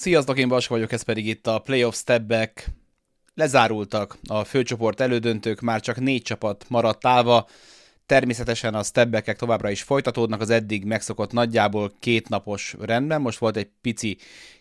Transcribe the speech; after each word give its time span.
Sziasztok, 0.00 0.38
én 0.38 0.48
Baska 0.48 0.74
vagyok, 0.74 0.92
ez 0.92 1.02
pedig 1.02 1.26
itt 1.26 1.46
a 1.46 1.58
Playoff 1.58 1.94
Stepback. 1.94 2.66
Lezárultak 3.34 4.18
a 4.28 4.44
főcsoport 4.44 5.00
elődöntők, 5.00 5.60
már 5.60 5.80
csak 5.80 6.00
négy 6.00 6.22
csapat 6.22 6.64
maradt 6.68 7.06
állva. 7.06 7.48
Természetesen 8.06 8.74
a 8.74 8.82
stepbackek 8.82 9.36
továbbra 9.36 9.70
is 9.70 9.82
folytatódnak 9.82 10.40
az 10.40 10.50
eddig 10.50 10.84
megszokott 10.84 11.32
nagyjából 11.32 11.92
két 11.98 12.28
napos 12.28 12.74
rendben. 12.80 13.20
Most 13.20 13.38
volt 13.38 13.56
egy 13.56 13.68
pici 13.80 14.16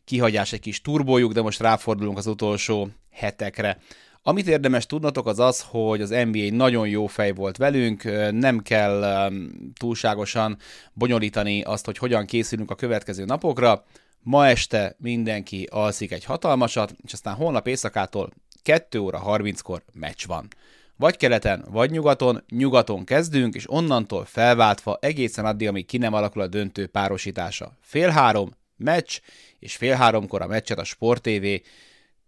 kihagyás, 0.06 0.54
egy 0.54 0.60
kis 0.60 0.82
turbójuk, 0.82 1.34
de 1.34 1.42
most 1.42 1.60
ráfordulunk 1.60 2.18
az 2.18 2.28
utolsó 2.28 2.90
hetekre. 3.12 3.78
Amit 4.22 4.48
érdemes 4.48 4.86
tudnotok 4.86 5.28
az 5.28 5.40
az, 5.40 5.66
hogy 5.70 6.02
az 6.02 6.10
NBA 6.10 6.56
nagyon 6.56 6.88
jó 6.88 7.06
fej 7.08 7.32
volt 7.32 7.58
velünk, 7.58 8.04
nem 8.32 8.60
kell 8.60 9.30
túlságosan 9.78 10.58
bonyolítani 10.94 11.62
azt, 11.62 11.86
hogy 11.86 11.98
hogyan 11.98 12.26
készülünk 12.26 12.72
a 12.72 12.76
következő 12.76 13.26
napokra. 13.26 13.86
Ma 14.22 14.48
este 14.48 14.96
mindenki 14.98 15.68
alszik 15.72 16.12
egy 16.12 16.24
hatalmasat, 16.24 16.94
és 17.06 17.14
aztán 17.14 17.36
holnap 17.36 17.68
éjszakától 17.68 18.30
2 18.64 19.00
óra 19.00 19.22
30-kor 19.26 19.84
meccs 19.94 20.26
van. 20.26 20.48
Vagy 20.96 21.18
keleten, 21.18 21.66
vagy 21.70 21.92
nyugaton, 21.92 22.44
nyugaton 22.50 23.04
kezdünk, 23.04 23.56
és 23.56 23.72
onnantól 23.72 24.26
felváltva 24.26 24.98
egészen 25.02 25.46
addig, 25.46 25.68
amíg 25.68 25.86
ki 25.86 25.98
nem 25.98 26.14
alakul 26.14 26.42
a 26.42 26.48
döntő 26.48 26.88
párosítása. 26.88 27.78
Fél 27.82 28.10
három, 28.10 28.52
meccs, 28.76 29.20
és 29.60 29.76
fél 29.76 29.96
háromkor 29.96 30.42
a 30.42 30.48
meccset 30.48 30.80
a 30.80 30.84
Sport 30.84 31.22
TV 31.22 31.46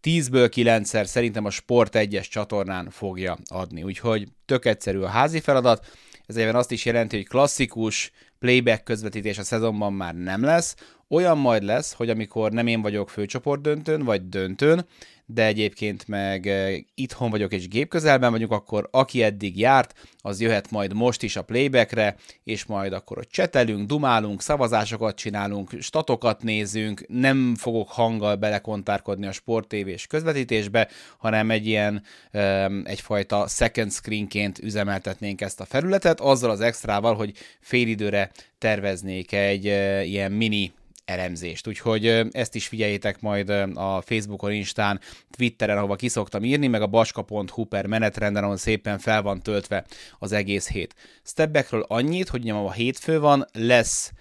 10-ből 0.03 0.51
9-szer 0.55 1.05
szerintem 1.05 1.45
a 1.45 1.49
Sport 1.49 1.93
1-es 1.97 2.29
csatornán 2.29 2.89
fogja 2.89 3.37
adni. 3.45 3.83
Úgyhogy 3.83 4.27
tök 4.45 4.65
egyszerű 4.65 4.99
a 4.99 5.07
házi 5.07 5.39
feladat, 5.39 5.85
ez 6.25 6.35
egyben 6.35 6.55
azt 6.55 6.71
is 6.71 6.85
jelenti, 6.85 7.15
hogy 7.15 7.27
klasszikus 7.27 8.11
playback 8.39 8.83
közvetítés 8.83 9.37
a 9.37 9.43
szezonban 9.43 9.93
már 9.93 10.15
nem 10.15 10.43
lesz, 10.43 10.75
olyan 11.11 11.37
majd 11.37 11.63
lesz, 11.63 11.93
hogy 11.93 12.09
amikor 12.09 12.51
nem 12.51 12.67
én 12.67 12.81
vagyok 12.81 13.09
főcsoport 13.09 13.61
döntőn, 13.61 14.03
vagy 14.03 14.29
döntőn, 14.29 14.85
de 15.25 15.45
egyébként 15.45 16.07
meg 16.07 16.47
eh, 16.47 16.77
itthon 16.95 17.29
vagyok 17.29 17.53
és 17.53 17.67
gép 17.67 17.89
közelben 17.89 18.31
vagyunk, 18.31 18.51
akkor 18.51 18.87
aki 18.91 19.23
eddig 19.23 19.59
járt, 19.59 19.93
az 20.17 20.41
jöhet 20.41 20.71
majd 20.71 20.93
most 20.93 21.23
is 21.23 21.35
a 21.35 21.41
playbackre, 21.41 22.15
és 22.43 22.65
majd 22.65 22.93
akkor 22.93 23.17
ott 23.17 23.29
csetelünk, 23.29 23.87
dumálunk, 23.87 24.41
szavazásokat 24.41 25.15
csinálunk, 25.15 25.71
statokat 25.79 26.43
nézünk, 26.43 27.05
nem 27.07 27.55
fogok 27.55 27.89
hanggal 27.89 28.35
belekontárkodni 28.35 29.27
a 29.27 29.31
sporttévés 29.31 30.07
közvetítésbe, 30.07 30.87
hanem 31.17 31.51
egy 31.51 31.67
ilyen 31.67 32.03
egyfajta 32.83 33.47
second 33.47 33.91
screenként 33.91 34.59
üzemeltetnénk 34.59 35.41
ezt 35.41 35.59
a 35.59 35.65
felületet, 35.65 36.19
azzal 36.19 36.49
az 36.49 36.61
extrával, 36.61 37.15
hogy 37.15 37.33
félidőre 37.59 38.31
terveznék 38.57 39.31
egy 39.31 39.67
uh, 39.67 40.07
ilyen 40.07 40.31
mini 40.31 40.71
elemzést. 41.11 41.67
Úgyhogy 41.67 42.05
ezt 42.31 42.55
is 42.55 42.67
figyeljétek 42.67 43.21
majd 43.21 43.49
a 43.73 44.01
Facebookon, 44.05 44.51
Instán, 44.51 44.99
Twitteren, 45.29 45.77
ahova 45.77 45.95
kiszoktam 45.95 46.43
írni, 46.43 46.67
meg 46.67 46.81
a 46.81 46.87
baska.hu 46.87 47.63
per 47.63 47.85
menetrenden, 47.85 48.43
ahol 48.43 48.57
szépen 48.57 48.99
fel 48.99 49.21
van 49.21 49.41
töltve 49.41 49.85
az 50.19 50.31
egész 50.31 50.69
hét. 50.69 50.95
Stepbackről 51.23 51.85
annyit, 51.87 52.29
hogy 52.29 52.43
nyom 52.43 52.65
a 52.65 52.71
hétfő 52.71 53.19
van, 53.19 53.45
lesz 53.53 54.11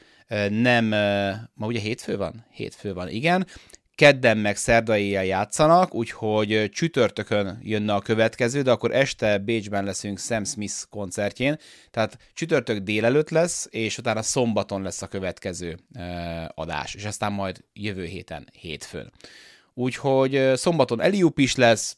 nem, 0.48 0.86
ma 1.54 1.66
ugye 1.66 1.80
hétfő 1.80 2.16
van? 2.16 2.46
Hétfő 2.50 2.94
van, 2.94 3.08
igen 3.08 3.46
kedden 3.94 4.38
meg 4.38 4.56
szerdai 4.56 5.08
játszanak, 5.08 5.94
úgyhogy 5.94 6.68
csütörtökön 6.72 7.58
jönne 7.62 7.94
a 7.94 8.00
következő, 8.00 8.62
de 8.62 8.70
akkor 8.70 8.94
este 8.94 9.38
Bécsben 9.38 9.84
leszünk 9.84 10.18
Sam 10.18 10.44
Smith 10.44 10.74
koncertjén, 10.90 11.56
tehát 11.90 12.18
csütörtök 12.32 12.78
délelőtt 12.78 13.30
lesz, 13.30 13.68
és 13.70 13.98
utána 13.98 14.22
szombaton 14.22 14.82
lesz 14.82 15.02
a 15.02 15.06
következő 15.06 15.78
adás, 16.54 16.94
és 16.94 17.04
aztán 17.04 17.32
majd 17.32 17.64
jövő 17.72 18.04
héten, 18.04 18.48
hétfőn. 18.52 19.12
Úgyhogy 19.74 20.52
szombaton 20.54 21.00
Eliup 21.00 21.38
is 21.38 21.56
lesz, 21.56 21.96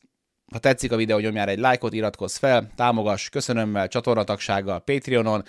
ha 0.53 0.59
tetszik 0.59 0.93
a 0.93 0.97
videó, 0.97 1.19
nyomjál 1.19 1.49
egy 1.49 1.59
lájkot, 1.59 1.93
iratkozz 1.93 2.37
fel, 2.37 2.71
támogass 2.77 3.29
köszönömmel, 3.29 3.89
csatornatagsággal, 3.89 4.81
Patreonon, 4.81 5.45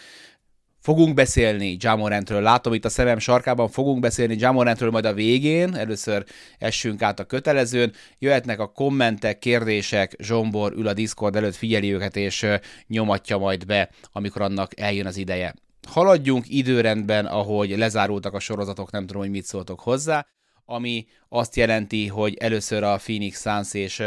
Fogunk 0.83 1.13
beszélni 1.13 1.77
Jamorantről, 1.79 2.41
látom 2.41 2.73
itt 2.73 2.85
a 2.85 2.89
szemem 2.89 3.19
sarkában, 3.19 3.69
fogunk 3.69 3.99
beszélni 3.99 4.35
Jamorantről 4.39 4.91
majd 4.91 5.05
a 5.05 5.13
végén, 5.13 5.75
először 5.75 6.25
essünk 6.57 7.01
át 7.01 7.19
a 7.19 7.23
kötelezőn, 7.23 7.94
jöhetnek 8.19 8.59
a 8.59 8.71
kommentek, 8.71 9.39
kérdések, 9.39 10.16
Zsombor 10.19 10.73
ül 10.73 10.88
a 10.88 10.93
Discord 10.93 11.35
előtt, 11.35 11.55
figyeli 11.55 11.93
őket 11.93 12.16
és 12.16 12.45
nyomatja 12.88 13.38
majd 13.38 13.66
be, 13.66 13.89
amikor 14.11 14.41
annak 14.41 14.79
eljön 14.79 15.05
az 15.05 15.17
ideje. 15.17 15.53
Haladjunk 15.88 16.45
időrendben, 16.47 17.25
ahogy 17.25 17.77
lezárultak 17.77 18.33
a 18.33 18.39
sorozatok, 18.39 18.91
nem 18.91 19.05
tudom, 19.05 19.22
hogy 19.22 19.31
mit 19.31 19.45
szóltok 19.45 19.79
hozzá, 19.79 20.27
ami 20.66 21.05
azt 21.29 21.55
jelenti, 21.55 22.07
hogy 22.07 22.35
először 22.35 22.83
a 22.83 22.97
Phoenix 22.97 23.41
Suns 23.41 23.73
és 23.73 23.99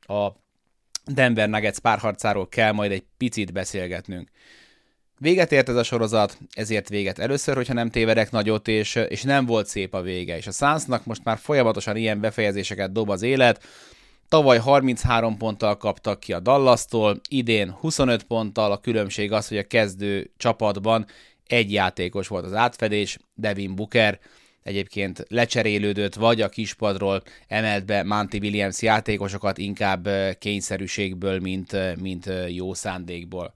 a 0.00 0.32
Denver 1.06 1.48
Nuggets 1.48 1.78
párharcáról 1.78 2.48
kell 2.48 2.72
majd 2.72 2.90
egy 2.90 3.04
picit 3.16 3.52
beszélgetnünk. 3.52 4.30
Véget 5.18 5.52
ért 5.52 5.68
ez 5.68 5.76
a 5.76 5.82
sorozat, 5.82 6.38
ezért 6.52 6.88
véget 6.88 7.18
először, 7.18 7.54
hogyha 7.54 7.74
nem 7.74 7.90
tévedek 7.90 8.30
nagyot, 8.30 8.68
és, 8.68 8.94
és 9.08 9.22
nem 9.22 9.46
volt 9.46 9.66
szép 9.66 9.94
a 9.94 10.02
vége. 10.02 10.36
És 10.36 10.46
a 10.46 10.50
Sunsnak 10.50 11.04
most 11.04 11.24
már 11.24 11.38
folyamatosan 11.38 11.96
ilyen 11.96 12.20
befejezéseket 12.20 12.92
dob 12.92 13.10
az 13.10 13.22
élet. 13.22 13.64
Tavaly 14.28 14.58
33 14.58 15.36
ponttal 15.36 15.76
kaptak 15.76 16.20
ki 16.20 16.32
a 16.32 16.40
Dallas-tól, 16.40 17.20
idén 17.28 17.70
25 17.70 18.22
ponttal, 18.22 18.72
a 18.72 18.78
különbség 18.78 19.32
az, 19.32 19.48
hogy 19.48 19.58
a 19.58 19.66
kezdő 19.66 20.30
csapatban 20.36 21.06
egy 21.46 21.72
játékos 21.72 22.28
volt 22.28 22.44
az 22.44 22.54
átfedés, 22.54 23.18
Devin 23.34 23.74
Booker, 23.74 24.18
egyébként 24.62 25.24
lecserélődött, 25.28 26.14
vagy 26.14 26.40
a 26.40 26.48
kispadról 26.48 27.22
emelt 27.46 27.86
be 27.86 28.02
Monty 28.02 28.38
Williams 28.40 28.82
játékosokat 28.82 29.58
inkább 29.58 30.08
kényszerűségből, 30.38 31.40
mint, 31.40 31.96
mint 32.00 32.30
jó 32.48 32.74
szándékból. 32.74 33.54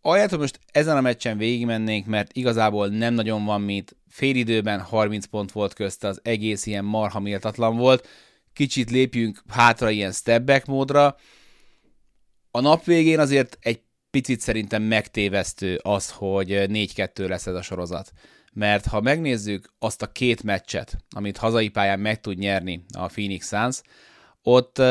Hogy 0.00 0.38
most 0.38 0.60
ezen 0.72 0.96
a 0.96 1.00
meccsen 1.00 1.38
végigmennénk, 1.38 2.06
mert 2.06 2.32
igazából 2.32 2.88
nem 2.88 3.14
nagyon 3.14 3.44
van 3.44 3.60
mit, 3.60 3.96
időben 4.18 4.80
30 4.80 5.26
pont 5.26 5.52
volt 5.52 5.74
közte, 5.74 6.08
az 6.08 6.20
egész 6.22 6.66
ilyen 6.66 6.84
marha 6.84 7.20
méltatlan 7.20 7.76
volt, 7.76 8.08
kicsit 8.52 8.90
lépjünk 8.90 9.42
hátra 9.48 9.90
ilyen 9.90 10.12
step 10.12 10.42
back 10.42 10.66
módra. 10.66 11.16
A 12.50 12.60
nap 12.60 12.84
végén 12.84 13.18
azért 13.18 13.58
egy 13.60 13.80
picit 14.10 14.40
szerintem 14.40 14.82
megtévesztő 14.82 15.80
az, 15.82 16.10
hogy 16.10 16.48
4-2 16.50 17.28
lesz 17.28 17.46
ez 17.46 17.54
a 17.54 17.62
sorozat. 17.62 18.12
Mert 18.52 18.86
ha 18.86 19.00
megnézzük 19.00 19.72
azt 19.78 20.02
a 20.02 20.12
két 20.12 20.42
meccset, 20.42 20.96
amit 21.10 21.36
hazai 21.36 21.68
pályán 21.68 22.00
meg 22.00 22.20
tud 22.20 22.38
nyerni 22.38 22.84
a 22.96 23.06
Phoenix 23.06 23.48
Suns, 23.48 23.80
ott 24.42 24.82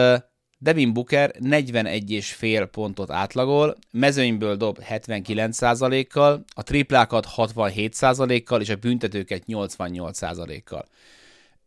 Devin 0.62 0.94
Booker 0.94 1.36
41,5 1.40 2.68
pontot 2.72 3.12
átlagol, 3.12 3.76
mezőnyből 3.92 4.56
dob 4.56 4.80
79%-kal, 4.90 6.44
a 6.54 6.64
triplákat 6.64 7.28
67%-kal, 7.36 8.62
és 8.62 8.70
a 8.70 8.76
büntetőket 8.76 9.44
88%-kal. 9.48 10.86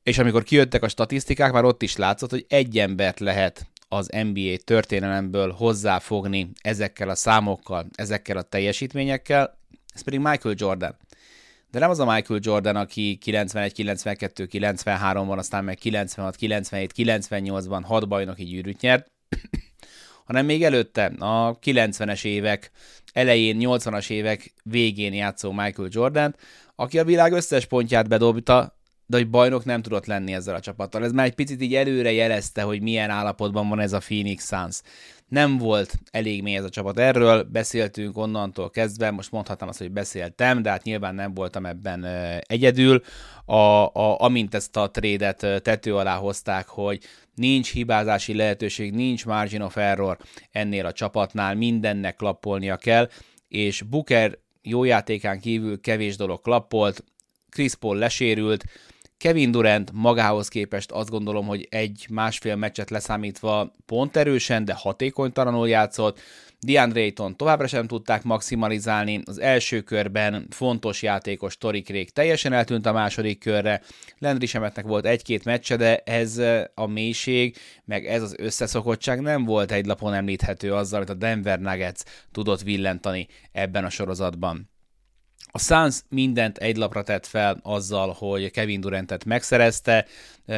És 0.02 0.18
amikor 0.18 0.42
kijöttek 0.42 0.82
a 0.82 0.88
statisztikák, 0.88 1.52
már 1.52 1.64
ott 1.64 1.82
is 1.82 1.96
látszott, 1.96 2.30
hogy 2.30 2.46
egy 2.48 2.78
embert 2.78 3.20
lehet 3.20 3.66
az 3.88 4.08
NBA 4.32 4.56
történelemből 4.64 5.50
hozzáfogni 5.50 6.50
ezekkel 6.60 7.08
a 7.08 7.14
számokkal, 7.14 7.86
ezekkel 7.94 8.36
a 8.36 8.42
teljesítményekkel, 8.42 9.58
ez 9.94 10.02
pedig 10.02 10.20
Michael 10.20 10.54
Jordan. 10.58 10.96
De 11.72 11.78
nem 11.78 11.90
az 11.90 11.98
a 11.98 12.12
Michael 12.12 12.40
Jordan, 12.42 12.76
aki 12.76 13.16
91, 13.20 13.72
92, 13.72 14.48
93-ban, 14.50 15.36
aztán 15.36 15.64
meg 15.64 15.78
96, 15.78 16.36
97, 16.36 16.92
98-ban 16.96 17.80
hat 17.84 18.08
bajnoki 18.08 18.44
gyűrűt 18.44 18.80
nyert, 18.80 19.12
hanem 20.26 20.44
még 20.44 20.64
előtte 20.64 21.04
a 21.18 21.58
90-es 21.58 22.24
évek 22.24 22.70
elején, 23.12 23.56
80-as 23.60 24.10
évek 24.10 24.54
végén 24.62 25.12
játszó 25.12 25.52
Michael 25.52 25.88
Jordan, 25.90 26.36
aki 26.74 26.98
a 26.98 27.04
világ 27.04 27.32
összes 27.32 27.66
pontját 27.66 28.08
bedobta, 28.08 28.78
de 29.06 29.16
hogy 29.16 29.30
bajnok 29.30 29.64
nem 29.64 29.82
tudott 29.82 30.06
lenni 30.06 30.32
ezzel 30.32 30.54
a 30.54 30.60
csapattal. 30.60 31.04
Ez 31.04 31.12
már 31.12 31.26
egy 31.26 31.34
picit 31.34 31.62
így 31.62 31.74
előre 31.74 32.12
jelezte, 32.12 32.62
hogy 32.62 32.82
milyen 32.82 33.10
állapotban 33.10 33.68
van 33.68 33.80
ez 33.80 33.92
a 33.92 33.98
Phoenix 33.98 34.46
Suns. 34.46 34.80
Nem 35.28 35.58
volt 35.58 35.98
elég 36.10 36.42
mély 36.42 36.56
ez 36.56 36.64
a 36.64 36.68
csapat. 36.68 36.98
Erről 36.98 37.42
beszéltünk 37.42 38.16
onnantól 38.16 38.70
kezdve, 38.70 39.10
most 39.10 39.30
mondhatnám 39.30 39.68
azt, 39.68 39.78
hogy 39.78 39.90
beszéltem, 39.90 40.62
de 40.62 40.70
hát 40.70 40.82
nyilván 40.82 41.14
nem 41.14 41.34
voltam 41.34 41.66
ebben 41.66 42.04
egyedül. 42.40 43.02
A, 43.44 43.54
a, 43.54 44.20
amint 44.20 44.54
ezt 44.54 44.76
a 44.76 44.90
trédet 44.90 45.62
tető 45.62 45.96
alá 45.96 46.16
hozták, 46.16 46.68
hogy 46.68 47.00
nincs 47.34 47.72
hibázási 47.72 48.34
lehetőség, 48.34 48.92
nincs 48.94 49.26
margin 49.26 49.60
of 49.60 49.76
error 49.76 50.18
ennél 50.50 50.86
a 50.86 50.92
csapatnál, 50.92 51.54
mindennek 51.54 52.16
klappolnia 52.16 52.76
kell, 52.76 53.08
és 53.48 53.82
Booker 53.82 54.38
jó 54.62 54.84
játékán 54.84 55.40
kívül 55.40 55.80
kevés 55.80 56.16
dolog 56.16 56.40
klappolt, 56.40 57.04
Chris 57.50 57.74
Paul 57.74 57.96
lesérült, 57.96 58.64
Kevin 59.22 59.50
Durant 59.50 59.90
magához 59.92 60.48
képest 60.48 60.90
azt 60.90 61.10
gondolom, 61.10 61.46
hogy 61.46 61.66
egy 61.70 62.06
másfél 62.10 62.56
meccset 62.56 62.90
leszámítva 62.90 63.72
pont 63.86 64.16
erősen, 64.16 64.64
de 64.64 64.72
hatékonytalanul 64.72 65.68
játszott. 65.68 66.20
DeAndre 66.60 67.00
Ayton 67.00 67.36
továbbra 67.36 67.66
sem 67.66 67.86
tudták 67.86 68.22
maximalizálni, 68.22 69.20
az 69.24 69.40
első 69.40 69.80
körben 69.80 70.46
fontos 70.50 71.02
játékos 71.02 71.58
Torik 71.58 71.88
Rég 71.88 72.10
teljesen 72.10 72.52
eltűnt 72.52 72.86
a 72.86 72.92
második 72.92 73.38
körre, 73.38 73.82
Landry 74.18 74.46
Semetnek 74.46 74.84
volt 74.84 75.06
egy-két 75.06 75.44
meccse, 75.44 75.76
de 75.76 75.96
ez 75.96 76.38
a 76.74 76.86
mélység, 76.86 77.56
meg 77.84 78.06
ez 78.06 78.22
az 78.22 78.34
összeszokottság 78.38 79.20
nem 79.20 79.44
volt 79.44 79.72
egy 79.72 79.86
lapon 79.86 80.14
említhető 80.14 80.74
azzal, 80.74 80.96
amit 80.96 81.10
a 81.10 81.14
Denver 81.14 81.60
Nuggets 81.60 82.00
tudott 82.32 82.62
villentani 82.62 83.28
ebben 83.52 83.84
a 83.84 83.90
sorozatban. 83.90 84.71
A 85.54 85.58
Suns 85.58 86.00
mindent 86.08 86.58
egy 86.58 86.76
lapra 86.76 87.02
tett 87.02 87.26
fel 87.26 87.60
azzal, 87.62 88.12
hogy 88.18 88.50
Kevin 88.50 88.80
Durantet 88.80 89.24
megszerezte, 89.24 90.06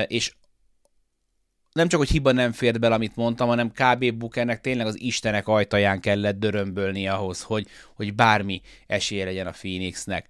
és 0.06 0.32
nem 1.72 1.88
csak, 1.88 1.98
hogy 1.98 2.10
hiba 2.10 2.32
nem 2.32 2.52
fért 2.52 2.80
bele, 2.80 2.94
amit 2.94 3.16
mondtam, 3.16 3.48
hanem 3.48 3.72
KB 3.72 4.14
Bukernek 4.14 4.60
tényleg 4.60 4.86
az 4.86 5.00
istenek 5.00 5.48
ajtaján 5.48 6.00
kellett 6.00 6.38
dörömbölni 6.38 7.08
ahhoz, 7.08 7.42
hogy, 7.42 7.66
hogy 7.94 8.14
bármi 8.14 8.60
esélye 8.86 9.24
legyen 9.24 9.46
a 9.46 9.50
Phoenixnek. 9.50 10.28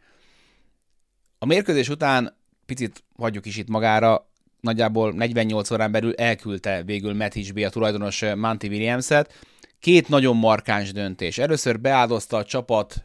A 1.38 1.46
mérkőzés 1.46 1.88
után 1.88 2.36
picit 2.66 3.04
hagyjuk 3.16 3.46
is 3.46 3.56
itt 3.56 3.68
magára, 3.68 4.28
nagyjából 4.60 5.12
48 5.12 5.70
órán 5.70 5.92
belül 5.92 6.14
elküldte 6.14 6.82
végül 6.82 7.14
Matt 7.14 7.32
Hitchby 7.32 7.64
a 7.64 7.70
tulajdonos 7.70 8.24
Monty 8.36 8.66
Williams-et. 8.66 9.32
Két 9.80 10.08
nagyon 10.08 10.36
markáns 10.36 10.92
döntés. 10.92 11.38
Először 11.38 11.80
beáldozta 11.80 12.36
a 12.36 12.44
csapat 12.44 13.04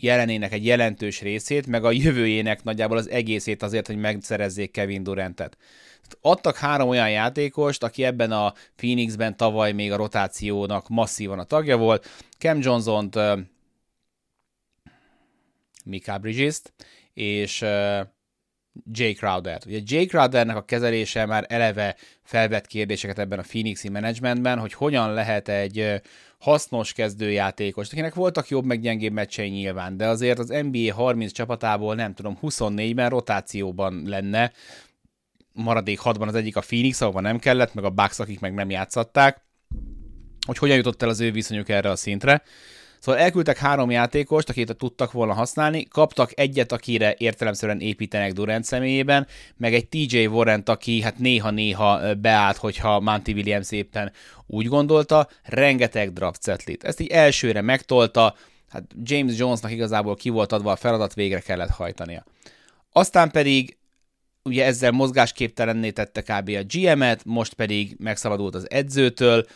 jelenének 0.00 0.52
egy 0.52 0.66
jelentős 0.66 1.20
részét, 1.20 1.66
meg 1.66 1.84
a 1.84 1.90
jövőjének 1.90 2.62
nagyjából 2.62 2.96
az 2.96 3.08
egészét 3.08 3.62
azért, 3.62 3.86
hogy 3.86 3.96
megszerezzék 3.96 4.70
Kevin 4.70 5.02
Durantet. 5.02 5.56
Adtak 6.20 6.56
három 6.56 6.88
olyan 6.88 7.10
játékost, 7.10 7.82
aki 7.82 8.04
ebben 8.04 8.32
a 8.32 8.54
Phoenixben 8.76 9.36
tavaly 9.36 9.72
még 9.72 9.92
a 9.92 9.96
rotációnak 9.96 10.88
masszívan 10.88 11.38
a 11.38 11.44
tagja 11.44 11.76
volt. 11.76 12.08
Cam 12.38 12.58
Johnson-t, 12.60 13.16
uh, 13.16 13.38
Mika 15.84 16.18
Bridges-t, 16.18 16.72
és 17.14 17.62
uh, 17.62 18.00
Jay 18.92 19.12
Crowder. 19.12 19.60
Ugye 19.66 19.80
Jay 19.84 20.06
Crowdernek 20.06 20.56
a 20.56 20.64
kezelése 20.64 21.26
már 21.26 21.44
eleve 21.48 21.96
felvett 22.22 22.66
kérdéseket 22.66 23.18
ebben 23.18 23.38
a 23.38 23.42
Phoenixi 23.42 23.88
managementben, 23.88 24.58
hogy 24.58 24.72
hogyan 24.72 25.12
lehet 25.12 25.48
egy 25.48 26.02
hasznos 26.38 26.92
kezdőjátékos, 26.92 27.92
akinek 27.92 28.14
voltak 28.14 28.48
jobb 28.48 28.64
meg 28.64 28.80
gyengébb 28.80 29.12
meccsei 29.12 29.48
nyilván, 29.48 29.96
de 29.96 30.06
azért 30.06 30.38
az 30.38 30.48
NBA 30.48 30.94
30 30.94 31.32
csapatából 31.32 31.94
nem 31.94 32.14
tudom, 32.14 32.38
24-ben 32.42 33.08
rotációban 33.08 34.02
lenne, 34.06 34.52
maradék 35.52 36.00
6-ban 36.04 36.26
az 36.26 36.34
egyik 36.34 36.56
a 36.56 36.60
Phoenix, 36.60 37.00
ahova 37.00 37.20
nem 37.20 37.38
kellett, 37.38 37.74
meg 37.74 37.84
a 37.84 37.90
Bucks, 37.90 38.18
akik 38.18 38.40
meg 38.40 38.54
nem 38.54 38.70
játszatták, 38.70 39.46
hogy 40.46 40.58
hogyan 40.58 40.76
jutott 40.76 41.02
el 41.02 41.08
az 41.08 41.20
ő 41.20 41.32
viszonyuk 41.32 41.68
erre 41.68 41.90
a 41.90 41.96
szintre. 41.96 42.42
Szóval 42.98 43.20
elküldtek 43.20 43.56
három 43.56 43.90
játékost, 43.90 44.48
akit 44.48 44.76
tudtak 44.76 45.12
volna 45.12 45.32
használni, 45.32 45.84
kaptak 45.88 46.38
egyet, 46.38 46.72
akire 46.72 47.14
értelemszerűen 47.18 47.80
építenek 47.80 48.32
Durant 48.32 48.64
személyében, 48.64 49.26
meg 49.56 49.74
egy 49.74 49.88
TJ 49.88 50.26
warren 50.26 50.62
aki 50.66 51.02
hát 51.02 51.18
néha-néha 51.18 52.14
beállt, 52.14 52.56
hogyha 52.56 53.00
Monty 53.00 53.32
Williams 53.32 53.70
éppen 53.70 54.12
úgy 54.46 54.66
gondolta, 54.66 55.28
rengeteg 55.42 56.12
draft 56.12 56.42
setlit. 56.42 56.84
Ezt 56.84 57.00
így 57.00 57.10
elsőre 57.10 57.60
megtolta, 57.60 58.34
hát 58.68 58.84
James 59.02 59.38
Jonesnak 59.38 59.72
igazából 59.72 60.14
ki 60.14 60.28
volt 60.28 60.52
adva 60.52 60.72
a 60.72 60.76
feladat, 60.76 61.14
végre 61.14 61.40
kellett 61.40 61.70
hajtania. 61.70 62.24
Aztán 62.92 63.30
pedig 63.30 63.76
ugye 64.42 64.64
ezzel 64.64 64.90
mozgásképtelenné 64.90 65.90
tette 65.90 66.22
kb. 66.22 66.48
a 66.48 66.64
GM-et, 66.68 67.24
most 67.24 67.54
pedig 67.54 67.96
megszabadult 67.98 68.54
az 68.54 68.70
edzőtől, 68.70 69.46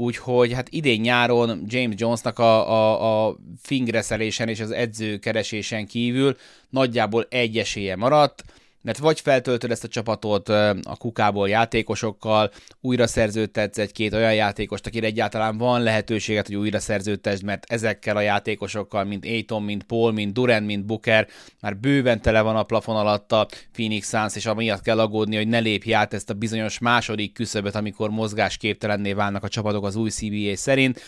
úgyhogy 0.00 0.52
hát 0.52 0.68
idén 0.68 1.00
nyáron 1.00 1.64
James 1.66 1.94
Jonesnak 1.98 2.38
a, 2.38 2.70
a, 2.70 3.26
a 3.26 3.36
fingreszelésen 3.62 4.48
és 4.48 4.60
az 4.60 4.70
edző 4.70 5.18
keresésen 5.18 5.86
kívül 5.86 6.36
nagyjából 6.68 7.26
egy 7.30 7.58
esélye 7.58 7.96
maradt, 7.96 8.44
mert 8.82 8.98
vagy 8.98 9.20
feltöltöd 9.20 9.70
ezt 9.70 9.84
a 9.84 9.88
csapatot 9.88 10.48
a 10.48 10.96
kukából 10.98 11.48
játékosokkal, 11.48 12.50
újra 12.80 13.06
szerződtetsz 13.06 13.78
egy-két 13.78 14.14
olyan 14.14 14.34
játékost, 14.34 14.86
akire 14.86 15.06
egyáltalán 15.06 15.58
van 15.58 15.82
lehetőséget, 15.82 16.46
hogy 16.46 16.56
újra 16.56 16.78
szerződtesd, 16.78 17.42
mert 17.42 17.64
ezekkel 17.68 18.16
a 18.16 18.20
játékosokkal, 18.20 19.04
mint 19.04 19.24
Aiton, 19.24 19.62
mint 19.62 19.82
Paul, 19.82 20.12
mint 20.12 20.32
Durant, 20.32 20.66
mint 20.66 20.84
Booker, 20.84 21.28
már 21.60 21.76
bőven 21.76 22.22
tele 22.22 22.40
van 22.40 22.56
a 22.56 22.62
plafon 22.62 22.96
alatt 22.96 23.32
a 23.32 23.48
Phoenix 23.72 24.08
Suns, 24.08 24.36
és 24.36 24.46
amiatt 24.46 24.82
kell 24.82 25.00
aggódni, 25.00 25.36
hogy 25.36 25.48
ne 25.48 25.58
lépj 25.58 25.94
át 25.94 26.14
ezt 26.14 26.30
a 26.30 26.34
bizonyos 26.34 26.78
második 26.78 27.32
küszöböt, 27.32 27.74
amikor 27.74 28.10
mozgásképtelenné 28.10 29.12
válnak 29.12 29.44
a 29.44 29.48
csapatok 29.48 29.84
az 29.84 29.96
új 29.96 30.10
CBA 30.10 30.56
szerint. 30.56 31.00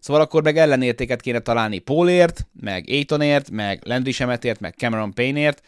Szóval 0.00 0.22
akkor 0.22 0.42
meg 0.42 0.58
ellenértéket 0.58 1.20
kéne 1.20 1.38
találni 1.38 1.78
Paulért, 1.78 2.46
meg 2.60 2.84
Aitonért, 2.88 3.50
meg 3.50 3.80
Landry 3.84 4.12
Shemetért, 4.12 4.60
meg 4.60 4.74
Cameron 4.76 5.14
Payneért, 5.14 5.62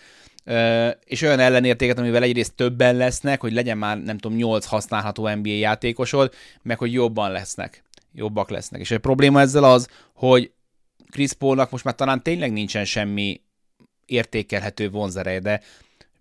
és 1.05 1.23
olyan 1.23 1.38
ellenértéket, 1.38 1.99
amivel 1.99 2.23
egyrészt 2.23 2.55
többen 2.55 2.97
lesznek, 2.97 3.41
hogy 3.41 3.52
legyen 3.52 3.79
már, 3.79 4.02
nem 4.02 4.19
tudom, 4.19 4.37
8 4.37 4.64
használható 4.64 5.29
NBA 5.29 5.49
játékosod, 5.49 6.32
meg 6.62 6.79
hogy 6.79 6.93
jobban 6.93 7.31
lesznek. 7.31 7.85
Jobbak 8.12 8.50
lesznek. 8.50 8.81
És 8.81 8.91
a 8.91 8.99
probléma 8.99 9.41
ezzel 9.41 9.64
az, 9.64 9.88
hogy 10.14 10.52
Chris 11.11 11.32
Paulnak 11.32 11.70
most 11.70 11.85
már 11.85 11.94
talán 11.94 12.23
tényleg 12.23 12.52
nincsen 12.52 12.85
semmi 12.85 13.41
értékelhető 14.06 14.91
vonzereje, 14.91 15.38
de 15.38 15.61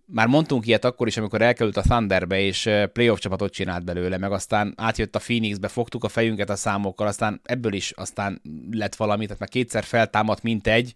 már 0.06 0.28
mondtunk 0.28 0.68
ilyet 0.68 0.86
akkor 0.86 1.08
is, 1.08 1.18
amikor 1.18 1.42
elkerült 1.42 1.78
a 1.78 1.82
Thunderbe, 1.82 2.40
és 2.40 2.70
playoff 2.94 3.20
csapatot 3.20 3.54
csinált 3.54 3.84
belőle, 3.84 4.18
meg 4.18 4.32
aztán 4.32 4.74
átjött 4.78 5.16
a 5.16 5.20
Phoenixbe, 5.20 5.68
fogtuk 5.68 6.04
a 6.04 6.10
fejünket 6.10 6.50
a 6.50 6.56
számokkal, 6.56 7.08
aztán 7.08 7.42
ebből 7.44 7.74
is 7.74 7.92
aztán 7.92 8.42
lett 8.72 8.96
valami, 8.96 9.24
tehát 9.24 9.40
már 9.40 9.50
kétszer 9.50 9.84
feltámadt, 9.84 10.44
mint 10.44 10.68
egy, 10.68 10.94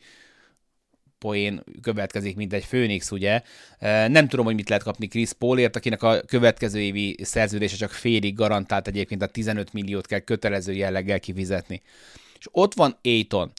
poén 1.23 1.63
következik, 1.81 2.35
mint 2.35 2.53
egy 2.53 2.65
Főnix, 2.65 3.11
ugye. 3.11 3.41
Nem 4.07 4.27
tudom, 4.27 4.45
hogy 4.45 4.55
mit 4.55 4.69
lehet 4.69 4.83
kapni 4.83 5.07
Chris 5.07 5.33
Paulért, 5.33 5.75
akinek 5.75 6.03
a 6.03 6.21
következő 6.21 6.79
évi 6.79 7.17
szerződése 7.21 7.75
csak 7.75 7.91
félig 7.91 8.35
garantált 8.35 8.87
egyébként 8.87 9.21
a 9.21 9.25
15 9.27 9.73
milliót 9.73 10.05
kell 10.07 10.19
kötelező 10.19 10.73
jelleggel 10.73 11.19
kifizetni. 11.19 11.81
És 12.39 12.47
ott 12.51 12.73
van 12.73 12.97
Aiton. 13.03 13.51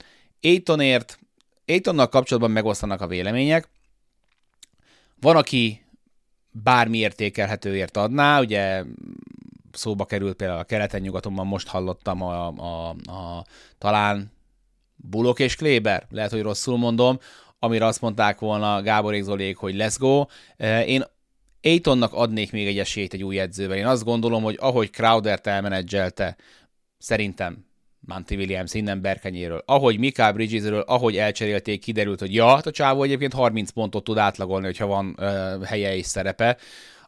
Aitonért, 0.43 1.19
Aitonnal 1.66 2.08
kapcsolatban 2.08 2.50
megosztanak 2.50 3.00
a 3.00 3.06
vélemények. 3.06 3.69
Van, 5.20 5.37
aki 5.37 5.84
bármi 6.50 6.99
értékelhetőért 6.99 7.96
adná, 7.96 8.40
ugye 8.40 8.82
szóba 9.72 10.05
került 10.05 10.37
például 10.37 10.60
a 10.60 10.64
keleten-nyugatonban, 10.64 11.46
most 11.46 11.69
hallottam 11.69 12.22
a, 12.22 12.46
a, 12.46 12.88
a 12.88 13.44
talán 13.78 14.32
Bulok 15.10 15.38
és 15.38 15.56
Kléber, 15.56 16.06
lehet, 16.10 16.31
hogy 16.31 16.43
rosszul 16.43 16.78
mondom, 16.78 17.19
amire 17.64 17.87
azt 17.87 18.00
mondták 18.00 18.38
volna 18.38 18.82
Gábor 18.82 19.14
Zoliék, 19.22 19.56
hogy 19.56 19.75
let's 19.78 19.96
go. 19.99 20.25
Én 20.87 21.05
Aitonnak 21.62 22.12
adnék 22.12 22.52
még 22.52 22.66
egy 22.66 22.78
esélyt 22.78 23.12
egy 23.12 23.22
új 23.22 23.38
edzővel. 23.38 23.76
Én 23.76 23.87
azt 23.87 24.05
gondolom, 24.05 24.43
hogy 24.43 24.56
ahogy 24.61 24.91
Crowder-t 24.91 25.46
elmenedzselte, 25.46 26.36
szerintem 26.98 27.67
Monty 28.00 28.34
Williams 28.34 28.74
innen 28.74 29.00
Berkenyéről, 29.00 29.62
ahogy 29.67 29.98
Mika 29.98 30.32
Bridgesről, 30.32 30.81
ahogy 30.81 31.17
elcserélték, 31.17 31.81
kiderült, 31.81 32.20
hogy 32.20 32.34
ja, 32.34 32.48
hát 32.48 32.67
a 32.67 32.70
csávó 32.70 33.03
egyébként 33.03 33.32
30 33.32 33.70
pontot 33.70 34.05
tud 34.05 34.19
átlagolni, 34.19 34.65
hogyha 34.67 34.86
van 34.86 35.17
uh, 35.19 35.65
helye 35.65 35.96
és 35.96 36.06
szerepe 36.06 36.56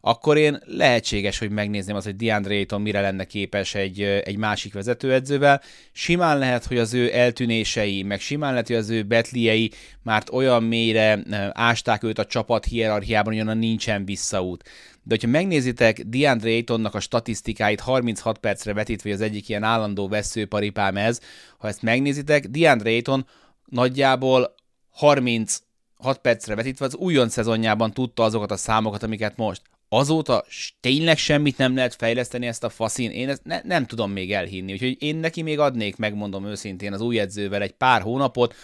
akkor 0.07 0.37
én 0.37 0.59
lehetséges, 0.65 1.37
hogy 1.39 1.49
megnézném 1.49 1.95
azt, 1.95 2.05
hogy 2.05 2.15
DeAndre 2.15 2.53
Ayton 2.53 2.81
mire 2.81 3.01
lenne 3.01 3.23
képes 3.23 3.75
egy, 3.75 4.01
egy 4.01 4.37
másik 4.37 4.73
vezetőedzővel. 4.73 5.61
Simán 5.91 6.37
lehet, 6.37 6.65
hogy 6.65 6.77
az 6.77 6.93
ő 6.93 7.13
eltűnései, 7.13 8.03
meg 8.03 8.19
simán 8.19 8.51
lehet, 8.51 8.67
hogy 8.67 8.75
az 8.75 8.89
ő 8.89 9.03
betliei 9.03 9.71
már 10.03 10.23
olyan 10.31 10.63
mélyre 10.63 11.19
ásták 11.51 12.03
őt 12.03 12.19
a 12.19 12.25
csapat 12.25 12.65
hierarchiában, 12.65 13.33
hogy 13.33 13.41
onnan 13.41 13.57
nincsen 13.57 14.05
visszaút. 14.05 14.63
De 15.03 15.15
hogyha 15.15 15.27
megnézitek 15.27 16.01
DeAndre 16.01 16.49
Aytonnak 16.49 16.95
a 16.95 16.99
statisztikáit 16.99 17.79
36 17.79 18.37
percre 18.37 18.73
vetítve, 18.73 19.11
az 19.11 19.21
egyik 19.21 19.49
ilyen 19.49 19.63
állandó 19.63 20.07
veszőparipám 20.07 20.97
ez, 20.97 21.19
ha 21.57 21.67
ezt 21.67 21.81
megnézitek, 21.81 22.47
DeAndre 22.47 22.89
Ayton 22.89 23.27
nagyjából 23.65 24.55
30 24.89 25.57
6 25.97 26.17
percre 26.17 26.55
vetítve 26.55 26.85
az 26.85 26.95
újon 26.95 27.29
szezonjában 27.29 27.91
tudta 27.91 28.23
azokat 28.23 28.51
a 28.51 28.57
számokat, 28.57 29.03
amiket 29.03 29.37
most 29.37 29.61
azóta 29.89 30.45
tényleg 30.79 31.17
semmit 31.17 31.57
nem 31.57 31.75
lehet 31.75 31.95
fejleszteni 31.95 32.47
ezt 32.47 32.63
a 32.63 32.69
faszin, 32.69 33.11
én 33.11 33.29
ezt 33.29 33.43
ne, 33.43 33.61
nem 33.63 33.85
tudom 33.85 34.11
még 34.11 34.33
elhinni, 34.33 34.71
úgyhogy 34.71 34.95
én 34.99 35.15
neki 35.15 35.41
még 35.41 35.59
adnék, 35.59 35.95
megmondom 35.95 36.45
őszintén, 36.45 36.93
az 36.93 37.01
új 37.01 37.19
edzővel 37.19 37.61
egy 37.61 37.71
pár 37.71 38.01
hónapot, 38.01 38.55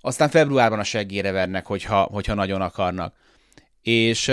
aztán 0.00 0.28
februárban 0.28 0.78
a 0.78 0.84
seggére 0.84 1.30
vernek, 1.30 1.66
hogyha, 1.66 2.02
hogyha 2.02 2.34
nagyon 2.34 2.60
akarnak. 2.60 3.14
És 3.82 4.32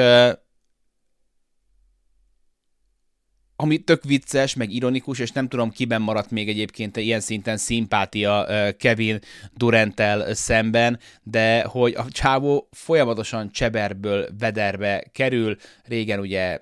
ami 3.59 3.77
tök 3.77 4.03
vicces, 4.03 4.53
meg 4.53 4.71
ironikus, 4.71 5.19
és 5.19 5.31
nem 5.31 5.47
tudom, 5.47 5.69
kiben 5.69 6.01
maradt 6.01 6.31
még 6.31 6.49
egyébként 6.49 6.97
ilyen 6.97 7.19
szinten 7.19 7.57
szimpátia 7.57 8.45
Kevin 8.77 9.19
Durantel 9.53 10.33
szemben, 10.33 10.99
de 11.23 11.63
hogy 11.63 11.93
a 11.93 12.05
csávó 12.09 12.67
folyamatosan 12.71 13.51
cseberből 13.51 14.27
vederbe 14.39 15.03
kerül, 15.11 15.55
régen 15.83 16.19
ugye 16.19 16.59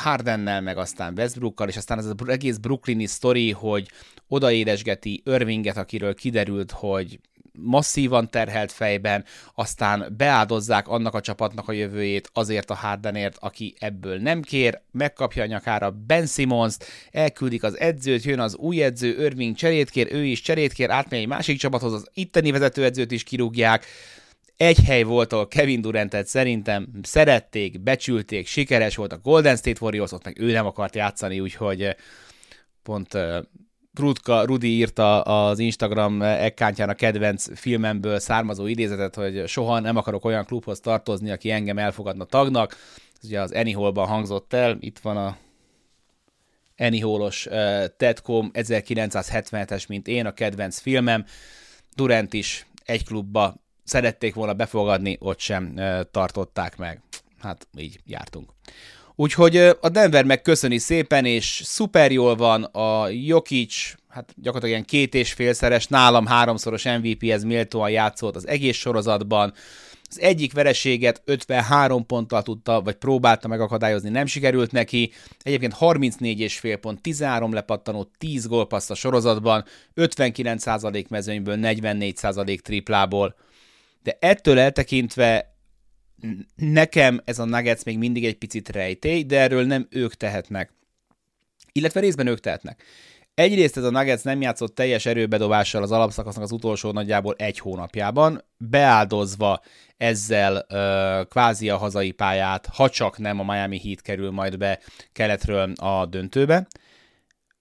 Hardennel, 0.00 0.60
meg 0.60 0.78
aztán 0.78 1.14
Westbrookkal, 1.16 1.68
és 1.68 1.76
aztán 1.76 1.98
ez 1.98 2.06
az 2.06 2.14
egész 2.26 2.56
brooklyni 2.56 3.06
sztori, 3.06 3.50
hogy 3.50 3.88
odaédesgeti 4.28 5.22
Irvinget, 5.24 5.76
akiről 5.76 6.14
kiderült, 6.14 6.70
hogy 6.70 7.20
masszívan 7.52 8.30
terhelt 8.30 8.72
fejben, 8.72 9.24
aztán 9.54 10.14
beáldozzák 10.16 10.88
annak 10.88 11.14
a 11.14 11.20
csapatnak 11.20 11.68
a 11.68 11.72
jövőjét 11.72 12.30
azért 12.32 12.70
a 12.70 12.74
Hardenért, 12.74 13.36
aki 13.40 13.74
ebből 13.78 14.18
nem 14.18 14.42
kér, 14.42 14.80
megkapja 14.90 15.42
a 15.42 15.46
nyakára 15.46 15.90
Ben 15.90 16.26
simmons 16.26 16.76
elküldik 17.10 17.62
az 17.62 17.78
edzőt, 17.78 18.22
jön 18.22 18.40
az 18.40 18.56
új 18.56 18.82
edző, 18.82 19.24
Irving 19.24 19.56
cserét 19.56 19.90
kér, 19.90 20.08
ő 20.12 20.24
is 20.24 20.40
cserét 20.40 20.72
kér, 20.72 20.90
átmegy 20.90 21.20
egy 21.20 21.26
másik 21.26 21.58
csapathoz, 21.58 21.92
az 21.92 22.08
itteni 22.14 22.50
vezetőedzőt 22.50 23.10
is 23.10 23.22
kirúgják, 23.22 23.86
egy 24.56 24.78
hely 24.84 25.02
volt, 25.02 25.32
ahol 25.32 25.48
Kevin 25.48 25.80
Durantet 25.80 26.26
szerintem 26.26 26.88
szerették, 27.02 27.80
becsülték, 27.80 28.46
sikeres 28.46 28.96
volt 28.96 29.12
a 29.12 29.18
Golden 29.18 29.56
State 29.56 29.78
Warriors, 29.80 30.12
ott 30.12 30.24
meg 30.24 30.40
ő 30.40 30.52
nem 30.52 30.66
akart 30.66 30.94
játszani, 30.94 31.40
úgyhogy 31.40 31.96
pont 32.82 33.18
Rudka, 33.98 34.44
Rudi 34.44 34.68
írta 34.68 35.22
az 35.22 35.58
Instagram 35.58 36.22
ekkántján 36.22 36.88
a 36.88 36.94
kedvenc 36.94 37.58
filmemből 37.58 38.18
származó 38.18 38.66
idézetet, 38.66 39.14
hogy 39.14 39.48
soha 39.48 39.80
nem 39.80 39.96
akarok 39.96 40.24
olyan 40.24 40.44
klubhoz 40.44 40.80
tartozni, 40.80 41.30
aki 41.30 41.50
engem 41.50 41.78
elfogadna 41.78 42.24
tagnak. 42.24 42.76
Ez 43.22 43.28
ugye 43.28 43.40
az 43.40 43.52
Anyhole-ban 43.52 44.06
hangzott 44.06 44.52
el, 44.52 44.76
itt 44.80 44.98
van 44.98 45.16
a 45.16 45.36
Anyhole-os 46.76 47.46
uh, 47.46 47.84
Tedcom 47.96 48.50
1977-es, 48.54 49.88
mint 49.88 50.08
én, 50.08 50.26
a 50.26 50.32
kedvenc 50.32 50.78
filmem. 50.78 51.24
Durant 51.94 52.32
is 52.32 52.66
egy 52.84 53.04
klubba 53.04 53.54
szerették 53.84 54.34
volna 54.34 54.54
befogadni, 54.54 55.16
ott 55.20 55.38
sem 55.38 55.72
uh, 55.76 56.00
tartották 56.10 56.76
meg. 56.76 57.02
Hát 57.38 57.66
így 57.76 58.00
jártunk. 58.06 58.52
Úgyhogy 59.22 59.56
a 59.56 59.88
Denver 59.88 60.24
megköszöni 60.24 60.78
szépen, 60.78 61.24
és 61.24 61.62
szuper 61.64 62.12
jól 62.12 62.36
van 62.36 62.62
a 62.62 63.08
Jokic, 63.08 63.94
hát 64.08 64.32
gyakorlatilag 64.36 64.68
ilyen 64.68 64.84
két 64.84 65.14
és 65.14 65.32
félszeres, 65.32 65.86
nálam 65.86 66.26
háromszoros 66.26 66.84
MVP-hez 66.84 67.44
méltóan 67.44 67.90
játszott 67.90 68.36
az 68.36 68.48
egész 68.48 68.76
sorozatban. 68.76 69.52
Az 70.10 70.20
egyik 70.20 70.52
vereséget 70.52 71.22
53 71.24 72.06
ponttal 72.06 72.42
tudta, 72.42 72.80
vagy 72.80 72.94
próbálta 72.94 73.48
megakadályozni, 73.48 74.08
nem 74.08 74.26
sikerült 74.26 74.72
neki. 74.72 75.12
Egyébként 75.42 75.72
34 75.72 76.40
és 76.40 76.58
fél 76.58 76.76
pont, 76.76 77.00
13 77.00 77.52
lepattanó, 77.52 78.10
10 78.18 78.46
gólpassz 78.46 78.90
a 78.90 78.94
sorozatban, 78.94 79.64
59% 79.96 81.08
mezőnyből, 81.08 81.58
44% 81.60 82.58
triplából. 82.58 83.34
De 84.02 84.16
ettől 84.20 84.58
eltekintve 84.58 85.51
nekem 86.54 87.20
ez 87.24 87.38
a 87.38 87.44
Nuggets 87.44 87.84
még 87.84 87.98
mindig 87.98 88.24
egy 88.24 88.38
picit 88.38 88.68
rejtély, 88.68 89.22
de 89.22 89.40
erről 89.40 89.66
nem 89.66 89.86
ők 89.90 90.14
tehetnek. 90.14 90.72
Illetve 91.72 92.00
részben 92.00 92.26
ők 92.26 92.40
tehetnek. 92.40 92.82
Egyrészt 93.34 93.76
ez 93.76 93.84
a 93.84 93.90
Nuggets 93.90 94.22
nem 94.22 94.40
játszott 94.40 94.74
teljes 94.74 95.06
erőbedobással 95.06 95.82
az 95.82 95.92
alapszakasznak 95.92 96.44
az 96.44 96.52
utolsó 96.52 96.90
nagyjából 96.90 97.34
egy 97.38 97.58
hónapjában, 97.58 98.44
beáldozva 98.56 99.60
ezzel 99.96 100.66
ö, 100.68 101.22
kvázi 101.28 101.68
a 101.68 101.76
hazai 101.76 102.10
pályát, 102.10 102.66
ha 102.66 102.88
csak 102.88 103.18
nem 103.18 103.40
a 103.40 103.52
Miami 103.52 103.78
Heat 103.78 104.00
kerül 104.00 104.30
majd 104.30 104.58
be 104.58 104.80
keletről 105.12 105.72
a 105.72 106.06
döntőbe. 106.06 106.66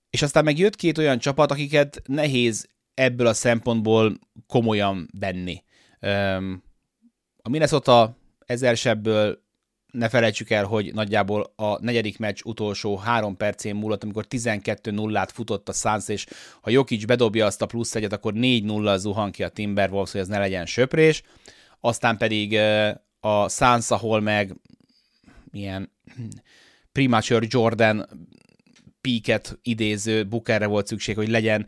És 0.10 0.22
aztán 0.22 0.44
meg 0.44 0.58
jött 0.58 0.76
két 0.76 0.98
olyan 0.98 1.20
csapat, 1.20 1.52
akiket 1.52 2.02
nehéz 2.06 2.68
ebből 2.94 3.28
a 3.28 3.34
szempontból 3.34 4.20
komolyan 4.48 5.10
venni. 5.20 5.64
Ö, 6.00 6.36
a 7.42 7.50
Minnesota 7.50 8.18
ezer 8.46 8.78
sebből 8.78 9.44
ne 9.92 10.10
felejtsük 10.10 10.50
el, 10.50 10.66
hogy 10.66 10.94
nagyjából 10.94 11.54
a 11.56 11.84
negyedik 11.84 12.18
meccs 12.18 12.42
utolsó 12.44 12.98
három 12.98 13.38
percén 13.38 13.76
múlott, 13.76 14.04
amikor 14.04 14.26
12-0-át 14.30 15.32
futott 15.32 15.70
a 15.70 15.74
Suns, 15.74 16.08
és 16.08 16.26
ha 16.62 16.70
Jokic 16.70 17.06
bedobja 17.06 17.46
azt 17.46 17.62
a 17.62 17.66
plusz 17.66 17.96
egyet, 17.96 18.14
akkor 18.14 18.34
4-0 18.36 18.98
zuhan 18.98 19.32
ki 19.32 19.44
a 19.44 19.50
Timberwolves, 19.50 20.12
hogy 20.12 20.22
ez 20.22 20.28
ne 20.28 20.38
legyen 20.38 20.66
söprés. 20.66 21.24
Aztán 21.80 22.18
pedig 22.18 22.58
a 23.20 23.50
Suns, 23.50 23.92
ahol 23.92 24.20
meg 24.22 24.56
ilyen 25.52 25.92
premature 26.92 27.46
Jordan 27.50 28.06
píket 29.02 29.60
idéző 29.62 30.28
Bookerre 30.28 30.66
volt 30.66 30.88
szükség, 30.88 31.16
hogy 31.16 31.30
legyen 31.30 31.68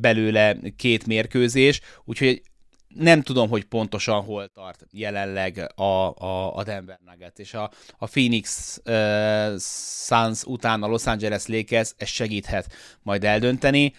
belőle 0.00 0.56
két 0.76 1.06
mérkőzés, 1.06 1.80
úgyhogy 2.04 2.42
nem 2.88 3.22
tudom, 3.22 3.48
hogy 3.48 3.64
pontosan 3.64 4.22
hol 4.22 4.48
tart 4.48 4.86
jelenleg 4.90 5.72
a, 5.74 5.82
a, 5.82 6.56
a 6.56 6.64
Denver 6.64 6.98
Nuggets, 7.06 7.38
és 7.38 7.54
a, 7.54 7.70
a 7.98 8.06
Phoenix 8.06 8.78
uh, 8.84 9.58
Suns 10.06 10.44
után 10.44 10.82
a 10.82 10.86
Los 10.86 11.06
Angeles 11.06 11.46
Lakers 11.46 11.94
ez 11.96 12.08
segíthet 12.08 12.72
majd 13.02 13.24
eldönteni. 13.24 13.94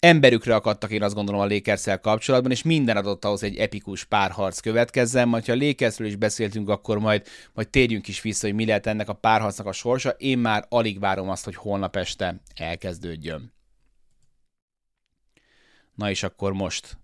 Emberükre 0.00 0.54
akadtak 0.54 0.90
én 0.90 1.02
azt 1.02 1.14
gondolom 1.14 1.40
a 1.40 1.46
lakers 1.46 1.84
kapcsolatban, 2.00 2.50
és 2.50 2.62
minden 2.62 2.96
adott 2.96 3.24
ahhoz 3.24 3.42
egy 3.42 3.56
epikus 3.56 4.04
párharc 4.04 4.60
következzen, 4.60 5.28
majd 5.28 5.46
ha 5.46 5.52
a 5.52 5.56
Lakersről 5.56 6.08
is 6.08 6.16
beszéltünk, 6.16 6.68
akkor 6.68 6.98
majd, 6.98 7.26
majd 7.54 7.68
térjünk 7.68 8.08
is 8.08 8.20
vissza, 8.20 8.46
hogy 8.46 8.54
mi 8.54 8.66
lehet 8.66 8.86
ennek 8.86 9.08
a 9.08 9.12
párharcnak 9.12 9.66
a 9.66 9.72
sorsa. 9.72 10.10
Én 10.10 10.38
már 10.38 10.66
alig 10.68 10.98
várom 10.98 11.28
azt, 11.28 11.44
hogy 11.44 11.54
holnap 11.54 11.96
este 11.96 12.40
elkezdődjön. 12.54 13.52
Na 15.94 16.10
és 16.10 16.22
akkor 16.22 16.52
most 16.52 16.98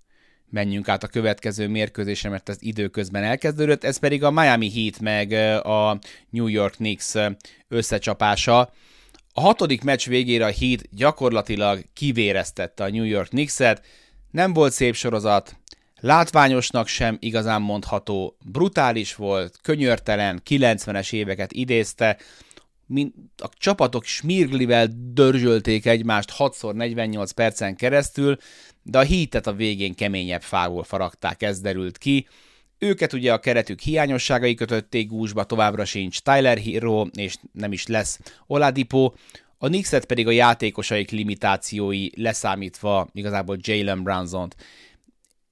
menjünk 0.54 0.88
át 0.88 1.02
a 1.02 1.08
következő 1.08 1.68
mérkőzésre, 1.68 2.28
mert 2.28 2.48
ez 2.48 2.56
időközben 2.60 3.22
elkezdődött, 3.22 3.84
ez 3.84 3.96
pedig 3.96 4.22
a 4.22 4.30
Miami 4.30 4.70
Heat 4.70 5.00
meg 5.00 5.32
a 5.66 5.98
New 6.30 6.46
York 6.46 6.74
Knicks 6.74 7.12
összecsapása. 7.68 8.72
A 9.32 9.40
hatodik 9.40 9.82
meccs 9.82 10.06
végére 10.06 10.46
a 10.46 10.52
Heat 10.52 10.82
gyakorlatilag 10.90 11.84
kivéreztette 11.92 12.84
a 12.84 12.90
New 12.90 13.04
York 13.04 13.28
Knicks-et, 13.28 13.82
nem 14.30 14.52
volt 14.52 14.72
szép 14.72 14.94
sorozat, 14.94 15.56
látványosnak 16.00 16.86
sem 16.86 17.16
igazán 17.20 17.62
mondható, 17.62 18.36
brutális 18.44 19.14
volt, 19.14 19.58
könyörtelen, 19.62 20.42
90-es 20.48 21.12
éveket 21.12 21.52
idézte, 21.52 22.16
a 23.36 23.48
csapatok 23.58 24.04
smirglivel 24.04 24.88
dörzsölték 25.12 25.86
egymást 25.86 26.32
6x48 26.38 27.30
percen 27.34 27.76
keresztül, 27.76 28.36
de 28.84 28.98
a 28.98 29.02
hítet 29.02 29.46
a 29.46 29.52
végén 29.52 29.94
keményebb 29.94 30.42
fából 30.42 30.82
faragták, 30.82 31.42
ez 31.42 31.60
derült 31.60 31.98
ki. 31.98 32.26
Őket 32.78 33.12
ugye 33.12 33.32
a 33.32 33.38
keretük 33.38 33.80
hiányosságai 33.80 34.54
kötötték 34.54 35.08
gúzsba, 35.08 35.44
továbbra 35.44 35.84
sincs 35.84 36.20
Tyler 36.20 36.58
Hero, 36.58 37.06
és 37.12 37.36
nem 37.52 37.72
is 37.72 37.86
lesz 37.86 38.20
Oladipo, 38.46 39.12
a 39.58 39.66
Knickset 39.66 40.04
pedig 40.04 40.26
a 40.26 40.30
játékosaik 40.30 41.10
limitációi 41.10 42.08
leszámítva 42.16 43.08
igazából 43.12 43.56
Jalen 43.60 44.02
Brunson-t. 44.02 44.56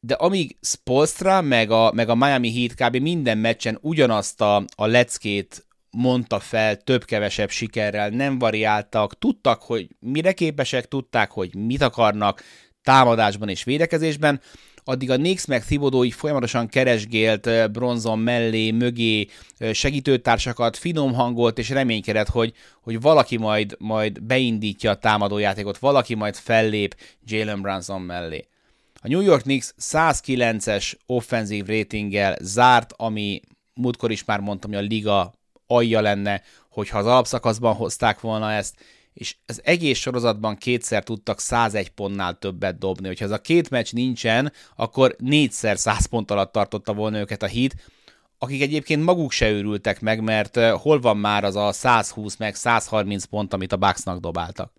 De 0.00 0.14
amíg 0.14 0.56
Spolstra 0.60 1.40
meg 1.40 1.70
a, 1.70 1.92
meg 1.94 2.08
a 2.08 2.14
Miami 2.14 2.52
Heat 2.52 2.74
kb. 2.74 2.96
minden 2.96 3.38
meccsen 3.38 3.78
ugyanazt 3.80 4.40
a, 4.40 4.64
a 4.74 4.86
leckét 4.86 5.66
mondta 5.90 6.40
fel 6.40 6.76
több-kevesebb 6.76 7.50
sikerrel, 7.50 8.08
nem 8.08 8.38
variáltak, 8.38 9.18
tudtak, 9.18 9.62
hogy 9.62 9.88
mire 10.00 10.32
képesek, 10.32 10.88
tudták, 10.88 11.30
hogy 11.30 11.54
mit 11.54 11.82
akarnak 11.82 12.42
támadásban 12.82 13.48
és 13.48 13.64
védekezésben, 13.64 14.40
addig 14.84 15.10
a 15.10 15.16
Knicks 15.16 15.46
meg 15.46 15.64
Thibodeau 15.64 16.04
így 16.04 16.12
folyamatosan 16.12 16.68
keresgélt 16.68 17.72
bronzon 17.72 18.18
mellé, 18.18 18.70
mögé 18.70 19.26
segítőtársakat, 19.72 20.76
finom 20.76 21.14
hangolt 21.14 21.58
és 21.58 21.68
reménykedett, 21.68 22.28
hogy, 22.28 22.52
hogy 22.80 23.00
valaki 23.00 23.36
majd, 23.36 23.76
majd 23.78 24.22
beindítja 24.22 24.90
a 24.90 24.96
támadójátékot, 24.96 25.78
valaki 25.78 26.14
majd 26.14 26.36
fellép 26.36 26.96
Jalen 27.24 27.60
Brunson 27.60 28.00
mellé. 28.00 28.46
A 28.94 29.08
New 29.08 29.20
York 29.20 29.42
Knicks 29.42 29.74
109-es 29.80 30.92
offenzív 31.06 31.66
ratinggel 31.66 32.36
zárt, 32.40 32.92
ami 32.96 33.40
múltkor 33.74 34.10
is 34.10 34.24
már 34.24 34.40
mondtam, 34.40 34.70
hogy 34.70 34.84
a 34.84 34.88
liga 34.88 35.32
alja 35.66 36.00
lenne, 36.00 36.42
hogyha 36.70 36.98
az 36.98 37.06
alapszakaszban 37.06 37.74
hozták 37.74 38.20
volna 38.20 38.52
ezt, 38.52 38.74
és 39.14 39.36
az 39.46 39.60
egész 39.64 39.98
sorozatban 39.98 40.56
kétszer 40.56 41.04
tudtak 41.04 41.40
101 41.40 41.90
pontnál 41.90 42.38
többet 42.38 42.78
dobni. 42.78 43.06
Hogyha 43.06 43.24
ez 43.24 43.30
a 43.30 43.40
két 43.40 43.70
meccs 43.70 43.92
nincsen, 43.92 44.52
akkor 44.76 45.16
négyszer 45.18 45.78
100 45.78 46.06
pont 46.06 46.30
alatt 46.30 46.52
tartotta 46.52 46.94
volna 46.94 47.18
őket 47.18 47.42
a 47.42 47.46
hit, 47.46 47.90
akik 48.38 48.62
egyébként 48.62 49.04
maguk 49.04 49.32
se 49.32 49.50
őrültek 49.50 50.00
meg, 50.00 50.22
mert 50.22 50.56
hol 50.56 51.00
van 51.00 51.16
már 51.16 51.44
az 51.44 51.56
a 51.56 51.72
120 51.72 52.36
meg 52.36 52.54
130 52.54 53.24
pont, 53.24 53.52
amit 53.52 53.72
a 53.72 53.76
Bucksnak 53.76 54.20
dobáltak. 54.20 54.72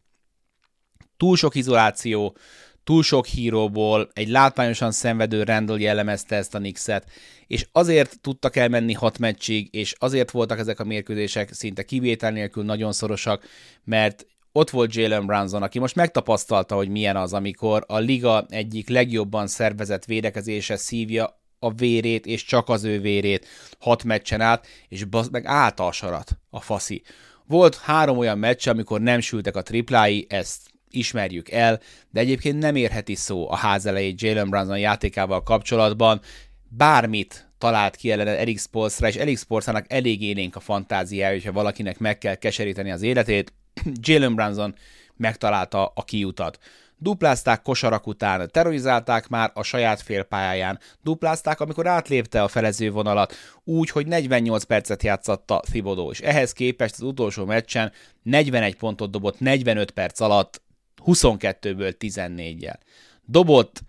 Túl 1.18 1.38
sok 1.38 1.56
izoláció, 1.56 2.36
túl 2.84 3.04
sok 3.04 3.26
híróból 3.26 4.10
egy 4.14 4.28
látványosan 4.28 4.92
szenvedő 4.92 5.44
Randall 5.44 5.80
jellemezte 5.80 6.36
ezt 6.36 6.56
a 6.56 6.58
Knicks-et, 6.58 7.10
és 7.48 7.68
azért 7.72 8.20
tudtak 8.22 8.56
elmenni 8.56 8.94
hat 8.94 9.20
meccsig, 9.20 9.68
és 9.72 9.96
azért 10.00 10.32
voltak 10.32 10.60
ezek 10.60 10.80
a 10.80 10.84
mérkőzések 10.84 11.54
szinte 11.54 11.84
kivétel 11.84 12.32
nélkül 12.32 12.64
nagyon 12.64 12.92
szorosak, 12.92 13.46
mert 13.84 14.26
ott 14.52 14.70
volt 14.70 14.96
Jalen 14.96 15.26
Brunson, 15.26 15.64
aki 15.64 15.80
most 15.80 15.96
megtapasztalta, 15.96 16.76
hogy 16.76 16.90
milyen 16.90 17.16
az, 17.16 17.34
amikor 17.34 17.84
a 17.88 17.98
liga 17.98 18.46
egyik 18.50 18.90
legjobban 18.90 19.48
szervezett 19.48 20.06
védekezése 20.06 20.76
szívja 20.76 21.42
a 21.60 21.74
vérét, 21.74 22.26
és 22.26 22.46
csak 22.46 22.70
az 22.70 22.84
ő 22.84 23.00
vérét 23.00 23.48
hat 23.80 24.04
meccsen 24.04 24.42
át, 24.42 24.68
és 24.88 25.04
bazd 25.04 25.32
meg 25.32 25.46
állta 25.46 25.88
a 25.88 25.92
sarat 25.92 26.38
a 26.50 26.60
faszi. 26.60 27.04
Volt 27.46 27.76
három 27.76 28.18
olyan 28.18 28.38
meccs, 28.38 28.68
amikor 28.68 29.02
nem 29.02 29.20
sültek 29.20 29.56
a 29.56 29.62
triplái, 29.62 30.26
ezt 30.30 30.73
ismerjük 30.96 31.52
el, 31.52 31.80
de 32.10 32.20
egyébként 32.20 32.60
nem 32.60 32.76
érheti 32.76 33.16
szó 33.16 33.52
a 33.52 33.56
ház 33.56 33.86
elejét 33.86 34.22
Jalen 34.22 34.50
Brunson 34.50 34.80
játékával 34.80 35.44
kapcsolatban. 35.44 36.22
Bármit 36.70 37.54
talált 37.58 37.96
ki 37.96 38.12
ellen 38.12 38.28
Eric 38.28 38.62
Spolstra, 38.62 39.08
és 39.08 39.16
Eric 39.16 39.40
Spolstrának 39.40 39.86
elég 39.88 40.22
élénk 40.22 40.56
a 40.56 40.60
fantáziája, 40.60 41.34
hogyha 41.34 41.52
valakinek 41.52 42.00
meg 42.00 42.18
kell 42.18 42.36
keseríteni 42.36 42.92
az 42.92 43.02
életét. 43.02 43.54
Jalen 44.08 44.36
Brunson 44.36 44.76
megtalálta 45.16 45.92
a 45.96 46.04
kiutat. 46.04 46.60
Duplázták 46.98 47.62
kosarak 47.62 48.08
után, 48.08 48.50
terrorizálták 48.52 49.28
már 49.28 49.52
a 49.54 49.64
saját 49.64 50.02
félpályáján, 50.02 50.80
duplázták, 51.02 51.60
amikor 51.60 51.88
átlépte 51.88 52.44
a 52.44 52.48
felező 52.48 52.92
vonalat, 52.92 53.34
úgy, 53.64 53.90
hogy 53.90 54.08
48 54.08 54.64
percet 54.64 55.04
játszatta 55.04 55.62
Thibodeau, 55.72 56.12
és 56.12 56.20
ehhez 56.20 56.54
képest 56.54 56.94
az 56.94 57.02
utolsó 57.02 57.46
meccsen 57.46 57.92
41 58.22 58.76
pontot 58.76 59.12
dobott 59.12 59.40
45 59.40 59.92
perc 59.92 60.20
alatt, 60.20 60.62
22-ből 61.06 61.94
14-jel. 62.00 62.78
Dobott 63.26 63.82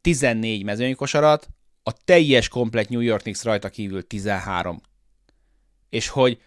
14 0.00 0.64
mezőnykosarat, 0.64 1.48
a 1.82 1.92
teljes 1.92 2.48
komplet 2.48 2.88
New 2.88 3.00
York 3.00 3.22
Knicks 3.22 3.42
rajta 3.42 3.68
kívül 3.68 4.06
13. 4.06 4.80
És 5.88 6.08
hogy 6.08 6.40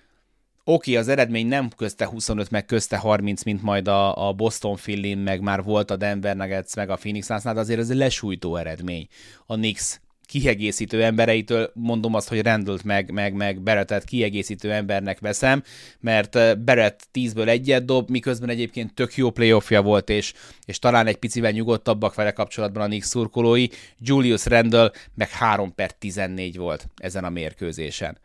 oké, 0.64 0.96
az 0.96 1.08
eredmény 1.08 1.48
nem 1.48 1.70
közte 1.70 2.06
25, 2.06 2.50
meg 2.50 2.66
közte 2.66 2.98
30, 2.98 3.44
mint 3.44 3.62
majd 3.62 3.88
a, 3.88 4.28
a 4.28 4.34
Boston 4.34 4.75
Philly, 4.75 5.14
meg 5.14 5.42
már 5.42 5.64
volt 5.64 5.92
a 5.92 5.96
Denver 5.96 6.36
Nuggets, 6.36 6.75
meg 6.75 6.90
a 6.90 6.96
Phoenix 6.96 7.25
Suns, 7.25 7.44
de 7.44 7.50
azért 7.50 7.80
ez 7.80 7.90
egy 7.90 7.98
lesújtó 7.98 8.56
eredmény. 8.56 9.08
A 9.46 9.56
Knicks 9.56 10.00
kiegészítő 10.25 11.03
embereitől 11.03 11.72
mondom 11.74 12.13
azt, 12.13 12.29
hogy 12.29 12.41
Randall 12.41 12.77
meg, 12.84 13.12
meg, 13.12 13.34
meg 13.34 13.62
Berettet 13.62 14.03
kiegészítő 14.03 14.72
embernek 14.72 15.20
veszem, 15.20 15.63
mert 16.00 16.60
Berett 16.63 17.08
10-ből 17.13 17.48
egyet 17.48 17.86
dob, 17.86 18.10
miközben 18.10 18.50
egyébként 18.50 18.94
tök 18.94 19.15
jó 19.15 19.29
playoffja 19.29 19.82
volt, 19.82 20.10
és, 20.10 20.34
és 20.65 20.79
talán 20.79 21.08
egy 21.08 21.17
picivel 21.17 21.51
nyugodtabbak 21.51 22.15
vele 22.15 22.32
kapcsolatban 22.32 22.84
a 22.84 22.86
Knicks 22.86 23.08
szurkolói. 23.08 23.67
Julius 24.00 24.46
Randall 24.46 24.91
meg 25.13 25.29
3 25.29 25.75
per 25.75 25.91
14 25.91 26.58
volt 26.58 26.88
ezen 26.96 27.24
a 27.24 27.29
mérkőzésen. 27.29 28.17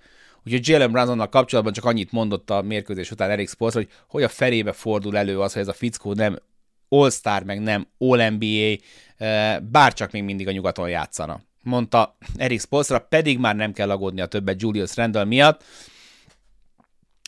Úgyhogy 0.44 0.68
Jalen 0.68 0.90
Brunsonnal 0.90 1.28
kapcsolatban 1.28 1.72
csak 1.72 1.84
annyit 1.84 2.12
mondott 2.12 2.50
a 2.50 2.62
mérkőzés 2.62 3.10
után 3.10 3.30
Eric 3.30 3.50
Sports, 3.50 3.74
hogy 3.74 3.88
hogy 4.08 4.22
a 4.22 4.28
felébe 4.28 4.72
fordul 4.72 5.16
elő 5.16 5.40
az, 5.40 5.52
hogy 5.52 5.62
ez 5.62 5.68
a 5.68 5.72
fickó 5.72 6.12
nem 6.12 6.38
All-Star, 6.88 7.42
meg 7.42 7.60
nem 7.60 7.86
All-NBA, 7.98 8.76
bárcsak 9.62 10.10
még 10.10 10.22
mindig 10.22 10.48
a 10.48 10.52
nyugaton 10.52 10.88
játszana 10.88 11.40
mondta 11.62 12.16
Eric 12.36 12.62
Spolstra, 12.62 12.98
pedig 12.98 13.38
már 13.38 13.56
nem 13.56 13.72
kell 13.72 13.90
aggódni 13.90 14.20
a 14.20 14.26
többet 14.26 14.62
Julius 14.62 14.96
Randall 14.96 15.24
miatt. 15.24 15.64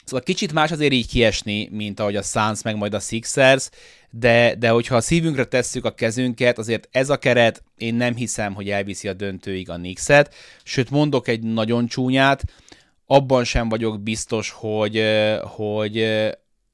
Szóval 0.05 0.23
kicsit 0.23 0.53
más 0.53 0.71
azért 0.71 0.93
így 0.93 1.09
kiesni, 1.09 1.69
mint 1.71 2.01
ahogy 2.01 2.17
a 2.17 2.23
Suns, 2.23 2.63
meg 2.63 2.77
majd 2.77 2.95
a 2.95 2.99
Sixers, 2.99 3.69
de, 4.11 4.55
de 4.55 4.69
hogyha 4.69 4.97
a 4.97 5.01
szívünkre 5.01 5.45
tesszük 5.45 5.85
a 5.85 5.95
kezünket, 5.95 6.59
azért 6.59 6.89
ez 6.91 7.11
a 7.11 7.17
keret, 7.17 7.63
én 7.77 7.95
nem 7.95 8.15
hiszem, 8.15 8.55
hogy 8.55 8.71
elviszi 8.71 9.09
a 9.09 9.13
döntőig 9.13 9.71
a 9.71 9.75
Knicks-et, 9.75 10.35
sőt 10.63 10.91
mondok 10.91 11.29
egy 11.29 11.43
nagyon 11.43 11.87
csúnyát, 11.87 12.45
abban 13.07 13.45
sem 13.45 13.69
vagyok 13.69 14.03
biztos, 14.03 14.51
hogy, 14.51 15.05
hogy 15.43 15.99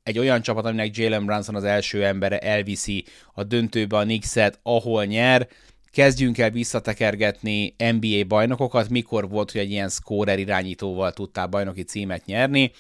egy 0.03 0.19
olyan 0.19 0.43
csapat, 0.43 0.65
aminek 0.65 0.97
Jalen 0.97 1.27
Brunson 1.27 1.55
az 1.55 1.65
első 1.65 2.05
embere 2.05 2.39
elviszi 2.39 3.05
a 3.35 3.45
döntőbe 3.45 3.97
a 3.97 4.03
Knicks-et, 4.03 4.59
ahol 4.63 5.05
nyer, 5.05 5.49
kezdjünk 5.99 6.39
el 6.39 6.51
visszatekergetni 6.51 7.75
NBA 7.79 8.25
bajnokokat, 8.29 8.89
mikor 8.89 9.29
volt, 9.29 9.51
hogy 9.51 9.61
egy 9.61 9.71
ilyen 9.71 9.89
scorer 9.89 10.39
irányítóval 10.39 11.13
tudtál 11.13 11.47
bajnoki 11.47 11.83
címet 11.83 12.25
nyerni. 12.25 12.73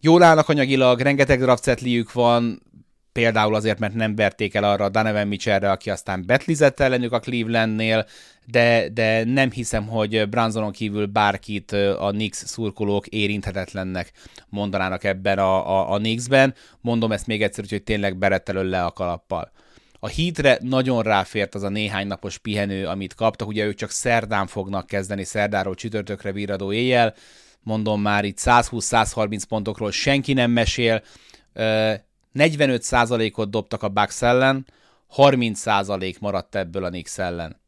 Jól 0.00 0.22
állnak 0.22 0.48
anyagilag, 0.48 1.00
rengeteg 1.00 1.40
draftsetliük 1.40 2.12
van, 2.12 2.62
például 3.12 3.54
azért, 3.54 3.78
mert 3.78 3.94
nem 3.94 4.14
verték 4.14 4.54
el 4.54 4.64
arra 4.64 4.84
a 4.84 4.88
Donovan 4.88 5.26
Mitchellre, 5.26 5.70
aki 5.70 5.90
aztán 5.90 6.26
betlizett 6.26 6.80
ellenük 6.80 7.12
a 7.12 7.20
Clevelandnél, 7.20 8.06
de, 8.46 8.88
de 8.88 9.24
nem 9.24 9.50
hiszem, 9.50 9.86
hogy 9.86 10.28
Bransonon 10.28 10.72
kívül 10.72 11.06
bárkit 11.06 11.72
a 11.98 12.10
Knicks 12.10 12.36
szurkolók 12.36 13.06
érinthetetlennek 13.06 14.12
mondanának 14.48 15.04
ebben 15.04 15.38
a, 15.38 15.68
a, 15.68 15.94
a 15.94 15.96
Knicksben. 15.98 16.54
Mondom 16.80 17.12
ezt 17.12 17.26
még 17.26 17.42
egyszer, 17.42 17.64
hogy 17.68 17.82
tényleg 17.82 18.16
berettelő 18.16 18.68
le 18.68 18.84
a 18.84 18.90
kalappal. 18.90 19.52
A 20.00 20.06
hítre 20.06 20.58
nagyon 20.60 21.02
ráfért 21.02 21.54
az 21.54 21.62
a 21.62 21.68
néhány 21.68 22.06
napos 22.06 22.38
pihenő, 22.38 22.86
amit 22.86 23.14
kaptak, 23.14 23.48
ugye 23.48 23.64
ők 23.64 23.74
csak 23.74 23.90
szerdán 23.90 24.46
fognak 24.46 24.86
kezdeni, 24.86 25.24
szerdáról 25.24 25.74
csütörtökre 25.74 26.32
virradó 26.32 26.72
éjjel, 26.72 27.14
mondom 27.60 28.00
már 28.00 28.24
itt 28.24 28.38
120-130 28.40 29.42
pontokról 29.48 29.90
senki 29.90 30.32
nem 30.32 30.50
mesél, 30.50 31.02
45%-ot 32.34 33.50
dobtak 33.50 33.82
a 33.82 33.88
Bucks 33.88 34.22
ellen, 34.22 34.66
30% 35.16 36.18
maradt 36.18 36.54
ebből 36.54 36.84
a 36.84 36.88
Knicks 36.88 37.18
ellen. 37.18 37.60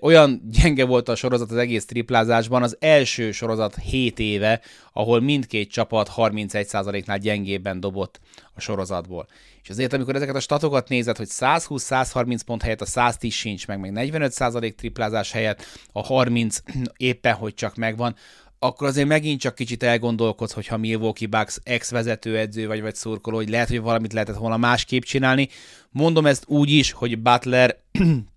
Olyan 0.00 0.42
gyenge 0.50 0.84
volt 0.84 1.08
a 1.08 1.14
sorozat 1.14 1.50
az 1.50 1.56
egész 1.56 1.86
triplázásban, 1.86 2.62
az 2.62 2.76
első 2.80 3.32
sorozat 3.32 3.76
7 3.76 4.18
éve, 4.18 4.60
ahol 4.92 5.20
mindkét 5.20 5.70
csapat 5.70 6.10
31%-nál 6.16 7.18
gyengébben 7.18 7.80
dobott 7.80 8.20
a 8.54 8.60
sorozatból. 8.60 9.26
És 9.62 9.70
azért, 9.70 9.92
amikor 9.92 10.14
ezeket 10.14 10.34
a 10.34 10.40
statokat 10.40 10.88
nézed, 10.88 11.16
hogy 11.16 11.28
120-130 11.30 12.38
pont 12.46 12.62
helyett 12.62 12.80
a 12.80 12.86
110 12.86 13.32
sincs 13.32 13.66
meg, 13.66 13.78
meg 13.78 13.92
45% 13.94 14.74
triplázás 14.74 15.32
helyett 15.32 15.64
a 15.92 16.02
30 16.02 16.58
éppen, 16.96 17.34
hogy 17.34 17.54
csak 17.54 17.76
megvan, 17.76 18.14
akkor 18.58 18.86
azért 18.86 19.08
megint 19.08 19.40
csak 19.40 19.54
kicsit 19.54 19.82
elgondolkodsz, 19.82 20.52
hogyha 20.52 20.76
Milwaukee 20.76 21.28
Bucks 21.28 21.58
ex-vezetőedző 21.62 22.66
vagy, 22.66 22.80
vagy 22.80 22.94
szurkoló, 22.94 23.36
hogy 23.36 23.48
lehet, 23.48 23.68
hogy 23.68 23.80
valamit 23.80 24.12
lehetett 24.12 24.36
volna 24.36 24.56
másképp 24.56 25.02
csinálni. 25.02 25.48
Mondom 25.90 26.26
ezt 26.26 26.44
úgy 26.46 26.70
is, 26.70 26.92
hogy 26.92 27.18
Butler 27.18 27.76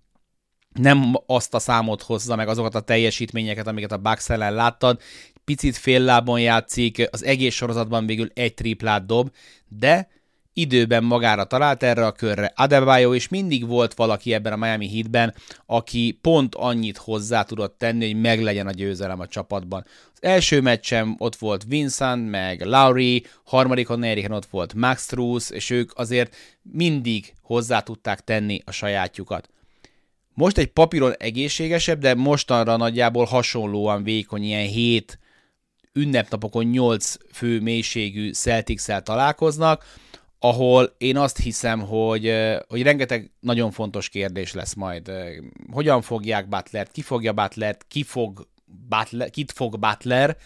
nem 0.78 1.14
azt 1.26 1.54
a 1.54 1.58
számot 1.58 2.02
hozza 2.02 2.36
meg 2.36 2.48
azokat 2.48 2.74
a 2.74 2.80
teljesítményeket, 2.80 3.66
amiket 3.66 3.92
a 3.92 3.96
Bucks 3.96 4.30
ellen 4.30 4.54
láttad, 4.54 5.00
picit 5.44 5.76
fél 5.76 6.00
lábon 6.00 6.40
játszik, 6.40 7.08
az 7.10 7.24
egész 7.24 7.54
sorozatban 7.54 8.06
végül 8.06 8.30
egy 8.34 8.54
triplát 8.54 9.06
dob, 9.06 9.30
de 9.68 10.08
időben 10.52 11.04
magára 11.04 11.44
talált 11.44 11.82
erre 11.82 12.06
a 12.06 12.12
körre. 12.12 12.52
Adebayo 12.56 13.12
is 13.12 13.28
mindig 13.28 13.66
volt 13.66 13.94
valaki 13.94 14.34
ebben 14.34 14.52
a 14.52 14.56
Miami 14.56 14.88
Heatben, 14.88 15.34
aki 15.66 16.18
pont 16.20 16.54
annyit 16.54 16.96
hozzá 16.96 17.42
tudott 17.42 17.78
tenni, 17.78 18.12
hogy 18.12 18.20
meglegyen 18.20 18.66
a 18.66 18.70
győzelem 18.70 19.20
a 19.20 19.26
csapatban. 19.26 19.84
Az 20.12 20.22
első 20.22 20.60
meccsem 20.60 21.14
ott 21.18 21.36
volt 21.36 21.64
Vincent, 21.64 22.30
meg 22.30 22.64
Lowry, 22.64 23.24
harmadikon, 23.44 23.98
negyediken 23.98 24.32
ott 24.32 24.46
volt 24.46 24.74
Max 24.74 25.02
Struz, 25.02 25.52
és 25.52 25.70
ők 25.70 25.98
azért 25.98 26.36
mindig 26.62 27.34
hozzá 27.42 27.80
tudták 27.80 28.20
tenni 28.20 28.62
a 28.64 28.70
sajátjukat. 28.70 29.48
Most 30.36 30.58
egy 30.58 30.66
papíron 30.66 31.12
egészségesebb, 31.18 32.00
de 32.00 32.14
mostanra 32.14 32.76
nagyjából 32.76 33.24
hasonlóan 33.24 34.02
vékony, 34.02 34.42
ilyen 34.42 34.66
7 34.66 35.18
ünnepnapokon 35.92 36.64
8 36.64 37.14
fő 37.32 37.60
mélységű 37.60 38.32
celtics 38.32 38.82
találkoznak, 38.82 39.84
ahol 40.38 40.94
én 40.98 41.16
azt 41.16 41.38
hiszem, 41.38 41.80
hogy, 41.80 42.32
hogy 42.68 42.82
rengeteg 42.82 43.30
nagyon 43.40 43.70
fontos 43.70 44.08
kérdés 44.08 44.52
lesz 44.52 44.74
majd. 44.74 45.10
Hogyan 45.72 46.02
fogják 46.02 46.48
Butlert, 46.48 46.92
ki 46.92 47.02
fogja 47.02 47.32
Butlert, 47.32 47.84
ki 47.88 48.02
fog 48.02 48.48
Butler, 48.88 49.30
kit 49.30 49.52
fog 49.52 49.78
Butler, 49.78 50.36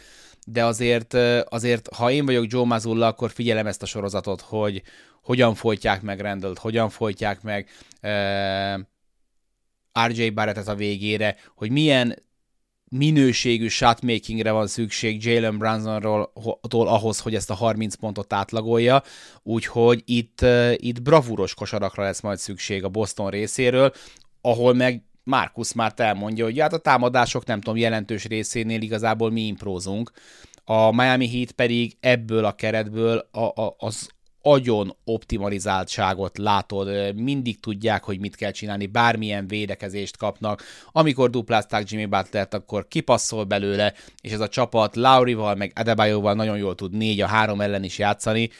de 0.47 0.65
azért, 0.65 1.15
azért, 1.49 1.89
ha 1.95 2.11
én 2.11 2.25
vagyok 2.25 2.53
Joe 2.53 2.65
Mazzulla, 2.65 3.07
akkor 3.07 3.31
figyelem 3.31 3.67
ezt 3.67 3.83
a 3.83 3.87
sorozatot, 3.87 4.41
hogy 4.41 4.83
hogyan 5.23 5.55
folytják 5.55 6.03
meg 6.03 6.21
Randall-t, 6.21 6.59
hogyan 6.59 6.89
folytják 6.89 7.43
meg 7.43 7.69
RJ 10.07 10.29
Barrettet 10.29 10.69
a 10.69 10.75
végére, 10.75 11.37
hogy 11.55 11.71
milyen 11.71 12.17
minőségű 12.91 13.69
shotmakingre 13.69 14.51
van 14.51 14.67
szükség 14.67 15.25
Jalen 15.25 15.59
Brunsonról 15.59 16.33
ahhoz, 16.71 17.21
hogy 17.21 17.35
ezt 17.35 17.51
a 17.51 17.55
30 17.55 17.95
pontot 17.95 18.33
átlagolja, 18.33 19.03
úgyhogy 19.43 20.03
itt, 20.05 20.45
itt 20.77 21.03
bravúros 21.03 21.55
kosarakra 21.55 22.03
lesz 22.03 22.21
majd 22.21 22.39
szükség 22.39 22.85
a 22.85 22.89
Boston 22.89 23.31
részéről, 23.31 23.93
ahol 24.41 24.75
meg 24.75 25.03
Markus 25.25 25.73
már 25.73 25.93
elmondja, 25.97 26.45
hogy 26.45 26.61
hát 26.61 26.73
a 26.73 26.79
támadások 26.79 27.45
nem 27.45 27.61
tudom 27.61 27.79
jelentős 27.79 28.25
részénél 28.25 28.81
igazából 28.81 29.31
mi 29.31 29.47
imprózunk, 29.47 30.13
a 30.65 30.93
Miami 30.93 31.29
Heat 31.29 31.53
pedig 31.53 31.97
ebből 32.01 32.45
a 32.45 32.53
keretből 32.53 33.29
a, 33.33 33.41
a, 33.41 33.75
az 33.79 34.11
agyon 34.43 34.97
optimalizáltságot 35.05 36.39
látod, 36.39 37.15
mindig 37.15 37.61
tudják, 37.61 38.05
hogy 38.05 38.21
mit 38.21 38.37
kell 38.37 38.51
csinálni, 38.51 38.87
bármilyen 38.87 39.49
védekezést 39.49 40.17
kapnak. 40.17 40.63
Amikor 40.93 41.31
duplázták 41.31 41.91
Jimmy 41.91 42.07
Butlert, 42.07 42.55
akkor 42.55 42.89
kipasszol 42.89 43.45
belőle, 43.45 43.95
és 44.21 44.33
ez 44.33 44.41
a 44.41 44.49
csapat 44.49 44.97
Laurival, 44.97 45.55
meg 45.55 45.73
Adebayoval 45.75 46.35
nagyon 46.35 46.57
jól 46.57 46.75
tud 46.75 46.93
négy 46.93 47.21
a 47.21 47.27
három 47.27 47.61
ellen 47.61 47.85
is 47.85 47.99
játszani. 47.99 48.51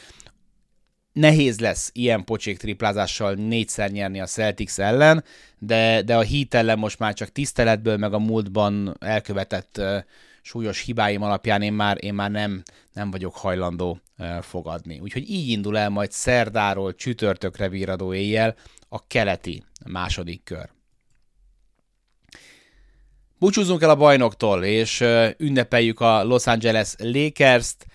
Nehéz 1.13 1.59
lesz 1.59 1.89
ilyen 1.93 2.23
pocsék 2.23 2.57
triplázással 2.57 3.33
négyszer 3.33 3.91
nyerni 3.91 4.19
a 4.21 4.25
Celtics 4.25 4.79
ellen, 4.79 5.23
de, 5.57 6.01
de 6.01 6.15
a 6.15 6.23
Heat 6.23 6.53
ellen 6.53 6.79
most 6.79 6.99
már 6.99 7.13
csak 7.13 7.29
tiszteletből, 7.29 7.97
meg 7.97 8.13
a 8.13 8.19
múltban 8.19 8.95
elkövetett 8.99 9.77
uh, 9.79 9.97
súlyos 10.41 10.81
hibáim 10.81 11.21
alapján 11.21 11.61
én 11.61 11.73
már, 11.73 12.03
én 12.03 12.13
már 12.13 12.31
nem, 12.31 12.63
nem 12.93 13.11
vagyok 13.11 13.35
hajlandó 13.35 13.99
fogadni. 14.41 14.99
Úgyhogy 14.99 15.29
így 15.29 15.49
indul 15.49 15.77
el 15.77 15.89
majd 15.89 16.11
szerdáról 16.11 16.95
csütörtökre 16.95 17.69
víradó 17.69 18.13
éjjel 18.13 18.55
a 18.89 19.07
keleti 19.07 19.63
második 19.85 20.43
kör. 20.43 20.69
Búcsúzzunk 23.39 23.81
el 23.81 23.89
a 23.89 23.95
bajnoktól, 23.95 24.63
és 24.63 25.03
ünnepeljük 25.37 25.99
a 25.99 26.23
Los 26.23 26.47
Angeles 26.47 26.95
Lakers-t. 26.97 27.85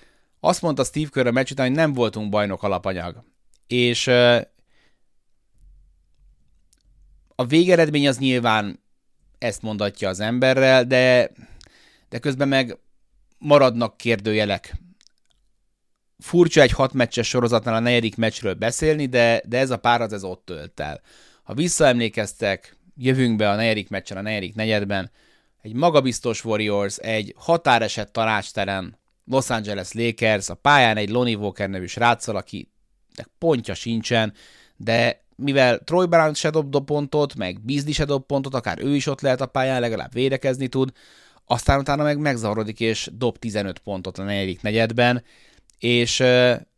Azt 0.41 0.63
mondta 0.63 0.85
Steve 0.85 1.09
Kerr 1.13 1.27
a 1.27 1.31
meccs 1.31 1.51
után, 1.51 1.67
hogy 1.67 1.77
nem 1.77 1.93
voltunk 1.93 2.31
bajnok 2.31 2.63
alapanyag. 2.63 3.25
És 3.67 4.07
a 7.35 7.45
végeredmény 7.47 8.09
az 8.09 8.19
nyilván 8.19 8.81
ezt 9.39 9.63
mondatja 9.63 10.09
az 10.09 10.21
emberrel, 10.21 10.85
de 10.85 11.31
de 12.09 12.19
közben 12.19 12.49
meg 12.49 12.79
maradnak 13.39 13.97
kérdőjelek. 13.97 14.75
Furcsa 16.19 16.61
egy 16.61 16.73
hat 16.73 16.93
meccses 16.93 17.29
sorozatnál 17.29 17.75
a 17.75 17.79
negyedik 17.81 18.17
meccsről 18.17 18.55
beszélni, 18.55 19.07
de, 19.07 19.43
de 19.47 19.59
ez 19.59 19.71
a 19.71 19.77
párat 19.77 20.13
ez 20.13 20.25
ott 20.25 20.45
tölt 20.45 20.81
el. 20.81 21.01
Ha 21.43 21.55
visszaemlékeztek, 21.55 22.77
jövünk 22.97 23.37
be 23.37 23.51
a 23.51 23.55
negyedik 23.55 23.89
meccsen, 23.89 24.17
a 24.17 24.21
negyedik 24.21 24.55
negyedben, 24.55 25.11
egy 25.63 25.73
magabiztos 25.73 26.45
Warriors, 26.45 26.97
egy 26.97 27.35
határeset 27.37 28.13
tanácstelen 28.13 28.99
Los 29.25 29.51
Angeles 29.51 29.93
Lakers, 29.93 30.49
a 30.49 30.55
pályán 30.55 30.97
egy 30.97 31.09
Lonnie 31.09 31.37
Walker 31.37 31.69
nevű 31.69 31.87
sráccal, 31.87 32.37
aki 32.37 32.71
pontja 33.39 33.75
sincsen, 33.75 34.33
de 34.77 35.25
mivel 35.37 35.79
Troy 35.79 36.07
Brown 36.07 36.35
se 36.35 36.51
dob 36.51 36.85
pontot, 36.85 37.35
meg 37.35 37.61
Beasley 37.61 37.93
se 37.93 38.05
dob 38.05 38.27
pontot, 38.27 38.55
akár 38.55 38.79
ő 38.83 38.95
is 38.95 39.07
ott 39.07 39.21
lehet 39.21 39.41
a 39.41 39.47
pályán, 39.47 39.81
legalább 39.81 40.13
védekezni 40.13 40.69
tud, 40.69 40.93
aztán 41.47 41.79
utána 41.79 42.03
meg 42.03 42.19
megzavarodik, 42.19 42.81
és 42.81 43.11
dob 43.13 43.39
15 43.39 43.79
pontot 43.79 44.19
a 44.19 44.23
negyedik 44.23 44.63
negyedben, 44.63 45.25
és, 45.79 46.23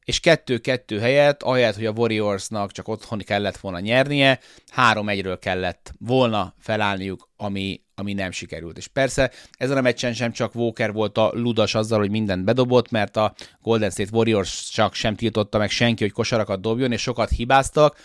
és 0.04 0.20
kettő-kettő 0.20 0.98
helyett, 0.98 1.42
ahelyett, 1.42 1.74
hogy 1.74 1.86
a 1.86 1.92
Warriorsnak 1.96 2.72
csak 2.72 2.88
otthon 2.88 3.18
kellett 3.18 3.56
volna 3.56 3.80
nyernie, 3.80 4.40
három-egyről 4.68 5.38
kellett 5.38 5.92
volna 5.98 6.54
felállniuk, 6.58 7.28
ami, 7.36 7.82
ami 7.94 8.12
nem 8.12 8.30
sikerült. 8.30 8.76
És 8.76 8.86
persze 8.86 9.30
ezen 9.52 9.76
a 9.76 9.80
meccsen 9.80 10.12
sem 10.12 10.32
csak 10.32 10.54
Walker 10.54 10.92
volt 10.92 11.18
a 11.18 11.30
ludas 11.34 11.74
azzal, 11.74 11.98
hogy 11.98 12.10
mindent 12.10 12.44
bedobott, 12.44 12.90
mert 12.90 13.16
a 13.16 13.34
Golden 13.62 13.90
State 13.90 14.10
Warriors 14.12 14.70
csak 14.70 14.94
sem 14.94 15.14
tiltotta 15.14 15.58
meg 15.58 15.70
senki, 15.70 16.02
hogy 16.02 16.12
kosarakat 16.12 16.60
dobjon, 16.60 16.92
és 16.92 17.02
sokat 17.02 17.30
hibáztak, 17.30 17.96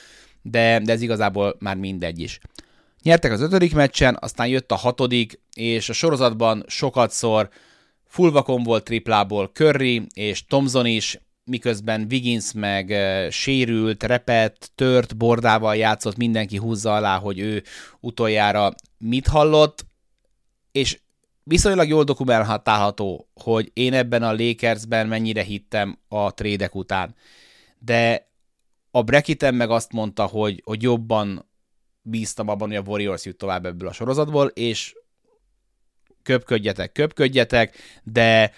de, 0.42 0.80
de 0.80 0.92
ez 0.92 1.02
igazából 1.02 1.56
már 1.60 1.76
mindegy 1.76 2.20
is. 2.20 2.40
Nyertek 3.04 3.32
az 3.32 3.42
ötödik 3.42 3.74
meccsen, 3.74 4.18
aztán 4.20 4.48
jött 4.48 4.72
a 4.72 4.76
hatodik, 4.76 5.42
és 5.54 5.90
a 5.90 5.94
sorozatban 5.94 6.64
sokatszor 6.68 7.50
fullvakon 8.06 8.64
volt 8.64 8.84
triplából 8.84 9.48
Curry 9.54 10.08
és 10.14 10.46
Thompson 10.46 10.86
is, 10.86 11.20
miközben 11.44 12.08
Wiggins 12.10 12.52
meg 12.54 12.90
uh, 12.90 13.30
sérült, 13.30 14.04
repett, 14.04 14.72
tört, 14.76 15.18
bordával 15.18 15.76
játszott, 15.76 16.18
mindenki 16.18 16.58
húzza 16.58 16.96
alá, 16.96 17.20
hogy 17.20 17.40
ő 17.40 17.64
utoljára 18.00 18.74
mit 18.98 19.28
hallott, 19.28 19.86
és 20.72 21.00
viszonylag 21.44 21.88
jól 21.88 22.04
dokumentálható, 22.04 23.28
hogy 23.34 23.72
én 23.74 23.94
ebben 23.94 24.24
a 24.24 24.34
Lakersben 24.34 25.08
mennyire 25.08 25.44
hittem 25.44 25.98
a 26.08 26.34
trédek 26.34 26.76
után. 26.76 27.16
De 27.80 28.28
a 28.92 29.02
Brekiten 29.02 29.56
meg 29.56 29.70
azt 29.70 29.92
mondta, 29.92 30.26
hogy, 30.26 30.62
hogy 30.66 30.82
jobban 30.82 31.52
bíztam 32.04 32.48
abban, 32.48 32.68
hogy 32.68 32.78
a 32.78 32.82
Warriors 32.82 33.26
jut 33.26 33.38
tovább 33.38 33.66
ebből 33.66 33.88
a 33.88 33.94
sorozatból, 33.94 34.48
és 34.48 34.96
köpködjetek, 36.24 36.92
köpködjetek, 36.92 37.78
de 38.04 38.54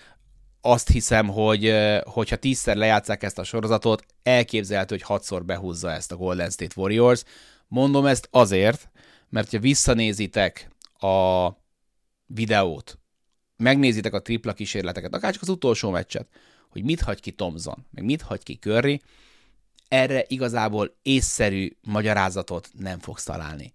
azt 0.62 0.90
hiszem, 0.90 1.28
hogy 1.28 1.74
hogyha 2.04 2.36
tízszer 2.36 2.76
lejátszák 2.76 3.24
ezt 3.24 3.40
a 3.40 3.44
sorozatot, 3.44 4.06
elképzelhető, 4.24 4.96
hogy 4.96 5.04
hatszor 5.04 5.46
behúzza 5.46 5.92
ezt 5.92 6.12
a 6.12 6.16
Golden 6.16 6.50
State 6.50 6.74
Warriors. 6.76 7.24
Mondom 7.68 8.06
ezt 8.06 8.28
azért, 8.32 8.90
mert 9.30 9.52
ha 9.52 9.60
visszanézitek 9.60 10.70
a 11.00 11.50
videót, 12.26 13.00
megnézitek 13.58 14.14
a 14.14 14.22
tripla 14.22 14.54
kísérleteket, 14.54 15.14
akár 15.14 15.34
csak 15.34 15.42
az 15.42 15.50
utolsó 15.50 15.90
meccset, 15.90 16.28
hogy 16.70 16.84
mit 16.84 17.02
hagy 17.02 17.20
ki 17.20 17.32
Thompson, 17.32 17.86
meg 17.92 18.04
mit 18.04 18.22
hagy 18.22 18.44
ki 18.44 18.56
Curry, 18.56 19.02
erre 19.88 20.26
igazából 20.28 20.96
észszerű 21.02 21.76
magyarázatot 21.82 22.70
nem 22.78 23.00
fogsz 23.00 23.24
találni. 23.24 23.74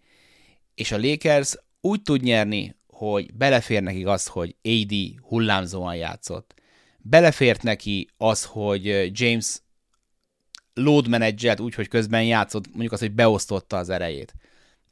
És 0.75 0.93
a 0.93 0.99
Lakers 0.99 1.57
úgy 1.81 2.03
tud 2.03 2.23
nyerni, 2.23 2.77
hogy 2.87 3.35
belefér 3.35 3.83
neki 3.83 4.05
az, 4.05 4.27
hogy 4.27 4.57
AD 4.63 4.93
hullámzóan 5.23 5.97
játszott. 5.97 6.55
Belefért 6.99 7.63
neki 7.63 8.09
az, 8.17 8.45
hogy 8.45 9.11
James 9.21 9.61
load 10.75 11.09
managelt 11.09 11.61
úgy, 11.61 11.75
hogy 11.75 11.89
közben 11.89 12.25
játszott, 12.25 12.67
mondjuk 12.69 12.93
az, 12.93 13.01
hogy 13.01 13.13
beosztotta 13.13 13.77
az 13.77 13.89
erejét. 13.89 14.35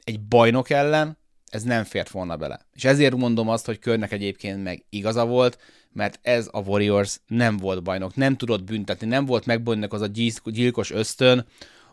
Egy 0.03 0.19
bajnok 0.19 0.69
ellen 0.69 1.17
ez 1.49 1.63
nem 1.63 1.83
fért 1.83 2.09
volna 2.09 2.37
bele. 2.37 2.59
És 2.73 2.83
ezért 2.83 3.15
mondom 3.15 3.49
azt, 3.49 3.65
hogy 3.65 3.79
Körnek 3.79 4.11
egyébként 4.11 4.63
meg 4.63 4.83
igaza 4.89 5.25
volt, 5.25 5.57
mert 5.93 6.19
ez 6.21 6.47
a 6.51 6.59
Warriors 6.59 7.19
nem 7.27 7.57
volt 7.57 7.83
bajnok, 7.83 8.15
nem 8.15 8.35
tudott 8.35 8.63
büntetni, 8.63 9.07
nem 9.07 9.25
volt 9.25 9.45
megbonnak 9.45 9.93
az 9.93 10.01
a 10.01 10.07
gyilkos 10.43 10.91
ösztön, 10.91 11.45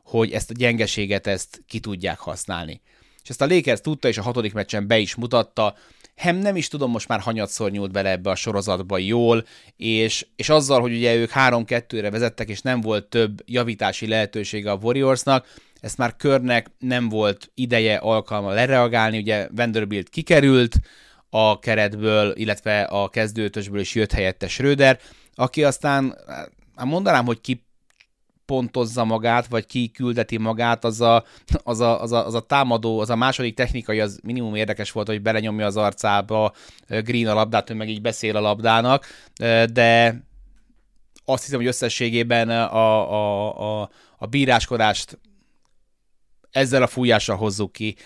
hogy 0.05 0.33
ezt 0.33 0.51
a 0.51 0.55
gyengeséget 0.55 1.27
ezt 1.27 1.63
ki 1.67 1.81
tudják 1.81 2.19
használni. 2.19 2.81
És 3.23 3.29
ezt 3.29 3.41
a 3.41 3.47
Lakers 3.47 3.81
tudta, 3.81 4.09
és 4.09 4.19
a 4.19 4.23
hatodik 4.23 4.53
meccsen 4.53 4.87
be 4.87 4.99
is 4.99 5.15
mutatta, 5.15 5.75
Hem 6.17 6.37
nem 6.37 6.57
is 6.57 6.69
tudom, 6.69 6.91
most 6.91 7.09
már 7.09 7.21
hanyatszor 7.21 7.71
nyúlt 7.71 7.93
bele 7.93 8.11
ebbe 8.11 8.31
a 8.31 8.35
sorozatba 8.35 8.99
jól, 8.99 9.45
és, 9.77 10.27
és 10.37 10.49
azzal, 10.49 10.81
hogy 10.81 10.93
ugye 10.93 11.15
ők 11.15 11.31
3-2-re 11.35 12.11
vezettek, 12.11 12.49
és 12.49 12.61
nem 12.61 12.81
volt 12.81 13.05
több 13.05 13.43
javítási 13.47 14.07
lehetősége 14.07 14.71
a 14.71 14.79
Warriorsnak, 14.83 15.47
ezt 15.81 15.99
már 15.99 16.17
körnek 16.17 16.71
nem 16.79 17.09
volt 17.09 17.51
ideje, 17.55 17.97
alkalma 17.97 18.53
lereagálni, 18.53 19.19
ugye 19.19 19.49
Vanderbilt 19.55 20.09
kikerült, 20.09 20.77
a 21.37 21.59
keretből, 21.59 22.33
illetve 22.37 22.83
a 22.83 23.09
kezdőtösből 23.09 23.81
is 23.81 23.95
jött 23.95 24.13
helyette 24.13 24.49
Schröder, 24.49 24.99
aki 25.35 25.65
aztán, 25.65 26.19
hát 26.77 26.87
mondanám, 26.87 27.25
hogy 27.25 27.41
ki 27.41 27.65
pontozza 28.47 29.05
magát, 29.05 29.47
vagy 29.47 29.67
ki 29.67 29.91
küldeti 29.91 30.37
magát, 30.37 30.85
az 30.85 31.01
a, 31.01 31.25
az, 31.63 31.81
a, 31.81 32.03
az, 32.03 32.13
a, 32.13 32.27
az 32.27 32.35
a 32.35 32.41
támadó, 32.41 33.01
az 33.01 33.11
a 33.11 33.17
második 33.17 33.55
technikai, 33.55 34.01
az 34.01 34.21
minimum 34.23 34.55
érdekes 34.55 34.93
volt, 34.93 35.07
hogy 35.07 35.23
belenyomja 35.23 35.67
az 35.67 35.77
arcába 35.77 36.53
Green 36.89 37.27
a 37.27 37.35
labdát, 37.35 37.71
ő 37.71 37.75
meg 37.75 37.89
így 37.89 38.01
beszél 38.01 38.37
a 38.37 38.41
labdának, 38.41 39.07
de 39.73 40.21
azt 41.25 41.45
hiszem, 41.45 41.59
hogy 41.59 41.69
összességében 41.69 42.51
a, 42.51 43.13
a, 43.13 43.81
a, 43.81 43.91
a 44.19 44.27
bíráskodást 44.27 45.19
ezzel 46.57 46.83
a 46.83 46.87
fújással 46.87 47.37
hozzuk 47.37 47.73
ki 47.73 47.97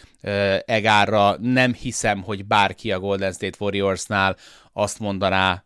Egárra. 0.65 1.37
Nem 1.41 1.75
hiszem, 1.75 2.23
hogy 2.23 2.45
bárki 2.45 2.93
a 2.93 3.01
Golden 3.01 3.33
State 3.33 3.57
Warriorsnál 3.61 4.37
azt 4.73 4.99
mondaná, 4.99 5.65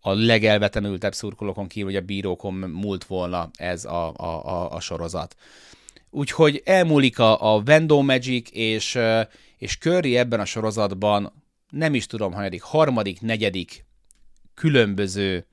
a 0.00 0.12
legelvetemültebb 0.12 1.14
szurkolókon 1.14 1.66
kívül, 1.66 1.90
hogy 1.90 2.02
a 2.02 2.04
bírókon 2.04 2.54
múlt 2.54 3.04
volna 3.04 3.50
ez 3.56 3.84
a, 3.84 4.14
a, 4.16 4.46
a, 4.46 4.72
a 4.72 4.80
sorozat. 4.80 5.34
Úgyhogy 6.10 6.62
elmúlik 6.64 7.18
a, 7.18 7.54
a 7.54 7.62
Vendo 7.62 8.02
Magic, 8.02 8.48
és, 8.52 8.98
és 9.58 9.78
Curry 9.78 10.16
ebben 10.16 10.40
a 10.40 10.44
sorozatban 10.44 11.32
nem 11.70 11.94
is 11.94 12.06
tudom, 12.06 12.32
hanyadik, 12.32 12.62
harmadik, 12.62 13.20
negyedik 13.20 13.84
különböző 14.54 15.46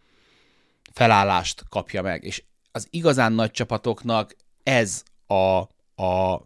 felállást 0.91 1.63
kapja 1.69 2.01
meg. 2.01 2.23
És 2.23 2.43
az 2.71 2.87
igazán 2.89 3.33
nagy 3.33 3.51
csapatoknak 3.51 4.35
ez 4.63 5.03
a, 5.27 5.57
a 6.03 6.45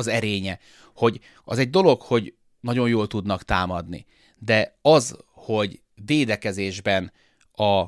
az 0.00 0.06
erénye, 0.06 0.58
hogy 0.94 1.20
az 1.44 1.58
egy 1.58 1.70
dolog, 1.70 2.00
hogy 2.02 2.34
nagyon 2.60 2.88
jól 2.88 3.06
tudnak 3.06 3.42
támadni, 3.42 4.06
de 4.38 4.78
az, 4.82 5.16
hogy 5.32 5.80
védekezésben 6.04 7.12
a 7.52 7.86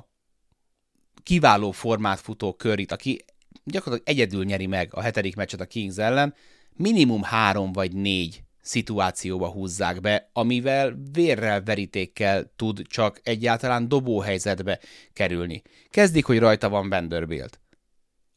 kiváló 1.22 1.70
formát 1.70 2.20
futó 2.20 2.52
körit, 2.54 2.92
aki 2.92 3.24
gyakorlatilag 3.64 4.18
egyedül 4.18 4.44
nyeri 4.44 4.66
meg 4.66 4.94
a 4.94 5.00
hetedik 5.00 5.36
meccset 5.36 5.60
a 5.60 5.66
Kings 5.66 5.96
ellen, 5.96 6.34
minimum 6.76 7.22
három 7.22 7.72
vagy 7.72 7.92
négy 7.92 8.42
szituációba 8.60 9.48
húzzák 9.48 10.00
be, 10.00 10.30
amivel 10.32 10.98
vérrel, 11.12 11.62
verítékkel 11.62 12.52
tud 12.56 12.82
csak 12.86 13.20
egyáltalán 13.22 13.88
dobóhelyzetbe 13.88 14.80
kerülni. 15.12 15.62
Kezdik, 15.90 16.24
hogy 16.24 16.38
rajta 16.38 16.68
van 16.68 16.88
Vanderbilt. 16.88 17.61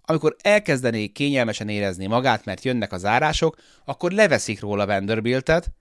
Amikor 0.05 0.35
elkezdené 0.41 1.07
kényelmesen 1.07 1.69
érezni 1.69 2.05
magát, 2.05 2.45
mert 2.45 2.63
jönnek 2.63 2.91
az 2.91 3.05
árások, 3.05 3.55
akkor 3.85 4.11
leveszik 4.11 4.59
róla 4.59 4.85
Vanderbiltet. 4.85 5.71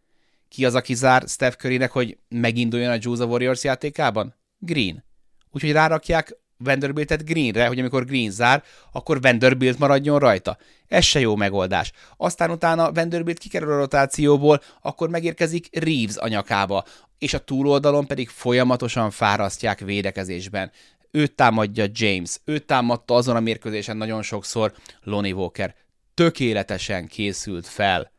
Ki 0.48 0.64
az, 0.64 0.74
aki 0.74 0.94
zár 0.94 1.22
Steph 1.26 1.56
Currynek, 1.56 1.90
hogy 1.90 2.18
meginduljon 2.28 2.90
a 2.90 2.98
Juice 3.00 3.24
Warriors 3.24 3.64
játékában? 3.64 4.34
Green. 4.58 5.04
Úgyhogy 5.50 5.72
rárakják 5.72 6.37
Vanderbiltet 6.56 7.24
Greenre, 7.24 7.66
hogy 7.66 7.78
amikor 7.78 8.04
Green 8.04 8.30
zár, 8.30 8.62
akkor 8.92 9.20
Vanderbilt 9.20 9.78
maradjon 9.78 10.18
rajta. 10.18 10.58
Ez 10.87 11.04
se 11.04 11.20
jó 11.20 11.37
megoldás. 11.37 11.92
Aztán 12.16 12.50
utána 12.50 12.92
Vanderbilt 12.92 13.38
kikerül 13.38 13.72
a 13.72 13.76
rotációból, 13.76 14.60
akkor 14.80 15.08
megérkezik 15.08 15.68
Reeves 15.78 16.16
a 16.16 16.28
nyakába, 16.28 16.84
és 17.18 17.34
a 17.34 17.44
túloldalon 17.44 18.06
pedig 18.06 18.28
folyamatosan 18.28 19.10
fárasztják 19.10 19.80
védekezésben. 19.80 20.70
Őt 21.16 21.35
támadja 21.35 21.85
James, 21.92 22.37
őt 22.44 22.66
támadta 22.66 23.14
azon 23.14 23.37
a 23.37 23.40
mérkőzésen 23.40 23.96
nagyon 23.96 24.22
sokszor 24.22 24.72
Lonnie 25.03 25.35
Walker. 25.35 25.74
Tökéletesen 26.14 27.07
készült 27.07 27.66
fel 27.66 28.12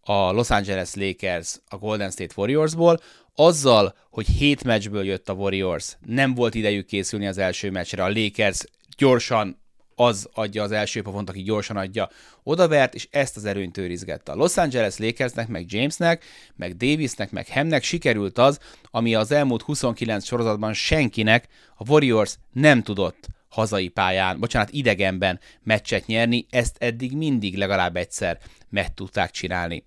a 0.00 0.32
Los 0.32 0.50
Angeles 0.50 0.94
Lakers 0.94 1.60
a 1.68 1.76
Golden 1.76 2.10
State 2.10 2.34
Warriorsból, 2.36 2.98
azzal, 3.34 3.94
hogy 4.10 4.26
hét 4.26 4.64
meccsből 4.64 5.04
jött 5.04 5.28
a 5.28 5.32
Warriors, 5.32 5.96
nem 6.06 6.34
volt 6.34 6.54
idejük 6.54 6.86
készülni 6.86 7.26
az 7.26 7.38
első 7.38 7.70
meccsre, 7.70 8.04
a 8.04 8.12
Lakers 8.12 8.64
gyorsan 8.96 9.62
az 10.00 10.28
adja 10.32 10.62
az 10.62 10.72
első 10.72 11.02
pofont, 11.02 11.28
aki 11.28 11.42
gyorsan 11.42 11.76
adja, 11.76 12.08
odavert, 12.42 12.94
és 12.94 13.08
ezt 13.10 13.36
az 13.36 13.44
erőnyt 13.44 13.76
őrizgette. 13.76 14.32
A 14.32 14.34
Los 14.34 14.56
Angeles 14.56 14.98
Lakersnek, 14.98 15.48
meg 15.48 15.72
Jamesnek, 15.72 16.24
meg 16.56 16.76
Davisnek, 16.76 17.30
meg 17.30 17.46
Hemnek 17.46 17.82
sikerült 17.82 18.38
az, 18.38 18.58
ami 18.90 19.14
az 19.14 19.30
elmúlt 19.30 19.62
29 19.62 20.24
sorozatban 20.24 20.72
senkinek 20.72 21.48
a 21.76 21.90
Warriors 21.90 22.36
nem 22.52 22.82
tudott 22.82 23.26
hazai 23.48 23.88
pályán, 23.88 24.40
bocsánat, 24.40 24.70
idegenben 24.70 25.40
meccset 25.62 26.06
nyerni, 26.06 26.46
ezt 26.50 26.76
eddig 26.78 27.16
mindig 27.16 27.56
legalább 27.56 27.96
egyszer 27.96 28.38
meg 28.68 28.94
tudták 28.94 29.30
csinálni. 29.30 29.84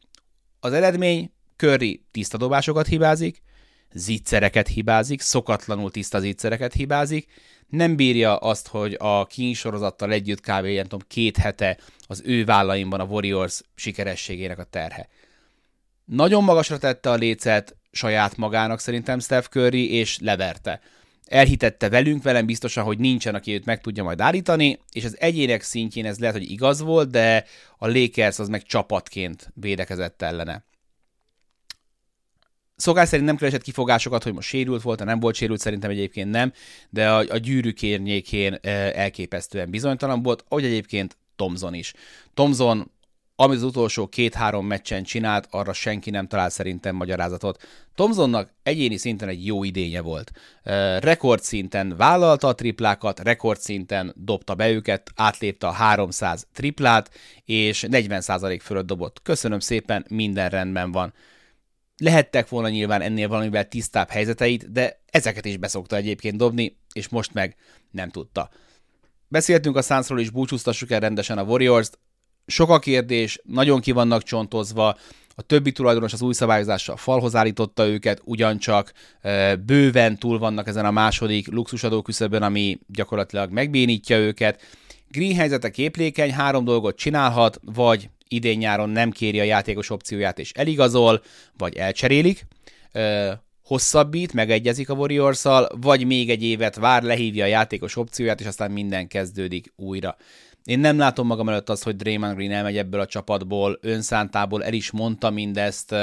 Az 0.59 0.73
eredmény 0.73 1.31
Curry 1.55 2.05
tiszta 2.11 2.37
dobásokat 2.37 2.87
hibázik, 2.87 3.41
zicsereket 3.93 4.67
hibázik, 4.67 5.21
szokatlanul 5.21 5.91
tiszta 5.91 6.19
zicsereket 6.19 6.73
hibázik, 6.73 7.27
nem 7.73 7.95
bírja 7.95 8.35
azt, 8.35 8.67
hogy 8.67 8.95
a 8.99 9.25
King 9.25 9.55
sorozattal 9.55 10.11
együtt 10.11 10.41
kb. 10.41 10.65
Ilyen, 10.65 10.87
tudom, 10.87 11.07
két 11.07 11.37
hete 11.37 11.77
az 12.07 12.21
ő 12.25 12.45
vállaimban 12.45 12.99
a 12.99 13.03
Warriors 13.03 13.61
sikerességének 13.75 14.59
a 14.59 14.63
terhe. 14.63 15.07
Nagyon 16.05 16.43
magasra 16.43 16.77
tette 16.77 17.09
a 17.09 17.15
lécet 17.15 17.75
saját 17.91 18.37
magának 18.37 18.79
szerintem 18.79 19.19
Steph 19.19 19.47
Curry, 19.47 19.93
és 19.93 20.19
leverte. 20.19 20.81
Elhitette 21.25 21.89
velünk, 21.89 22.23
velem 22.23 22.45
biztosan, 22.45 22.83
hogy 22.83 22.97
nincsen, 22.97 23.35
aki 23.35 23.53
őt 23.53 23.65
meg 23.65 23.81
tudja 23.81 24.03
majd 24.03 24.21
állítani, 24.21 24.79
és 24.91 25.05
az 25.05 25.19
egyének 25.19 25.61
szintjén 25.61 26.05
ez 26.05 26.19
lehet, 26.19 26.35
hogy 26.35 26.51
igaz 26.51 26.81
volt, 26.81 27.09
de 27.09 27.45
a 27.77 27.87
Lakers 27.87 28.39
az 28.39 28.47
meg 28.47 28.63
csapatként 28.63 29.51
védekezett 29.53 30.21
ellene. 30.21 30.63
Szokás 32.83 33.07
szerint 33.07 33.27
nem 33.27 33.37
keresett 33.37 33.61
kifogásokat, 33.61 34.23
hogy 34.23 34.33
most 34.33 34.47
sérült 34.47 34.81
volt, 34.81 35.03
nem 35.03 35.19
volt 35.19 35.35
sérült, 35.35 35.59
szerintem 35.59 35.89
egyébként 35.89 36.31
nem, 36.31 36.53
de 36.89 37.09
a, 37.09 37.17
a 37.17 37.37
gyűrűk 37.37 37.81
érnyékén 37.81 38.57
elképesztően 38.93 39.69
bizonytalan 39.69 40.23
volt, 40.23 40.43
ahogy 40.47 40.65
egyébként 40.65 41.17
Tomzon 41.35 41.73
is. 41.73 41.93
Tomzon, 42.33 42.91
amit 43.35 43.57
az 43.57 43.63
utolsó 43.63 44.07
két-három 44.07 44.65
meccsen 44.65 45.03
csinált, 45.03 45.47
arra 45.51 45.73
senki 45.73 46.09
nem 46.09 46.27
talál 46.27 46.49
szerintem 46.49 46.95
magyarázatot. 46.95 47.61
Tomzonnak 47.95 48.49
egyéni 48.63 48.97
szinten 48.97 49.27
egy 49.27 49.45
jó 49.45 49.63
idénye 49.63 50.01
volt. 50.01 50.31
Rekordszinten 50.99 51.93
vállalta 51.97 52.47
a 52.47 52.55
triplákat, 52.55 53.19
rekordszinten 53.19 54.13
dobta 54.15 54.55
be 54.55 54.69
őket, 54.69 55.11
átlépte 55.15 55.67
a 55.67 55.71
300 55.71 56.47
triplát, 56.53 57.11
és 57.45 57.85
40% 57.87 58.59
fölött 58.61 58.85
dobott. 58.85 59.21
Köszönöm 59.21 59.59
szépen, 59.59 60.05
minden 60.09 60.49
rendben 60.49 60.91
van. 60.91 61.13
Lehettek 61.97 62.49
volna 62.49 62.69
nyilván 62.69 63.01
ennél 63.01 63.27
valamivel 63.27 63.67
tisztább 63.67 64.09
helyzeteit, 64.09 64.71
de 64.71 65.01
ezeket 65.11 65.45
is 65.45 65.57
beszokta 65.57 65.95
egyébként 65.95 66.37
dobni, 66.37 66.77
és 66.93 67.09
most 67.09 67.33
meg 67.33 67.55
nem 67.91 68.09
tudta. 68.09 68.49
Beszéltünk 69.27 69.75
a 69.75 69.81
Sunsról 69.81 70.19
is, 70.19 70.29
búcsúztassuk 70.29 70.91
el 70.91 70.99
rendesen 70.99 71.37
a 71.37 71.43
Warriors-t. 71.43 71.99
Sok 72.45 72.69
a 72.69 72.79
kérdés, 72.79 73.39
nagyon 73.43 73.81
ki 73.81 73.91
vannak 73.91 74.23
csontozva, 74.23 74.97
a 75.35 75.41
többi 75.41 75.71
tulajdonos 75.71 76.13
az 76.13 76.21
új 76.21 76.33
szabályozással 76.33 76.97
falhoz 76.97 77.35
állította 77.35 77.87
őket, 77.87 78.21
ugyancsak 78.23 78.91
bőven 79.65 80.17
túl 80.17 80.39
vannak 80.39 80.67
ezen 80.67 80.85
a 80.85 80.91
második 80.91 81.51
luxusadó 81.51 82.01
küszöbön, 82.01 82.41
ami 82.41 82.79
gyakorlatilag 82.87 83.51
megbénítja 83.51 84.17
őket. 84.17 84.61
Green 85.11 85.35
helyzete 85.35 85.69
képlékeny, 85.69 86.33
három 86.33 86.65
dolgot 86.65 86.97
csinálhat, 86.97 87.59
vagy 87.61 88.09
idén-nyáron 88.27 88.89
nem 88.89 89.11
kéri 89.11 89.39
a 89.39 89.43
játékos 89.43 89.89
opcióját 89.89 90.39
és 90.39 90.51
eligazol, 90.51 91.21
vagy 91.57 91.75
elcserélik, 91.75 92.45
hosszabbít, 93.63 94.33
megegyezik 94.33 94.89
a 94.89 94.93
warriors 94.93 95.43
vagy 95.69 96.05
még 96.05 96.29
egy 96.29 96.43
évet 96.43 96.75
vár, 96.75 97.03
lehívja 97.03 97.43
a 97.43 97.47
játékos 97.47 97.95
opcióját, 97.95 98.39
és 98.39 98.45
aztán 98.45 98.71
minden 98.71 99.07
kezdődik 99.07 99.73
újra. 99.75 100.17
Én 100.63 100.79
nem 100.79 100.97
látom 100.97 101.27
magam 101.27 101.49
előtt 101.49 101.69
azt, 101.69 101.83
hogy 101.83 101.95
Draymond 101.95 102.35
Green 102.35 102.51
elmegy 102.51 102.77
ebből 102.77 102.99
a 102.99 103.05
csapatból, 103.05 103.79
önszántából 103.81 104.63
el 104.63 104.73
is 104.73 104.91
mondta 104.91 105.29
mindezt, 105.29 105.95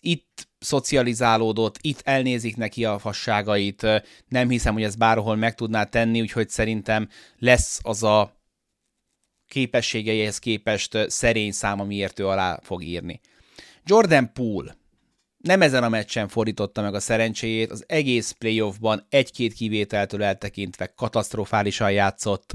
itt 0.00 0.48
szocializálódott, 0.58 1.78
itt 1.80 2.00
elnézik 2.04 2.56
neki 2.56 2.84
a 2.84 2.98
fasságait, 2.98 3.86
nem 4.28 4.48
hiszem, 4.48 4.72
hogy 4.72 4.82
ezt 4.82 4.98
bárhol 4.98 5.36
meg 5.36 5.54
tudná 5.54 5.84
tenni, 5.84 6.20
úgyhogy 6.20 6.48
szerintem 6.48 7.08
lesz 7.38 7.80
az 7.82 8.02
a 8.02 8.37
képességeihez 9.48 10.38
képest 10.38 11.10
szerény 11.10 11.52
szám, 11.52 11.80
amiért 11.80 12.18
ő 12.18 12.26
alá 12.26 12.60
fog 12.62 12.82
írni. 12.82 13.20
Jordan 13.84 14.32
Poole 14.32 14.76
nem 15.38 15.62
ezen 15.62 15.82
a 15.82 15.88
meccsen 15.88 16.28
fordította 16.28 16.82
meg 16.82 16.94
a 16.94 17.00
szerencséjét, 17.00 17.70
az 17.70 17.84
egész 17.86 18.30
playoffban 18.30 19.06
egy-két 19.08 19.52
kivételtől 19.52 20.22
eltekintve 20.22 20.92
katasztrofálisan 20.96 21.92
játszott, 21.92 22.52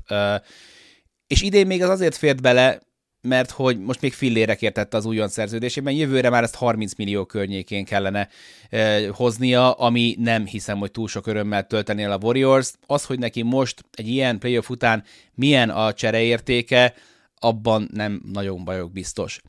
és 1.27 1.41
idén 1.41 1.67
még 1.67 1.83
az 1.83 1.89
azért 1.89 2.15
fért 2.15 2.41
bele, 2.41 2.81
mert 3.27 3.51
hogy 3.51 3.79
most 3.79 4.01
még 4.01 4.13
fillére 4.13 4.55
kértette 4.55 4.97
az 4.97 5.05
újon 5.05 5.27
szerződésében, 5.27 5.93
jövőre 5.93 6.29
már 6.29 6.43
ezt 6.43 6.55
30 6.55 6.95
millió 6.95 7.25
környékén 7.25 7.85
kellene 7.85 8.29
eh, 8.69 9.07
hoznia, 9.11 9.71
ami 9.71 10.15
nem 10.19 10.45
hiszem, 10.45 10.77
hogy 10.77 10.91
túl 10.91 11.07
sok 11.07 11.27
örömmel 11.27 11.67
tölteni 11.67 12.03
el 12.03 12.11
a 12.11 12.19
Warriors. 12.21 12.71
Az, 12.85 13.05
hogy 13.05 13.19
neki 13.19 13.41
most 13.41 13.85
egy 13.93 14.07
ilyen 14.07 14.39
playoff 14.39 14.69
után 14.69 15.03
milyen 15.35 15.69
a 15.69 15.93
csereértéke, 15.93 16.93
abban 17.39 17.89
nem 17.93 18.21
nagyon 18.31 18.63
bajok 18.63 18.91
biztos. 18.91 19.41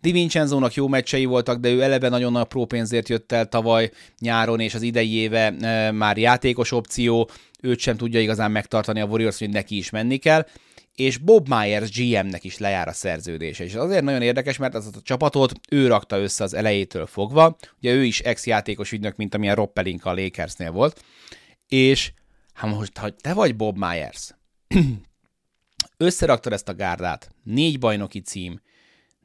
Di 0.00 0.12
Vincenzo-nak 0.12 0.74
jó 0.74 0.88
meccsei 0.88 1.24
voltak, 1.24 1.58
de 1.58 1.68
ő 1.68 1.82
eleve 1.82 2.08
nagyon 2.08 2.36
a 2.36 2.44
pró 2.44 2.64
pénzért 2.64 3.08
jött 3.08 3.32
el 3.32 3.48
tavaly 3.48 3.90
nyáron, 4.18 4.60
és 4.60 4.74
az 4.74 4.82
idei 4.82 5.14
éve 5.14 5.54
e, 5.60 5.90
már 5.90 6.18
játékos 6.18 6.72
opció, 6.72 7.30
őt 7.60 7.78
sem 7.78 7.96
tudja 7.96 8.20
igazán 8.20 8.50
megtartani 8.50 9.00
a 9.00 9.06
Warriors, 9.06 9.38
hogy 9.38 9.50
neki 9.50 9.76
is 9.76 9.90
menni 9.90 10.16
kell 10.16 10.46
és 10.94 11.18
Bob 11.18 11.48
Myers 11.48 11.90
GM-nek 11.90 12.44
is 12.44 12.58
lejár 12.58 12.88
a 12.88 12.92
szerződése. 12.92 13.64
És 13.64 13.74
azért 13.74 14.04
nagyon 14.04 14.22
érdekes, 14.22 14.56
mert 14.56 14.74
az 14.74 14.86
a 14.86 15.02
csapatot 15.02 15.52
ő 15.70 15.86
rakta 15.86 16.18
össze 16.18 16.44
az 16.44 16.54
elejétől 16.54 17.06
fogva, 17.06 17.56
ugye 17.76 17.92
ő 17.92 18.04
is 18.04 18.20
ex-játékos 18.20 18.92
ügynök, 18.92 19.16
mint 19.16 19.34
amilyen 19.34 19.54
Rob 19.54 19.78
a 20.02 20.12
Lakersnél 20.12 20.70
volt, 20.70 21.04
és 21.68 22.12
hát 22.52 22.70
most, 22.70 22.96
ha 22.96 23.10
te 23.10 23.34
vagy 23.34 23.56
Bob 23.56 23.76
Myers, 23.78 24.34
összeraktad 25.96 26.52
ezt 26.52 26.68
a 26.68 26.74
gárdát, 26.74 27.34
négy 27.42 27.78
bajnoki 27.78 28.20
cím, 28.20 28.60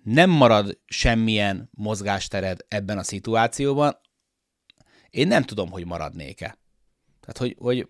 nem 0.04 0.30
marad 0.30 0.80
semmilyen 0.86 1.70
mozgástered 1.72 2.60
ebben 2.68 2.98
a 2.98 3.04
szituációban, 3.04 3.98
én 5.10 5.28
nem 5.28 5.44
tudom, 5.44 5.72
hogy 5.72 5.86
maradnék-e. 5.86 6.58
Tehát, 7.20 7.38
hogy, 7.38 7.56
hogy 7.60 7.88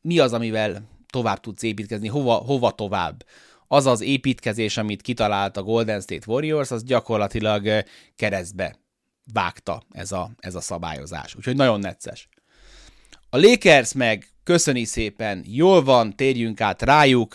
mi 0.00 0.18
az, 0.18 0.32
amivel 0.32 0.88
tovább 1.10 1.40
tudsz 1.40 1.62
építkezni, 1.62 2.08
hova, 2.08 2.34
hova 2.34 2.70
tovább. 2.70 3.24
Az 3.66 3.86
az 3.86 4.00
építkezés, 4.00 4.76
amit 4.76 5.02
kitalált 5.02 5.56
a 5.56 5.62
Golden 5.62 6.00
State 6.00 6.24
Warriors, 6.26 6.70
az 6.70 6.84
gyakorlatilag 6.84 7.84
keresztbe 8.16 8.78
vágta 9.32 9.82
ez 9.90 10.12
a, 10.12 10.30
ez 10.38 10.54
a 10.54 10.60
szabályozás. 10.60 11.34
Úgyhogy 11.34 11.56
nagyon 11.56 11.80
necces. 11.80 12.28
A 13.30 13.36
Lakers 13.36 13.92
meg 13.92 14.28
köszöni 14.44 14.84
szépen, 14.84 15.44
jól 15.46 15.82
van, 15.82 16.16
térjünk 16.16 16.60
át 16.60 16.82
rájuk, 16.82 17.34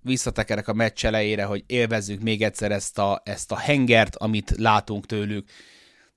visszatekerek 0.00 0.68
a 0.68 0.72
meccs 0.72 1.04
elejére, 1.04 1.44
hogy 1.44 1.64
élvezzük 1.66 2.20
még 2.20 2.42
egyszer 2.42 2.72
ezt 2.72 2.98
a, 2.98 3.22
ezt 3.24 3.52
a 3.52 3.56
hengert, 3.56 4.16
amit 4.16 4.54
látunk 4.56 5.06
tőlük 5.06 5.48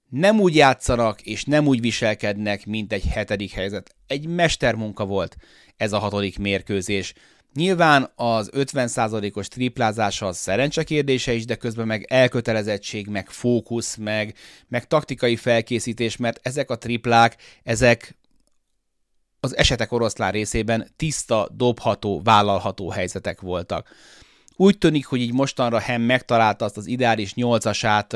nem 0.09 0.39
úgy 0.39 0.55
játszanak, 0.55 1.21
és 1.21 1.43
nem 1.43 1.67
úgy 1.67 1.81
viselkednek, 1.81 2.65
mint 2.65 2.93
egy 2.93 3.05
hetedik 3.05 3.51
helyzet. 3.51 3.95
Egy 4.07 4.27
mestermunka 4.27 5.05
volt 5.05 5.37
ez 5.77 5.93
a 5.93 5.99
hatodik 5.99 6.39
mérkőzés. 6.39 7.13
Nyilván 7.53 8.11
az 8.15 8.49
50%-os 8.53 9.47
triplázása 9.47 10.25
az 10.27 10.37
szerencse 10.37 10.83
kérdése 10.83 11.33
is, 11.33 11.45
de 11.45 11.55
közben 11.55 11.87
meg 11.87 12.05
elkötelezettség, 12.09 13.07
meg 13.07 13.29
fókusz, 13.29 13.95
meg, 13.95 14.33
meg 14.67 14.87
taktikai 14.87 15.35
felkészítés, 15.35 16.17
mert 16.17 16.39
ezek 16.41 16.69
a 16.69 16.77
triplák, 16.77 17.35
ezek 17.63 18.17
az 19.39 19.57
esetek 19.57 19.91
oroszlán 19.91 20.31
részében 20.31 20.87
tiszta, 20.95 21.49
dobható, 21.51 22.21
vállalható 22.23 22.89
helyzetek 22.89 23.41
voltak. 23.41 23.87
Úgy 24.61 24.77
tűnik, 24.77 25.05
hogy 25.05 25.21
így 25.21 25.33
mostanra 25.33 25.79
Hem 25.79 26.01
megtalálta 26.01 26.65
azt 26.65 26.77
az 26.77 26.87
ideális 26.87 27.33
nyolcasát, 27.33 28.15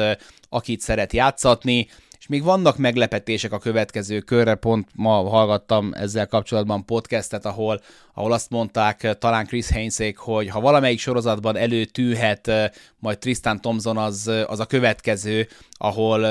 akit 0.49 0.79
szeret 0.79 1.13
játszatni, 1.13 1.87
és 2.19 2.27
még 2.27 2.43
vannak 2.43 2.77
meglepetések 2.77 3.51
a 3.51 3.59
következő 3.59 4.19
körre, 4.19 4.55
pont 4.55 4.87
ma 4.95 5.29
hallgattam 5.29 5.93
ezzel 5.93 6.27
kapcsolatban 6.27 6.85
podcastet, 6.85 7.45
ahol, 7.45 7.81
ahol 8.13 8.31
azt 8.31 8.49
mondták 8.49 9.17
talán 9.17 9.45
Chris 9.45 9.71
Hainsek, 9.71 10.17
hogy 10.17 10.49
ha 10.49 10.59
valamelyik 10.59 10.99
sorozatban 10.99 11.55
előtűhet 11.55 12.51
majd 12.99 13.17
Tristan 13.17 13.61
Thompson, 13.61 13.97
az, 13.97 14.31
az 14.47 14.59
a 14.59 14.65
következő, 14.65 15.47
ahol 15.71 16.23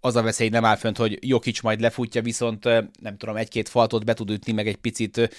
az 0.00 0.16
a 0.16 0.22
veszély 0.22 0.48
nem 0.48 0.64
áll 0.64 0.76
fönt, 0.76 0.96
hogy 0.96 1.18
Jokic 1.20 1.60
majd 1.62 1.80
lefutja, 1.80 2.22
viszont 2.22 2.64
nem 3.00 3.16
tudom, 3.16 3.36
egy-két 3.36 3.68
faltot 3.68 4.04
be 4.04 4.14
tud 4.14 4.30
ütni, 4.30 4.52
meg 4.52 4.66
egy 4.66 4.76
picit 4.76 5.30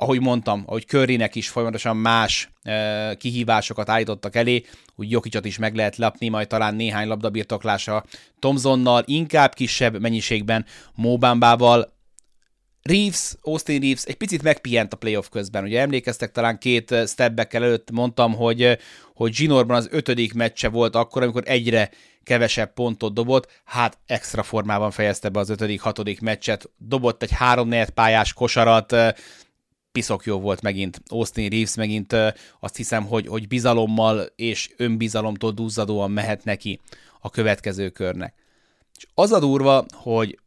ahogy 0.00 0.20
mondtam, 0.20 0.62
ahogy 0.66 0.86
Currynek 0.86 1.34
is 1.34 1.48
folyamatosan 1.48 1.96
más 1.96 2.50
e, 2.62 3.14
kihívásokat 3.14 3.88
állítottak 3.88 4.36
elé, 4.36 4.64
úgy 4.96 5.10
Jokicsot 5.10 5.44
is 5.44 5.58
meg 5.58 5.74
lehet 5.74 5.96
lapni, 5.96 6.28
majd 6.28 6.46
talán 6.46 6.74
néhány 6.74 7.08
labdabirtoklása 7.08 8.04
Tomzonnal, 8.38 9.02
inkább 9.06 9.54
kisebb 9.54 10.00
mennyiségben 10.00 10.64
Mobambával, 10.94 11.96
Reeves, 12.82 13.34
Austin 13.40 13.80
Reeves 13.80 14.04
egy 14.04 14.16
picit 14.16 14.42
megpihent 14.42 14.92
a 14.92 14.96
playoff 14.96 15.28
közben. 15.30 15.64
Ugye 15.64 15.80
emlékeztek, 15.80 16.32
talán 16.32 16.58
két 16.58 16.94
stepback 17.06 17.54
előtt 17.54 17.90
mondtam, 17.90 18.34
hogy, 18.34 18.78
hogy 19.14 19.32
Ginorban 19.32 19.76
az 19.76 19.88
ötödik 19.90 20.34
meccse 20.34 20.68
volt 20.68 20.94
akkor, 20.94 21.22
amikor 21.22 21.42
egyre 21.46 21.90
kevesebb 22.22 22.72
pontot 22.72 23.14
dobott, 23.14 23.60
hát 23.64 23.98
extra 24.06 24.42
formában 24.42 24.90
fejezte 24.90 25.28
be 25.28 25.38
az 25.38 25.50
ötödik, 25.50 25.80
hatodik 25.80 26.20
meccset, 26.20 26.70
dobott 26.76 27.22
egy 27.22 27.32
három 27.32 27.70
pályás 27.94 28.32
kosarat, 28.32 28.94
piszok 29.92 30.24
jó 30.24 30.40
volt 30.40 30.62
megint 30.62 31.02
Austin 31.08 31.48
Reeves, 31.48 31.74
megint 31.74 32.16
azt 32.60 32.76
hiszem, 32.76 33.04
hogy, 33.04 33.26
hogy 33.26 33.48
bizalommal 33.48 34.26
és 34.36 34.70
önbizalomtól 34.76 35.50
duzzadóan 35.50 36.10
mehet 36.10 36.44
neki 36.44 36.80
a 37.20 37.30
következő 37.30 37.88
körnek. 37.88 38.34
És 38.96 39.06
az 39.14 39.32
a 39.32 39.38
durva, 39.38 39.86
hogy 39.92 40.38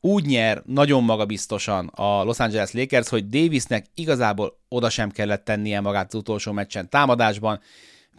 úgy 0.00 0.26
nyer 0.26 0.62
nagyon 0.66 1.04
magabiztosan 1.04 1.86
a 1.86 2.22
Los 2.22 2.38
Angeles 2.38 2.72
Lakers, 2.72 3.08
hogy 3.08 3.28
Davisnek 3.28 3.86
igazából 3.94 4.58
oda 4.68 4.90
sem 4.90 5.10
kellett 5.10 5.44
tennie 5.44 5.80
magát 5.80 6.06
az 6.06 6.14
utolsó 6.14 6.52
meccsen 6.52 6.88
támadásban, 6.88 7.60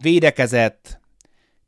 védekezett, 0.00 1.00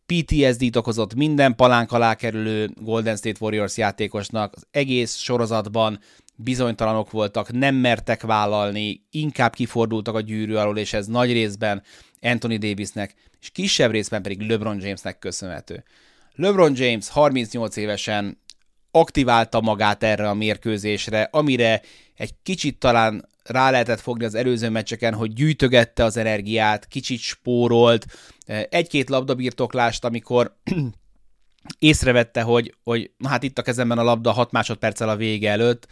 PTSD-t 0.06 0.76
okozott 0.76 1.14
minden 1.14 1.56
palánk 1.56 1.92
alá 1.92 2.14
kerülő 2.14 2.70
Golden 2.80 3.16
State 3.16 3.38
Warriors 3.40 3.76
játékosnak, 3.76 4.52
az 4.56 4.66
egész 4.70 5.16
sorozatban 5.16 6.00
bizonytalanok 6.42 7.10
voltak, 7.10 7.52
nem 7.52 7.74
mertek 7.74 8.22
vállalni, 8.22 9.06
inkább 9.10 9.54
kifordultak 9.54 10.14
a 10.14 10.20
gyűrű 10.20 10.54
alól, 10.54 10.78
és 10.78 10.92
ez 10.92 11.06
nagy 11.06 11.32
részben 11.32 11.82
Anthony 12.20 12.58
Davisnek, 12.58 13.14
és 13.40 13.50
kisebb 13.50 13.90
részben 13.90 14.22
pedig 14.22 14.40
LeBron 14.40 14.80
Jamesnek 14.80 15.18
köszönhető. 15.18 15.84
LeBron 16.34 16.72
James 16.76 17.08
38 17.08 17.76
évesen 17.76 18.38
aktiválta 18.90 19.60
magát 19.60 20.02
erre 20.02 20.28
a 20.28 20.34
mérkőzésre, 20.34 21.28
amire 21.32 21.82
egy 22.16 22.34
kicsit 22.42 22.78
talán 22.78 23.28
rá 23.44 23.70
lehetett 23.70 24.00
fogni 24.00 24.24
az 24.24 24.34
előző 24.34 24.68
meccseken, 24.68 25.14
hogy 25.14 25.32
gyűjtögette 25.32 26.04
az 26.04 26.16
energiát, 26.16 26.86
kicsit 26.86 27.18
spórolt, 27.18 28.06
egy-két 28.68 29.08
labdabirtoklást, 29.08 30.04
amikor 30.04 30.56
észrevette, 31.78 32.42
hogy, 32.42 32.74
hogy 32.82 33.10
na 33.16 33.28
hát 33.28 33.42
itt 33.42 33.58
a 33.58 33.62
kezemben 33.62 33.98
a 33.98 34.02
labda 34.02 34.30
6 34.30 34.50
másodperccel 34.50 35.08
a 35.08 35.16
vége 35.16 35.50
előtt, 35.50 35.86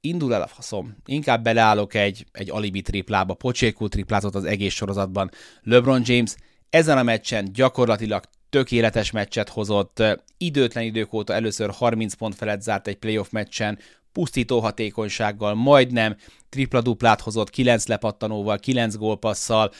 indul 0.00 0.34
el 0.34 0.42
a 0.42 0.46
faszom. 0.46 0.96
Inkább 1.06 1.42
beleállok 1.42 1.94
egy, 1.94 2.26
egy 2.32 2.50
alibi 2.50 2.82
triplába, 2.82 3.34
pocsékú 3.34 3.88
triplázott 3.88 4.34
az 4.34 4.44
egész 4.44 4.74
sorozatban. 4.74 5.30
LeBron 5.62 6.02
James 6.04 6.34
ezen 6.70 6.98
a 6.98 7.02
meccsen 7.02 7.52
gyakorlatilag 7.52 8.24
tökéletes 8.50 9.10
meccset 9.10 9.48
hozott, 9.48 10.02
időtlen 10.38 10.84
idők 10.84 11.12
óta 11.12 11.34
először 11.34 11.70
30 11.70 12.14
pont 12.14 12.34
felett 12.34 12.62
zárt 12.62 12.86
egy 12.86 12.96
playoff 12.96 13.30
meccsen, 13.30 13.78
pusztító 14.12 14.60
hatékonysággal, 14.60 15.54
majdnem 15.54 16.16
tripla-duplát 16.48 17.20
hozott, 17.20 17.50
9 17.50 17.86
lepattanóval, 17.86 18.58
9 18.58 18.96
gólpasszal. 18.96 19.72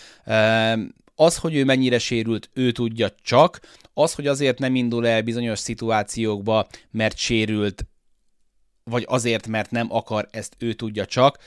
Az, 1.14 1.36
hogy 1.36 1.54
ő 1.54 1.64
mennyire 1.64 1.98
sérült, 1.98 2.50
ő 2.52 2.72
tudja 2.72 3.08
csak. 3.22 3.60
Az, 3.94 4.14
hogy 4.14 4.26
azért 4.26 4.58
nem 4.58 4.74
indul 4.74 5.06
el 5.06 5.22
bizonyos 5.22 5.58
szituációkba, 5.58 6.66
mert 6.90 7.16
sérült, 7.16 7.86
vagy 8.90 9.04
azért, 9.08 9.46
mert 9.46 9.70
nem 9.70 9.86
akar, 9.92 10.28
ezt 10.30 10.56
ő 10.58 10.72
tudja 10.72 11.06
csak. 11.06 11.38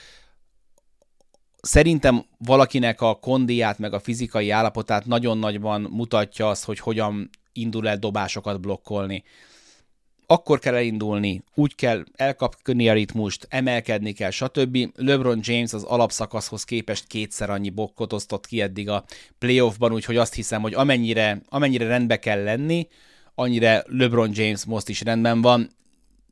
Szerintem 1.62 2.26
valakinek 2.38 3.02
a 3.02 3.16
kondiát, 3.16 3.80
meg 3.80 3.94
a 3.94 4.00
fizikai 4.00 4.50
állapotát 4.50 5.06
nagyon 5.06 5.38
nagyban 5.38 5.82
mutatja 5.82 6.50
az, 6.50 6.64
hogy 6.64 6.80
hogyan 6.80 7.30
indul 7.54 7.88
el 7.88 7.98
dobásokat 7.98 8.62
blokkolni. 8.62 9.24
Akkor 10.26 10.60
kell 10.60 10.76
elindulni, 10.76 11.44
úgy 11.56 11.76
kell 11.76 12.04
elkapni 12.16 12.90
a 12.90 12.94
ritmust, 12.94 13.48
emelkedni 13.50 14.12
kell, 14.12 14.30
stb. 14.30 14.78
LeBron 14.96 15.40
James 15.42 15.74
az 15.74 15.84
alapszakaszhoz 15.84 16.64
képest 16.64 17.08
kétszer 17.08 17.50
annyi 17.50 17.70
bokkot 17.70 18.14
osztott 18.14 18.46
ki 18.46 18.62
eddig 18.62 18.90
a 18.90 19.04
playoffban, 19.40 19.94
úgyhogy 19.94 20.18
azt 20.18 20.34
hiszem, 20.34 20.62
hogy 20.62 20.74
amennyire, 20.74 21.42
amennyire 21.50 21.88
rendbe 21.88 22.20
kell 22.20 22.44
lenni, 22.44 22.88
annyira 23.36 23.82
LeBron 23.86 24.30
James 24.34 24.66
most 24.66 24.90
is 24.90 25.02
rendben 25.02 25.42
van 25.42 25.70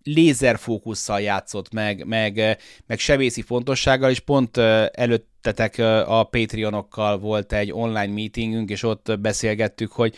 lézerfókusszal 0.03 1.21
játszott 1.21 1.73
meg, 1.73 2.05
meg, 2.05 2.57
meg 2.87 2.99
sebészi 2.99 3.41
fontossággal, 3.41 4.09
és 4.09 4.19
pont 4.19 4.57
előttetek 4.91 5.77
a 6.07 6.23
Patreonokkal 6.23 7.19
volt 7.19 7.53
egy 7.53 7.71
online 7.71 8.13
meetingünk, 8.13 8.69
és 8.69 8.83
ott 8.83 9.19
beszélgettük, 9.19 9.91
hogy 9.91 10.15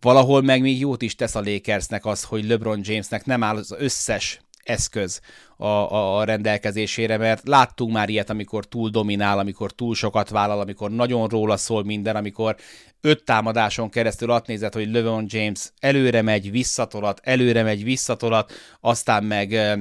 valahol 0.00 0.42
meg 0.42 0.60
még 0.60 0.78
jót 0.78 1.02
is 1.02 1.14
tesz 1.14 1.34
a 1.34 1.42
Lakersnek 1.44 2.06
az, 2.06 2.22
hogy 2.22 2.46
LeBron 2.46 2.80
Jamesnek 2.82 3.24
nem 3.24 3.42
áll 3.42 3.56
az 3.56 3.74
összes 3.78 4.40
eszköz 4.68 5.20
a, 5.56 5.66
a, 5.66 6.18
a 6.18 6.24
rendelkezésére, 6.24 7.16
mert 7.16 7.48
láttunk 7.48 7.92
már 7.92 8.08
ilyet, 8.08 8.30
amikor 8.30 8.64
túl 8.64 8.90
dominál, 8.90 9.38
amikor 9.38 9.72
túl 9.72 9.94
sokat 9.94 10.28
vállal, 10.28 10.60
amikor 10.60 10.90
nagyon 10.90 11.28
róla 11.28 11.56
szól 11.56 11.84
minden, 11.84 12.16
amikor 12.16 12.56
öt 13.00 13.24
támadáson 13.24 13.90
keresztül 13.90 14.30
azt 14.30 14.46
nézett, 14.46 14.74
hogy 14.74 14.90
LeBron 14.90 15.24
James 15.28 15.72
előre 15.80 16.22
megy, 16.22 16.50
visszatolat, 16.50 17.20
előre 17.22 17.62
megy, 17.62 17.84
visszatolat, 17.84 18.52
aztán 18.80 19.24
meg 19.24 19.78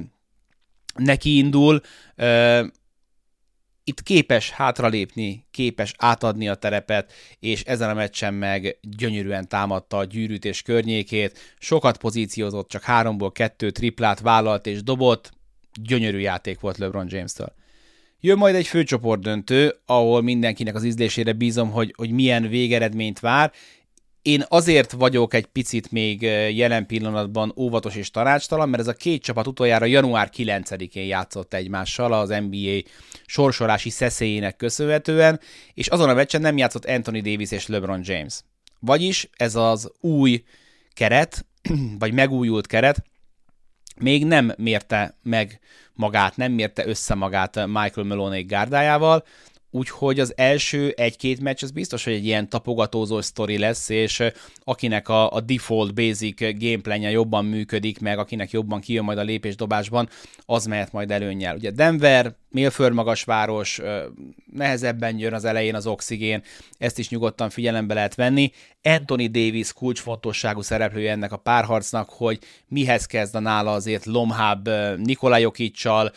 neki 0.95 1.38
indul, 1.38 1.82
itt 3.84 4.03
képes 4.03 4.49
hátralépni, 4.49 5.45
képes 5.51 5.93
átadni 5.97 6.47
a 6.47 6.56
terepet, 6.56 7.13
és 7.39 7.63
ezen 7.63 7.89
a 7.89 7.93
meccsen 7.93 8.34
meg 8.34 8.77
gyönyörűen 8.82 9.47
támadta 9.47 9.97
a 9.97 10.03
gyűrűtés 10.03 10.62
környékét, 10.62 11.56
sokat 11.60 11.97
pozíciózott, 11.97 12.69
csak 12.69 12.84
háromból 12.84 13.32
kettő 13.32 13.71
triplát 13.71 14.19
vállalt 14.19 14.65
és 14.65 14.84
dobott, 14.84 15.32
gyönyörű 15.82 16.19
játék 16.19 16.60
volt 16.60 16.77
LeBron 16.77 17.08
James-től. 17.10 17.53
Jön 18.19 18.38
majd 18.38 18.56
egy 18.56 18.67
főcsoport 18.67 19.21
döntő, 19.21 19.75
ahol 19.86 20.21
mindenkinek 20.21 20.75
az 20.75 20.84
ízlésére 20.84 21.34
bízom, 21.34 21.71
hogy, 21.71 21.93
hogy 21.97 22.12
milyen 22.12 22.47
végeredményt 22.47 23.19
vár. 23.19 23.51
Én 24.21 24.43
azért 24.47 24.91
vagyok 24.91 25.34
egy 25.34 25.45
picit 25.45 25.91
még 25.91 26.21
jelen 26.56 26.86
pillanatban 26.86 27.53
óvatos 27.58 27.95
és 27.95 28.12
tanácstalan, 28.12 28.69
mert 28.69 28.82
ez 28.82 28.88
a 28.88 28.93
két 28.93 29.23
csapat 29.23 29.47
utoljára 29.47 29.86
január 29.86 30.30
9-én 30.38 31.06
játszott 31.06 31.53
egymással 31.53 32.13
az 32.13 32.30
NBA 32.30 32.80
sorsolási 33.25 33.89
szeszélyének 33.89 34.56
köszönhetően, 34.56 35.39
és 35.73 35.88
azon 35.88 36.10
a 36.10 36.13
meccsen 36.13 36.41
nem 36.41 36.58
játszott 36.58 36.86
Anthony 36.86 37.21
Davis 37.21 37.51
és 37.51 37.67
LeBron 37.67 38.01
James. 38.03 38.41
Vagyis 38.80 39.30
ez 39.34 39.56
az 39.56 39.91
új 39.99 40.43
keret, 40.93 41.45
vagy 41.99 42.13
megújult 42.13 42.67
keret, 42.67 43.03
még 43.99 44.25
nem 44.25 44.53
mérte 44.57 45.15
meg 45.23 45.60
magát, 45.93 46.38
nem 46.38 46.51
mérte 46.51 46.88
össze 46.88 47.15
magát 47.15 47.65
Michael 47.65 48.07
Maloney 48.07 48.43
gárdájával, 48.43 49.23
úgyhogy 49.71 50.19
az 50.19 50.33
első 50.36 50.93
egy-két 50.95 51.39
meccs 51.39 51.63
az 51.63 51.71
biztos, 51.71 52.03
hogy 52.03 52.13
egy 52.13 52.25
ilyen 52.25 52.49
tapogatózó 52.49 53.21
sztori 53.21 53.57
lesz, 53.57 53.89
és 53.89 54.23
akinek 54.63 55.10
a, 55.10 55.31
a 55.31 55.41
default 55.41 55.93
basic 55.93 56.60
gameplanje 56.60 57.10
jobban 57.10 57.45
működik, 57.45 57.99
meg 57.99 58.19
akinek 58.19 58.51
jobban 58.51 58.79
kijön 58.79 59.03
majd 59.03 59.17
a 59.17 59.23
lépésdobásban, 59.23 60.10
az 60.45 60.65
mehet 60.65 60.91
majd 60.91 61.12
előnyel. 61.12 61.55
Ugye 61.55 61.71
Denver 61.71 62.36
mélföldmagas 62.49 63.23
város, 63.23 63.81
nehezebben 64.53 65.19
jön 65.19 65.33
az 65.33 65.45
elején 65.45 65.75
az 65.75 65.88
oxigén, 65.88 66.43
ezt 66.77 66.99
is 66.99 67.10
nyugodtan 67.10 67.49
figyelembe 67.49 67.93
lehet 67.93 68.15
venni. 68.15 68.51
Anthony 68.83 69.31
Davis 69.31 69.73
kulcsfontosságú 69.73 70.62
szereplője 70.62 71.12
ennek 71.12 71.31
a 71.31 71.38
párharcnak, 71.38 72.10
hogy 72.10 72.39
mihez 72.67 73.05
kezd 73.05 73.36
a 73.36 73.39
nála 73.39 73.71
azért 73.73 74.05
Lomháb 74.05 74.69
Nikolaj 74.97 75.41
Jokicsal, 75.41 76.12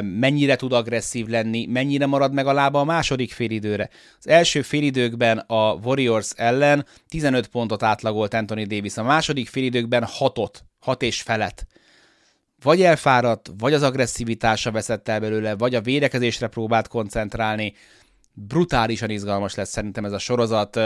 mennyire 0.00 0.56
tud 0.56 0.72
agresszív 0.72 1.26
lenni, 1.26 1.66
mennyire 1.66 2.06
marad 2.06 2.32
meg 2.32 2.46
a 2.46 2.52
lába 2.52 2.80
a 2.80 2.84
második 2.84 3.32
félidőre. 3.32 3.88
Az 4.18 4.28
első 4.28 4.62
félidőkben 4.62 5.38
a 5.38 5.72
Warriors 5.72 6.30
ellen 6.36 6.86
15 7.08 7.46
pontot 7.46 7.82
átlagolt 7.82 8.34
Anthony 8.34 8.66
Davis, 8.66 8.96
a 8.96 9.02
második 9.02 9.48
félidőkben 9.48 10.06
6-ot, 10.18 10.54
6 10.80 11.02
és 11.02 11.22
felett 11.22 11.66
vagy 12.62 12.82
elfáradt, 12.82 13.50
vagy 13.58 13.72
az 13.72 13.82
agresszivitása 13.82 14.70
veszett 14.70 15.08
el 15.08 15.20
belőle, 15.20 15.56
vagy 15.56 15.74
a 15.74 15.80
védekezésre 15.80 16.46
próbált 16.46 16.88
koncentrálni. 16.88 17.74
Brutálisan 18.34 19.10
izgalmas 19.10 19.54
lesz 19.54 19.70
szerintem 19.70 20.04
ez 20.04 20.12
a 20.12 20.18
sorozat. 20.18 20.80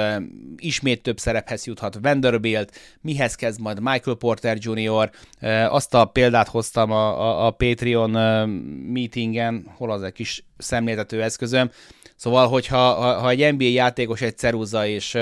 Ismét 0.57 1.03
több 1.03 1.18
szerephez 1.18 1.66
juthat 1.66 1.99
Vanderbilt, 2.03 2.72
mihez 3.01 3.35
kezd 3.35 3.61
majd 3.61 3.81
Michael 3.81 4.16
Porter 4.16 4.57
Jr. 4.61 5.11
Azt 5.68 5.95
a 5.95 6.05
példát 6.05 6.49
hoztam 6.49 6.91
a, 6.91 7.20
a, 7.20 7.47
a 7.47 7.51
Patreon 7.51 8.11
meetingen, 8.93 9.72
hol 9.77 9.91
az 9.91 10.03
egy 10.03 10.12
kis 10.12 10.45
szemléltető 10.59 11.22
eszközöm, 11.22 11.70
Szóval, 12.17 12.49
hogyha 12.49 12.77
ha, 12.77 13.19
ha 13.19 13.31
egy 13.31 13.53
NBA 13.55 13.64
játékos 13.64 14.21
egy 14.21 14.39
ceruza, 14.39 14.87
és 14.87 15.12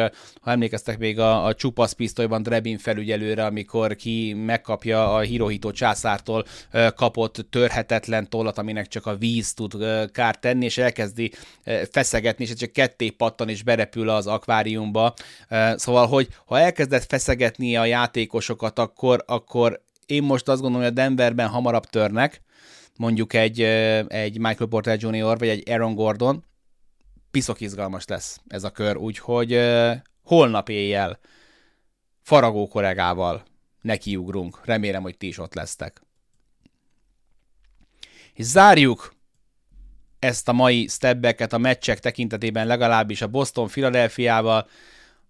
ha 0.40 0.50
emlékeztek 0.50 0.98
még 0.98 1.18
a, 1.18 1.44
a 1.44 1.54
csupasz 1.54 1.92
pisztolyban 1.92 2.42
Drebin 2.42 2.78
felügyelőre, 2.78 3.44
amikor 3.44 3.96
ki 3.96 4.32
megkapja 4.32 5.14
a 5.14 5.20
Hirohito 5.20 5.70
császártól 5.70 6.44
kapott 6.96 7.46
törhetetlen 7.50 8.28
tollat, 8.28 8.58
aminek 8.58 8.88
csak 8.88 9.06
a 9.06 9.16
víz 9.16 9.54
tud 9.54 9.76
kárt 10.12 10.40
tenni, 10.40 10.64
és 10.64 10.78
elkezdi 10.78 11.32
feszegetni, 11.90 12.44
és 12.44 12.54
csak 12.54 12.72
ketté 12.72 13.10
pattan, 13.10 13.48
és 13.48 13.62
berepül 13.62 14.08
az 14.08 14.26
akváriumba. 14.26 15.14
Szóval, 15.74 16.06
hogy 16.06 16.28
ha 16.46 16.58
elkezdett 16.58 17.04
feszegetni 17.04 17.76
a 17.76 17.84
játékosokat, 17.84 18.78
akkor, 18.78 19.24
akkor 19.26 19.80
én 20.06 20.22
most 20.22 20.48
azt 20.48 20.60
gondolom, 20.60 20.86
hogy 20.86 20.96
a 20.96 21.02
Denverben 21.02 21.48
hamarabb 21.48 21.84
törnek, 21.84 22.42
mondjuk 22.96 23.32
egy, 23.32 23.60
egy 24.08 24.38
Michael 24.38 24.68
Porter 24.68 24.98
Jr. 25.00 25.38
vagy 25.38 25.48
egy 25.48 25.70
Aaron 25.70 25.94
Gordon, 25.94 26.44
piszok 27.34 27.60
izgalmas 27.60 28.04
lesz 28.06 28.40
ez 28.48 28.64
a 28.64 28.70
kör, 28.70 28.96
úgyhogy 28.96 29.60
holnap 30.22 30.68
éjjel 30.68 31.18
faragó 32.22 32.68
kollégával 32.68 33.42
nekiugrunk. 33.80 34.60
Remélem, 34.64 35.02
hogy 35.02 35.16
ti 35.16 35.26
is 35.26 35.38
ott 35.38 35.54
lesztek. 35.54 36.02
És 38.34 38.44
zárjuk 38.44 39.14
ezt 40.18 40.48
a 40.48 40.52
mai 40.52 40.86
stebbeket 40.88 41.52
a 41.52 41.58
meccsek 41.58 41.98
tekintetében 41.98 42.66
legalábbis 42.66 43.22
a 43.22 43.28
Boston 43.28 43.68
Philadelphiával. 43.68 44.68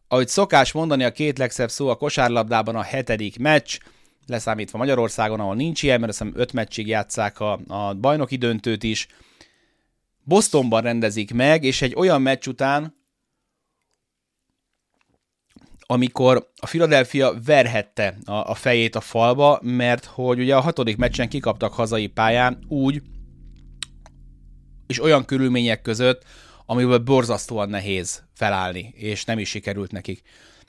Ahogy 0.09 0.29
szokás 0.29 0.73
mondani, 0.73 1.05
a 1.05 1.13
két 1.13 1.39
legszebb 1.39 1.71
szó 1.71 1.89
a 1.89 1.97
kosárlabdában 1.97 2.77
a 2.77 2.83
hetedik 2.83 3.39
meccs, 3.39 3.79
leszámítva 4.27 4.79
Magyarországon, 4.79 5.41
ahol 5.41 5.55
nincs 5.55 5.83
ilyen, 5.83 6.01
mert 6.01 6.13
azt 6.13 6.25
öt 6.33 6.53
meccsig 6.53 6.87
játszák 6.87 7.41
a, 7.41 7.61
a 7.67 7.95
bajnoki 7.95 8.37
döntőt 8.37 8.83
is. 8.83 9.07
Bostonban 10.25 10.83
rendezik 10.83 11.35
meg, 11.35 11.65
és 11.65 11.83
egy 11.83 11.95
olyan 11.95 12.23
meccs 12.23 12.47
után, 12.47 13.03
amikor 15.87 16.51
a 16.57 16.67
Philadelphia 16.67 17.35
verhette 17.45 18.19
a, 18.25 18.33
a 18.33 18.55
fejét 18.55 18.95
a 18.95 19.01
falba, 19.01 19.59
mert 19.63 20.05
hogy 20.05 20.39
ugye 20.39 20.57
a 20.57 20.61
hatodik 20.61 20.97
meccsen 20.97 21.29
kikaptak 21.29 21.73
hazai 21.73 22.07
pályán 22.07 22.65
úgy, 22.69 23.03
és 24.87 25.03
olyan 25.03 25.25
körülmények 25.25 25.83
között, 25.83 26.25
amiből 26.67 26.99
borzasztóan 26.99 27.69
nehéz 27.69 28.23
felállni, 28.35 28.93
és 28.97 29.25
nem 29.25 29.39
is 29.39 29.49
sikerült 29.49 29.93
nekik. 29.93 30.23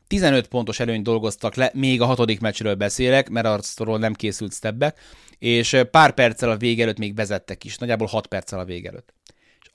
15 0.07 0.47
pontos 0.47 0.79
előnyt 0.79 1.03
dolgoztak 1.03 1.55
le, 1.55 1.71
még 1.73 2.01
a 2.01 2.05
hatodik 2.05 2.39
meccsről 2.39 2.75
beszélek, 2.75 3.29
mert 3.29 3.75
arról 3.75 3.97
nem 3.97 4.13
készült 4.13 4.53
stebbek, 4.53 4.99
és 5.39 5.77
pár 5.91 6.13
perccel 6.13 6.49
a 6.49 6.57
vége 6.57 6.83
előtt 6.83 6.97
még 6.97 7.15
vezettek 7.15 7.63
is, 7.63 7.77
nagyjából 7.77 8.07
6 8.07 8.27
perccel 8.27 8.59
a 8.59 8.65
vége 8.65 8.89
előtt. 8.89 9.13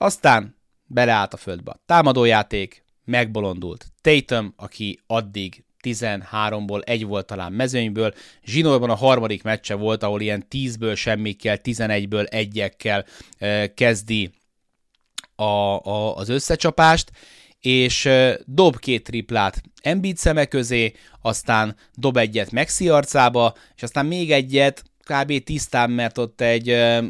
Aztán 0.01 0.55
beleállt 0.85 1.33
a 1.33 1.37
földbe. 1.37 1.79
Támadójáték, 1.85 2.83
megbolondult. 3.05 3.85
Tatum, 4.01 4.53
aki 4.57 4.99
addig 5.07 5.63
13-ból 5.83 6.81
egy 6.83 7.05
volt 7.05 7.25
talán 7.25 7.53
mezőnyből. 7.53 8.13
Zsinórban 8.43 8.89
a 8.89 8.95
harmadik 8.95 9.43
meccse 9.43 9.73
volt, 9.73 10.03
ahol 10.03 10.21
ilyen 10.21 10.45
10-ből 10.49 10.95
semmikkel, 10.95 11.57
11-ből 11.63 12.27
egyekkel 12.33 13.05
e, 13.37 13.73
kezdi 13.73 14.31
a, 15.35 15.43
a, 15.43 16.15
az 16.15 16.29
összecsapást, 16.29 17.11
és 17.59 18.05
e, 18.05 18.39
dob 18.45 18.79
két 18.79 19.03
triplát 19.03 19.61
Embiid 19.81 20.17
szeme 20.17 20.45
közé, 20.45 20.93
aztán 21.21 21.75
dob 21.93 22.17
egyet 22.17 22.51
Maxi 22.51 22.89
arcába, 22.89 23.53
és 23.75 23.83
aztán 23.83 24.05
még 24.05 24.31
egyet 24.31 24.90
kb. 25.11 25.43
tisztán, 25.43 25.89
mert 25.89 26.17
ott 26.17 26.41
egy 26.41 26.65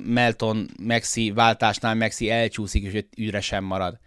Melton 0.05 0.69
Maxi 0.83 1.31
váltásnál 1.31 1.95
Maxi 1.95 2.29
elcsúszik, 2.29 2.83
és 2.83 3.03
üresen 3.17 3.63
marad. 3.63 3.99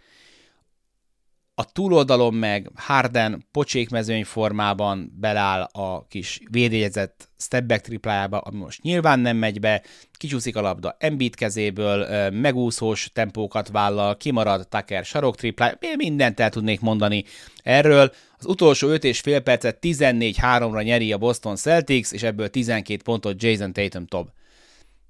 A 1.57 1.71
túloldalon 1.71 2.33
meg 2.33 2.71
Harden 2.75 3.45
pocsékmezőny 3.51 4.23
formában 4.23 5.11
beláll 5.19 5.61
a 5.61 6.05
kis 6.07 6.39
védjegyezett 6.51 7.29
stepback 7.37 7.81
triplájába, 7.81 8.37
ami 8.37 8.57
most 8.57 8.81
nyilván 8.81 9.19
nem 9.19 9.37
megy 9.37 9.59
be, 9.59 9.83
kicsúszik 10.11 10.55
a 10.55 10.61
labda 10.61 10.95
Embiid 10.99 11.35
kezéből, 11.35 12.29
megúszós 12.29 13.09
tempókat 13.13 13.69
vállal, 13.69 14.17
kimarad 14.17 14.67
Tucker 14.67 15.05
sarok 15.05 15.35
triplája, 15.35 15.77
mindent 15.97 16.39
el 16.39 16.49
tudnék 16.49 16.79
mondani 16.79 17.23
erről. 17.63 18.11
Az 18.37 18.45
utolsó 18.45 18.87
5 18.87 19.03
és 19.03 19.19
fél 19.19 19.39
percet 19.39 19.77
14-3-ra 19.81 20.83
nyeri 20.83 21.11
a 21.11 21.17
Boston 21.17 21.55
Celtics, 21.55 22.11
és 22.11 22.23
ebből 22.23 22.49
12 22.49 23.01
pontot 23.03 23.43
Jason 23.43 23.73
Tatum 23.73 24.05
tob. 24.05 24.29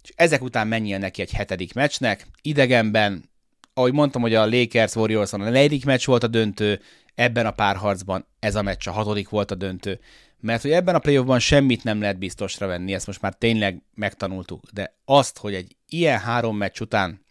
És 0.04 0.12
ezek 0.16 0.44
után 0.44 0.68
menjen 0.68 1.00
neki 1.00 1.22
egy 1.22 1.32
hetedik 1.32 1.74
meccsnek, 1.74 2.28
idegenben, 2.42 3.34
ahogy 3.78 3.94
mondtam, 3.94 4.22
hogy 4.22 4.34
a 4.34 4.46
Lakers 4.46 4.96
warriors 4.96 5.34
a 5.34 5.38
negyedik 5.38 5.86
meccs 5.86 6.06
volt 6.06 6.24
a 6.24 6.28
döntő, 6.28 6.82
ebben 7.16 7.46
a 7.46 7.52
párharcban 7.52 8.26
ez 8.40 8.56
a 8.56 8.62
meccs 8.62 8.88
a 8.88 8.92
hatodik 8.92 9.30
volt 9.30 9.52
a 9.52 9.56
döntő. 9.56 10.00
Mert 10.40 10.62
hogy 10.62 10.72
ebben 10.72 10.96
a 10.96 11.00
playoffban 11.00 11.40
semmit 11.40 11.84
nem 11.84 12.02
lehet 12.02 12.18
biztosra 12.18 12.68
venni, 12.68 12.94
ezt 12.94 13.08
most 13.08 13.22
már 13.22 13.34
tényleg 13.34 13.82
megtanultuk, 13.94 14.64
de 14.74 14.96
azt, 15.06 15.38
hogy 15.38 15.54
egy 15.54 15.76
ilyen 15.90 16.20
három 16.20 16.58
meccs 16.58 16.80
után 16.80 17.26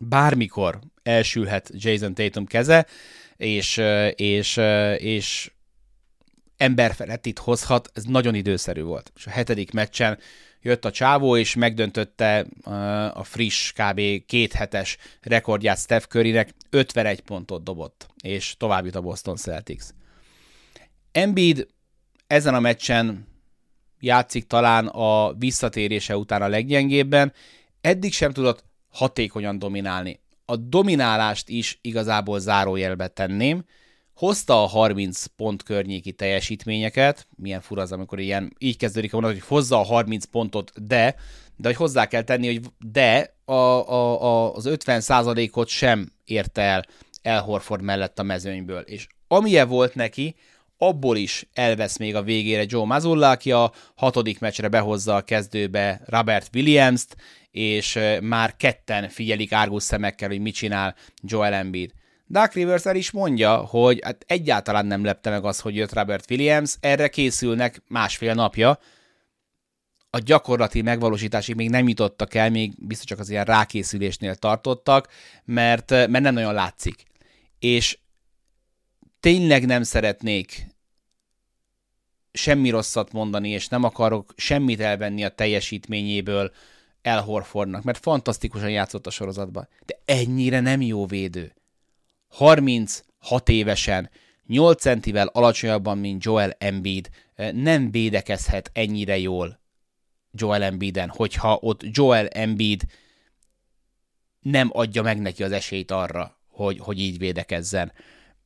bármikor 0.00 0.78
elsülhet 1.02 1.70
Jason 1.74 2.14
Tatum 2.14 2.46
keze, 2.46 2.86
és, 3.36 3.80
és, 4.14 4.60
és 4.96 5.52
ember 6.56 7.20
itt 7.22 7.38
hozhat, 7.38 7.90
ez 7.94 8.04
nagyon 8.04 8.34
időszerű 8.34 8.82
volt. 8.82 9.12
És 9.16 9.26
a 9.26 9.30
hetedik 9.30 9.72
meccsen 9.72 10.18
jött 10.64 10.84
a 10.84 10.90
csávó, 10.90 11.36
és 11.36 11.54
megdöntötte 11.54 12.46
a 13.14 13.24
friss, 13.24 13.72
kb. 13.72 14.00
két 14.26 14.52
hetes 14.52 14.96
rekordját 15.20 15.78
Steph 15.78 16.06
Currynek, 16.06 16.54
51 16.70 17.20
pontot 17.20 17.62
dobott, 17.62 18.06
és 18.22 18.56
tovább 18.56 18.84
jut 18.84 18.94
a 18.94 19.00
Boston 19.00 19.36
Celtics. 19.36 19.84
Embiid 21.12 21.66
ezen 22.26 22.54
a 22.54 22.60
meccsen 22.60 23.26
játszik 24.00 24.46
talán 24.46 24.86
a 24.86 25.32
visszatérése 25.32 26.16
után 26.16 26.42
a 26.42 26.48
leggyengébben, 26.48 27.32
eddig 27.80 28.12
sem 28.12 28.32
tudott 28.32 28.64
hatékonyan 28.88 29.58
dominálni. 29.58 30.20
A 30.44 30.56
dominálást 30.56 31.48
is 31.48 31.78
igazából 31.80 32.38
zárójelbe 32.38 33.08
tenném, 33.08 33.64
hozta 34.14 34.62
a 34.62 34.66
30 34.66 35.24
pont 35.24 35.62
környéki 35.62 36.12
teljesítményeket, 36.12 37.26
milyen 37.36 37.60
fura 37.60 37.82
az, 37.82 37.92
amikor 37.92 38.20
ilyen, 38.20 38.54
így 38.58 38.76
kezdődik 38.76 39.12
a 39.12 39.20
mondat, 39.20 39.38
hogy 39.38 39.48
hozza 39.48 39.80
a 39.80 39.84
30 39.84 40.24
pontot, 40.24 40.86
de, 40.86 41.14
de 41.56 41.68
hogy 41.68 41.76
hozzá 41.76 42.06
kell 42.06 42.22
tenni, 42.22 42.46
hogy 42.46 42.60
de 42.78 43.36
a, 43.44 43.52
a, 43.52 44.22
a, 44.22 44.54
az 44.54 44.66
50 44.66 45.02
ot 45.52 45.68
sem 45.68 46.12
érte 46.24 46.62
el 46.62 46.84
El 47.22 47.42
Horford 47.42 47.82
mellett 47.82 48.18
a 48.18 48.22
mezőnyből, 48.22 48.80
és 48.80 49.06
amilyen 49.28 49.68
volt 49.68 49.94
neki, 49.94 50.34
abból 50.78 51.16
is 51.16 51.46
elvesz 51.52 51.96
még 51.96 52.14
a 52.14 52.22
végére 52.22 52.64
Joe 52.66 52.84
Mazzulla, 52.84 53.30
aki 53.30 53.52
a 53.52 53.72
hatodik 53.94 54.38
meccsre 54.38 54.68
behozza 54.68 55.14
a 55.14 55.22
kezdőbe 55.22 56.00
Robert 56.06 56.50
Williams-t, 56.54 57.16
és 57.50 57.98
már 58.20 58.56
ketten 58.56 59.08
figyelik 59.08 59.52
árgus 59.52 59.82
szemekkel, 59.82 60.28
hogy 60.28 60.40
mit 60.40 60.54
csinál 60.54 60.94
Joel 61.22 61.52
Embiid. 61.52 61.92
Dark 62.30 62.52
Rivers 62.52 62.86
el 62.86 62.96
is 62.96 63.10
mondja, 63.10 63.56
hogy 63.56 64.00
hát 64.04 64.24
egyáltalán 64.26 64.86
nem 64.86 65.04
lepte 65.04 65.30
meg 65.30 65.44
az, 65.44 65.60
hogy 65.60 65.76
jött 65.76 65.92
Robert 65.92 66.30
Williams, 66.30 66.76
erre 66.80 67.08
készülnek 67.08 67.82
másfél 67.88 68.34
napja, 68.34 68.78
a 70.14 70.18
gyakorlati 70.18 70.82
megvalósításig 70.82 71.54
még 71.54 71.70
nem 71.70 71.88
jutottak 71.88 72.34
el, 72.34 72.50
még 72.50 72.72
biztos 72.78 73.06
csak 73.06 73.18
az 73.18 73.30
ilyen 73.30 73.44
rákészülésnél 73.44 74.34
tartottak, 74.34 75.08
mert, 75.44 75.90
mert 75.90 76.20
nem 76.20 76.34
nagyon 76.34 76.54
látszik. 76.54 77.02
És 77.58 77.98
tényleg 79.20 79.66
nem 79.66 79.82
szeretnék 79.82 80.66
semmi 82.32 82.70
rosszat 82.70 83.12
mondani, 83.12 83.48
és 83.48 83.68
nem 83.68 83.84
akarok 83.84 84.32
semmit 84.36 84.80
elvenni 84.80 85.24
a 85.24 85.28
teljesítményéből 85.28 86.52
El 87.02 87.22
Horfordnak, 87.22 87.82
mert 87.82 87.98
fantasztikusan 87.98 88.70
játszott 88.70 89.06
a 89.06 89.10
sorozatban, 89.10 89.68
de 89.86 89.98
ennyire 90.04 90.60
nem 90.60 90.80
jó 90.80 91.06
védő. 91.06 91.54
36 92.34 93.48
évesen, 93.48 94.10
8 94.46 94.80
centivel 94.80 95.26
alacsonyabban, 95.26 95.98
mint 95.98 96.24
Joel 96.24 96.56
Embiid, 96.58 97.08
nem 97.52 97.90
védekezhet 97.90 98.70
ennyire 98.72 99.18
jól 99.18 99.60
Joel 100.30 100.62
Embiiden, 100.62 101.08
hogyha 101.08 101.58
ott 101.60 101.80
Joel 101.84 102.26
Embiid 102.26 102.82
nem 104.40 104.70
adja 104.72 105.02
meg 105.02 105.20
neki 105.20 105.42
az 105.42 105.52
esélyt 105.52 105.90
arra, 105.90 106.38
hogy, 106.48 106.78
hogy 106.78 107.00
így 107.00 107.18
védekezzen. 107.18 107.92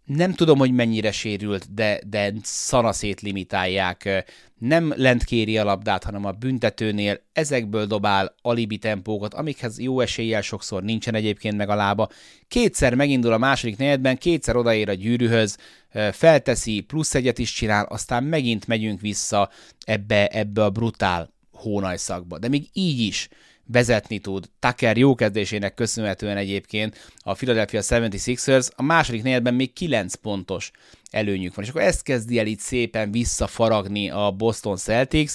Nem 0.09 0.35
tudom, 0.35 0.59
hogy 0.59 0.73
mennyire 0.73 1.13
sérült, 1.13 1.75
de, 1.75 2.01
de 2.07 2.33
szanaszét 2.43 3.21
limitálják. 3.21 4.25
Nem 4.59 4.93
lent 4.97 5.25
kéri 5.25 5.59
a 5.59 5.65
labdát, 5.65 6.05
hanem 6.05 6.25
a 6.25 6.33
büntetőnél 6.33 7.21
ezekből 7.33 7.87
dobál 7.87 8.35
alibi 8.43 8.79
tempókat, 8.79 9.35
amikhez 9.35 9.81
jó 9.81 10.01
eséllyel 10.01 10.41
sokszor 10.41 10.83
nincsen 10.83 11.15
egyébként 11.15 11.57
meg 11.57 11.69
a 11.69 11.75
lába. 11.75 12.09
Kétszer 12.49 12.95
megindul 12.95 13.33
a 13.33 13.39
második 13.39 13.77
negyedben, 13.77 14.19
kétszer 14.19 14.57
odaér 14.57 14.89
a 14.89 14.95
gyűrűhöz, 14.95 15.57
felteszi, 16.13 16.81
plusz 16.81 17.15
egyet 17.15 17.39
is 17.39 17.53
csinál, 17.53 17.85
aztán 17.85 18.25
megint 18.25 18.67
megyünk 18.67 19.01
vissza 19.01 19.51
ebbe, 19.85 20.27
ebbe 20.27 20.65
a 20.65 20.71
brutál 20.71 21.33
hónajszakba. 21.53 22.39
De 22.39 22.49
még 22.49 22.69
így 22.73 23.01
is 23.01 23.29
vezetni 23.73 24.19
tud. 24.19 24.51
Tucker 24.59 24.97
jó 24.97 25.15
kezdésének 25.15 25.75
köszönhetően 25.75 26.37
egyébként 26.37 27.13
a 27.19 27.35
Philadelphia 27.35 27.81
76ers 27.85 28.69
a 28.77 28.83
második 28.83 29.23
negyedben 29.23 29.55
még 29.55 29.73
9 29.73 30.15
pontos 30.15 30.71
előnyük 31.11 31.55
van. 31.55 31.65
És 31.65 31.71
akkor 31.71 31.83
ezt 31.83 32.03
kezdi 32.03 32.39
el 32.39 32.47
itt 32.47 32.61
szépen 32.61 33.11
visszafaragni 33.11 34.11
a 34.11 34.31
Boston 34.31 34.77
Celtics, 34.77 35.33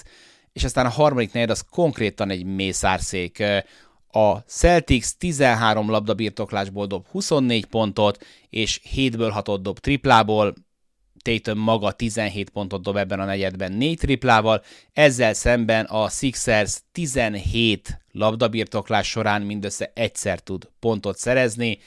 és 0.53 0.63
aztán 0.63 0.85
a 0.85 0.89
harmadik 0.89 1.31
negyed 1.31 1.49
az 1.49 1.65
konkrétan 1.69 2.29
egy 2.29 2.45
mészárszék. 2.45 3.43
A 4.11 4.37
Celtics 4.37 5.07
13 5.17 5.89
labda 5.89 6.13
birtoklásból 6.13 6.85
dob 6.85 7.07
24 7.07 7.65
pontot, 7.65 8.25
és 8.49 8.81
7-ből 8.95 9.29
6 9.33 9.61
dob 9.61 9.79
triplából, 9.79 10.53
Tatum 11.23 11.57
maga 11.57 11.91
17 11.91 12.49
pontot 12.49 12.81
dob 12.81 12.95
ebben 12.95 13.19
a 13.19 13.25
negyedben 13.25 13.71
4 13.71 13.97
triplával, 13.97 14.63
ezzel 14.93 15.33
szemben 15.33 15.85
a 15.85 16.09
Sixers 16.09 16.81
17 16.91 17.99
labdabirtoklás 18.11 19.09
során 19.09 19.41
mindössze 19.41 19.91
egyszer 19.95 20.39
tud 20.39 20.69
pontot 20.79 21.17
szerezni. 21.17 21.79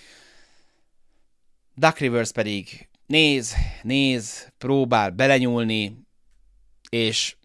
Duck 1.75 1.99
Rivers 1.99 2.33
pedig 2.33 2.89
néz, 3.07 3.55
néz, 3.83 4.53
próbál 4.59 5.11
belenyúlni, 5.11 6.07
és 6.89 7.37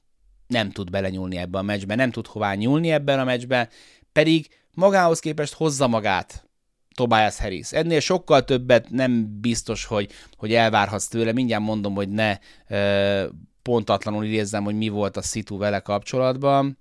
nem 0.48 0.72
tud 0.72 0.90
belenyúlni 0.90 1.38
ebbe 1.38 1.58
a 1.58 1.62
meccsbe, 1.62 1.96
nem 1.96 2.12
tud 2.12 2.28
hová 2.28 2.54
nyúlni 2.54 2.92
ebben 2.92 3.20
a 3.20 3.24
meccsben, 3.24 3.70
pedig 4.12 4.48
magához 4.74 5.20
képest 5.20 5.54
hozza 5.54 5.88
magát 5.88 6.51
Tobias 6.96 7.38
Harris. 7.38 7.72
Ennél 7.72 8.00
sokkal 8.00 8.44
többet 8.44 8.90
nem 8.90 9.40
biztos, 9.42 9.86
hogy, 9.86 10.12
hogy 10.38 10.54
elvárhatsz 10.54 11.08
tőle. 11.08 11.32
Mindjárt 11.32 11.64
mondom, 11.64 11.94
hogy 11.94 12.10
ne 12.10 12.38
e, 12.68 13.30
pontatlanul 13.62 14.24
idézzem, 14.24 14.64
hogy 14.64 14.76
mi 14.76 14.88
volt 14.88 15.18
a 15.18 15.22
szitu 15.22 15.58
vele 15.58 15.80
kapcsolatban. 15.80 16.78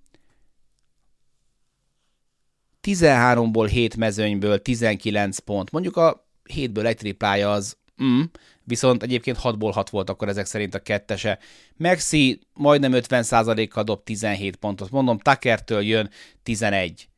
13-ból 2.82 3.68
7 3.70 3.96
mezőnyből 3.96 4.62
19 4.62 5.38
pont. 5.38 5.70
Mondjuk 5.70 5.96
a 5.96 6.28
7-ből 6.54 6.86
egy 6.86 6.96
triplája 6.96 7.52
az 7.52 7.76
mm, 8.02 8.20
viszont 8.64 9.02
egyébként 9.02 9.38
6-ból 9.42 9.70
6 9.74 9.90
volt 9.90 10.10
akkor 10.10 10.28
ezek 10.28 10.46
szerint 10.46 10.74
a 10.74 10.78
kettese. 10.78 11.38
Maxi 11.76 12.40
majdnem 12.54 12.92
50%-kal 12.94 13.82
dob 13.82 14.02
17 14.04 14.56
pontot. 14.56 14.90
Mondom, 14.90 15.18
Tuckertől 15.18 15.82
jön 15.82 16.10
11. 16.42 17.09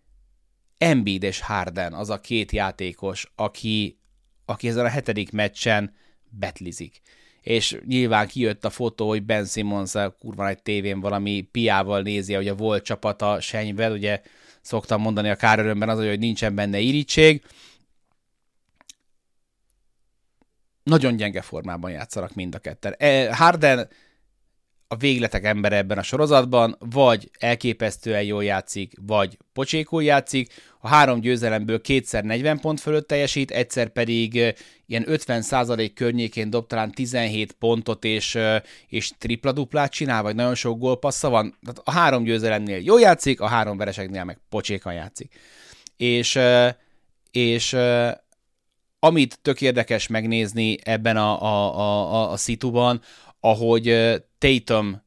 Embiid 0.83 1.23
és 1.23 1.41
Harden 1.41 1.93
az 1.93 2.11
a 2.11 2.21
két 2.21 2.53
játékos, 2.53 3.33
aki, 3.35 3.99
aki 4.45 4.69
ezen 4.69 4.85
a 4.85 4.89
hetedik 4.89 5.33
meccsen 5.33 5.95
betlizik. 6.31 7.01
És 7.41 7.81
nyilván 7.87 8.27
kijött 8.27 8.65
a 8.65 8.71
fotó, 8.71 9.09
hogy 9.09 9.23
Ben 9.23 9.45
Simmons 9.45 9.93
kurva 10.19 10.49
egy 10.49 10.63
tévén 10.63 11.01
valami 11.01 11.49
piával 11.51 12.03
nézi, 12.03 12.35
hogy 12.35 12.49
a 12.49 12.55
volt 12.55 12.85
csapata 12.85 13.41
senyvel, 13.41 13.93
ugye 13.93 14.23
szoktam 14.61 15.01
mondani 15.01 15.29
a 15.29 15.37
kárörömben 15.37 15.89
az, 15.89 15.99
hogy 15.99 16.19
nincsen 16.19 16.55
benne 16.55 16.79
irítség. 16.79 17.45
Nagyon 20.83 21.17
gyenge 21.17 21.43
formában 21.43 21.91
játszanak 21.91 22.35
mind 22.35 22.55
a 22.55 22.59
ketten. 22.59 22.95
E, 22.99 23.35
Harden 23.37 23.89
a 24.93 24.97
végletek 24.97 25.45
embere 25.45 25.77
ebben 25.77 25.99
a 25.99 26.03
sorozatban, 26.03 26.77
vagy 26.79 27.31
elképesztően 27.39 28.23
jól 28.23 28.45
játszik, 28.45 28.93
vagy 29.07 29.39
pocsékul 29.53 30.03
játszik. 30.03 30.53
A 30.81 30.89
három 30.89 31.21
győzelemből 31.21 31.81
kétszer 31.81 32.25
40 32.25 32.61
pont 32.61 32.81
fölött 32.81 33.09
teljesít, 33.09 33.51
egyszer 33.51 33.89
pedig 33.89 34.35
ilyen 34.87 35.05
50% 35.09 35.91
környékén 35.95 36.51
dob 36.51 36.67
talán 36.67 36.91
17 36.91 37.53
pontot 37.53 38.05
és, 38.05 38.39
és 38.89 39.11
tripla-duplát 39.19 39.93
csinál, 39.93 40.23
vagy 40.23 40.35
nagyon 40.35 40.55
sok 40.55 40.79
gólpassza 40.79 41.29
van. 41.29 41.59
Tehát 41.63 41.81
a 41.85 41.91
három 41.91 42.25
győzelemnél 42.25 42.79
jól 42.79 43.01
játszik, 43.01 43.41
a 43.41 43.47
három 43.47 43.77
vereseknél 43.77 44.25
meg 44.25 44.39
pocsékan 44.49 44.95
játszik. 44.95 45.35
És, 45.97 46.39
és 47.31 47.77
amit 48.99 49.39
tök 49.43 49.61
érdekes 49.61 50.07
megnézni 50.07 50.77
ebben 50.83 51.17
a, 51.17 51.43
a, 51.43 51.79
a, 51.79 52.15
a, 52.15 52.31
a 52.31 52.37
szituban, 52.37 53.01
ahogy 53.45 53.97
Tatum 54.39 55.03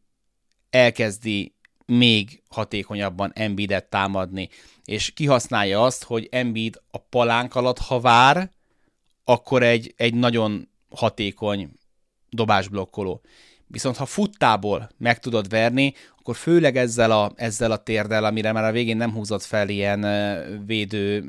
elkezdi 0.70 1.54
még 1.86 2.42
hatékonyabban 2.50 3.32
Embiidet 3.36 3.90
támadni, 3.90 4.50
és 4.86 5.14
kihasználja 5.14 5.84
azt, 5.84 6.04
hogy 6.04 6.28
Embiid 6.32 6.82
a 6.92 6.98
palánk 6.98 7.56
alatt, 7.56 7.80
ha 7.80 8.00
vár, 8.00 8.52
akkor 9.24 9.64
egy, 9.64 9.94
egy 9.98 10.14
nagyon 10.14 10.70
hatékony 10.90 11.70
dobásblokkoló. 12.30 13.22
Viszont 13.68 13.98
ha 13.98 14.06
futtából 14.06 14.90
meg 14.98 15.20
tudod 15.20 15.50
verni, 15.50 15.94
akkor 16.20 16.36
főleg 16.36 16.78
ezzel 16.78 17.12
a, 17.12 17.32
ezzel 17.36 17.72
a 17.72 17.84
térdel, 17.84 18.26
amire 18.26 18.52
már 18.52 18.64
a 18.64 18.72
végén 18.72 18.98
nem 18.98 19.12
húzott 19.12 19.44
fel 19.44 19.70
ilyen 19.70 20.02
védő 20.66 21.26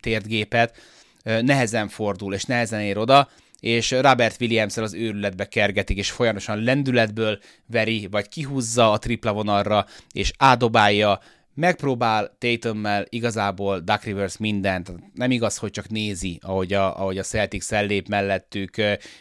térdgépet, 0.00 0.76
nehezen 1.22 1.88
fordul, 1.88 2.34
és 2.34 2.44
nehezen 2.44 2.80
ér 2.80 2.98
oda, 2.98 3.28
és 3.62 3.90
Robert 3.90 4.40
williams 4.40 4.76
az 4.76 4.94
őrületbe 4.94 5.48
kergetik, 5.48 5.96
és 5.96 6.10
folyamatosan 6.10 6.62
lendületből 6.62 7.38
veri, 7.66 8.08
vagy 8.10 8.28
kihúzza 8.28 8.90
a 8.92 8.98
tripla 8.98 9.32
vonalra, 9.32 9.86
és 10.12 10.32
ádobálja, 10.38 11.20
megpróbál 11.54 12.36
Tatum-mel 12.38 13.06
igazából 13.08 13.80
Duck 13.80 14.04
Rivers 14.04 14.36
mindent, 14.36 14.92
nem 15.14 15.30
igaz, 15.30 15.56
hogy 15.56 15.70
csak 15.70 15.88
nézi, 15.88 16.38
ahogy 16.42 16.72
a, 16.72 16.98
ahogy 16.98 17.18
a 17.18 17.22
Celtics 17.22 17.70
ellép 17.70 18.08
mellettük, 18.08 18.76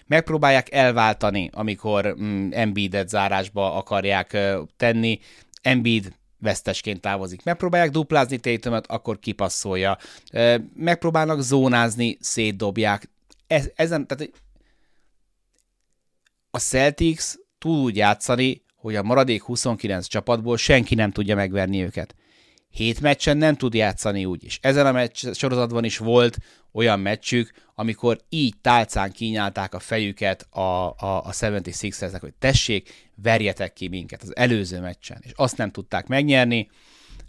megpróbálják 0.08 0.74
elváltani, 0.74 1.50
amikor 1.54 2.16
mm, 2.22 2.50
Embiidet 2.52 3.10
zárásba 3.10 3.76
akarják 3.76 4.38
tenni, 4.78 5.20
Embiid 5.62 6.14
vesztesként 6.40 7.02
távozik. 7.02 7.44
Megpróbálják 7.44 7.92
duplázni 7.92 8.38
Tatumot, 8.38 8.88
akkor 8.88 9.20
kipasszolja. 9.20 9.98
Megpróbálnak 10.76 11.42
zónázni, 11.42 12.18
szétdobják 12.20 13.10
ez, 13.52 13.72
ezen, 13.76 14.08
tehát 14.08 14.32
a 16.52 16.60
Celtics 16.60 17.34
tud 17.58 17.96
játszani, 17.96 18.64
hogy 18.76 18.96
a 18.96 19.04
maradék 19.04 19.42
29 19.42 20.08
csapatból 20.08 20.58
senki 20.58 20.96
nem 20.96 21.12
tudja 21.12 21.36
megverni 21.36 21.84
őket. 21.84 22.16
Hét 22.70 23.02
meccsen 23.02 23.38
nem 23.38 23.56
tud 23.56 23.74
játszani 23.74 24.26
úgy 24.26 24.44
is. 24.44 24.60
Ezen 24.62 24.86
a 24.86 24.92
meccs 24.92 25.32
sorozatban 25.34 25.84
is 25.84 25.98
volt 25.98 26.38
olyan 26.72 27.00
meccsük, 27.00 27.52
amikor 27.76 28.20
így 28.30 28.56
tálcán 28.62 29.12
kínálták 29.12 29.74
a 29.74 29.80
fejüket 29.80 30.42
a, 30.50 30.60
a, 30.60 31.24
a 31.24 31.32
76 31.40 32.18
hogy 32.20 32.34
tessék, 32.34 33.10
verjetek 33.16 33.74
ki 33.74 33.88
minket 33.88 34.22
az 34.22 34.36
előző 34.36 34.80
meccsen. 34.80 35.18
És 35.22 35.32
azt 35.36 35.58
nem 35.58 35.72
tudták 35.72 36.08
megnyerni. 36.08 36.70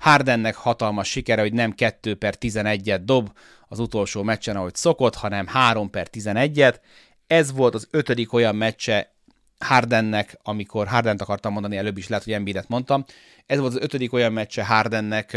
Hardennek 0.02 0.54
hatalmas 0.54 1.08
sikere, 1.08 1.40
hogy 1.40 1.52
nem 1.52 1.72
2 1.72 2.14
per 2.14 2.34
11-et 2.40 3.00
dob 3.04 3.32
az 3.68 3.78
utolsó 3.78 4.22
meccsen, 4.22 4.56
ahogy 4.56 4.74
szokott, 4.74 5.14
hanem 5.14 5.46
3 5.46 5.90
per 5.90 6.08
11-et. 6.12 6.80
Ez 7.26 7.52
volt 7.52 7.74
az 7.74 7.88
ötödik 7.90 8.32
olyan 8.32 8.56
meccse 8.56 9.14
Hardennek, 9.58 10.38
amikor 10.42 10.86
Hardent 10.86 11.20
akartam 11.20 11.52
mondani, 11.52 11.76
előbb 11.76 11.96
is 11.96 12.08
lehet, 12.08 12.24
hogy 12.24 12.32
Embiidet 12.32 12.68
mondtam. 12.68 13.04
Ez 13.46 13.58
volt 13.58 13.74
az 13.74 13.80
ötödik 13.80 14.12
olyan 14.12 14.32
meccse 14.32 14.64
Hardennek, 14.64 15.36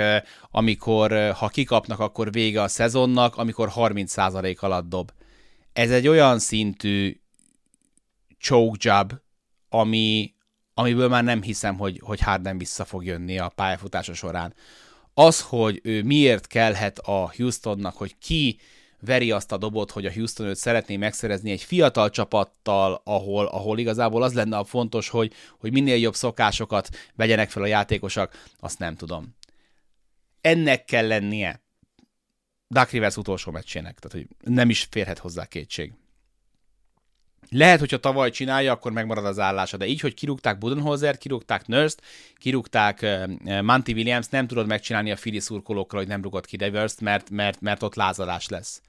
amikor 0.51 1.31
ha 1.31 1.47
kikapnak, 1.47 1.99
akkor 1.99 2.31
vége 2.31 2.61
a 2.61 2.67
szezonnak, 2.67 3.35
amikor 3.35 3.71
30% 3.75 4.59
alatt 4.59 4.89
dob. 4.89 5.11
Ez 5.73 5.91
egy 5.91 6.07
olyan 6.07 6.39
szintű 6.39 7.19
choke 8.39 8.77
job, 8.79 9.13
ami, 9.69 10.34
amiből 10.77 11.07
már 11.07 11.23
nem 11.23 11.41
hiszem, 11.41 11.77
hogy, 11.77 11.99
hogy 12.03 12.19
Harden 12.19 12.57
vissza 12.57 12.85
fog 12.85 13.05
jönni 13.05 13.39
a 13.39 13.49
pályafutása 13.49 14.13
során. 14.13 14.53
Az, 15.13 15.41
hogy 15.41 15.79
ő 15.83 16.03
miért 16.03 16.47
kellhet 16.47 16.99
a 16.99 17.31
Houstonnak, 17.35 17.97
hogy 17.97 18.17
ki 18.17 18.59
veri 18.99 19.31
azt 19.31 19.51
a 19.51 19.57
dobot, 19.57 19.91
hogy 19.91 20.05
a 20.05 20.13
Houston 20.13 20.47
őt 20.47 20.55
szeretné 20.55 20.97
megszerezni 20.97 21.51
egy 21.51 21.61
fiatal 21.61 22.09
csapattal, 22.09 23.01
ahol, 23.03 23.45
ahol 23.45 23.79
igazából 23.79 24.23
az 24.23 24.33
lenne 24.33 24.57
a 24.57 24.63
fontos, 24.63 25.09
hogy, 25.09 25.33
hogy 25.59 25.71
minél 25.71 25.97
jobb 25.97 26.15
szokásokat 26.15 26.89
vegyenek 27.15 27.49
fel 27.49 27.63
a 27.63 27.65
játékosok, 27.65 28.31
azt 28.59 28.79
nem 28.79 28.95
tudom. 28.95 29.35
ennek 30.41 30.85
kell 30.85 31.07
lennie 31.07 31.63
Duck 32.67 32.89
Rivers 32.91 33.17
utolsó 33.17 33.51
meccsének, 33.51 33.99
tehát 33.99 34.27
hogy 34.27 34.53
nem 34.53 34.69
is 34.69 34.87
férhet 34.91 35.17
hozzá 35.17 35.45
kétség. 35.45 35.93
Lehet, 37.49 37.79
hogyha 37.79 37.97
tavaly 37.97 38.29
csinálja, 38.29 38.71
akkor 38.71 38.91
megmarad 38.91 39.25
az 39.25 39.39
állása, 39.39 39.77
de 39.77 39.85
így, 39.85 39.99
hogy 39.99 40.13
kirúgták 40.13 40.57
Budenholzer, 40.57 41.17
kirúgták 41.17 41.67
Nurse-t, 41.67 42.01
kirúgták 42.37 42.99
uh, 43.01 43.61
Monty 43.61 43.91
Williams, 43.91 44.27
nem 44.27 44.47
tudod 44.47 44.67
megcsinálni 44.67 45.11
a 45.11 45.15
Philly 45.15 45.39
szurkolókra, 45.39 45.97
hogy 45.97 46.07
nem 46.07 46.21
rugott 46.21 46.45
ki 46.45 46.57
Devers-t, 46.57 47.01
mert, 47.01 47.29
mert, 47.29 47.61
mert 47.61 47.83
ott 47.83 47.95
lázadás 47.95 48.47
lesz. 48.47 48.81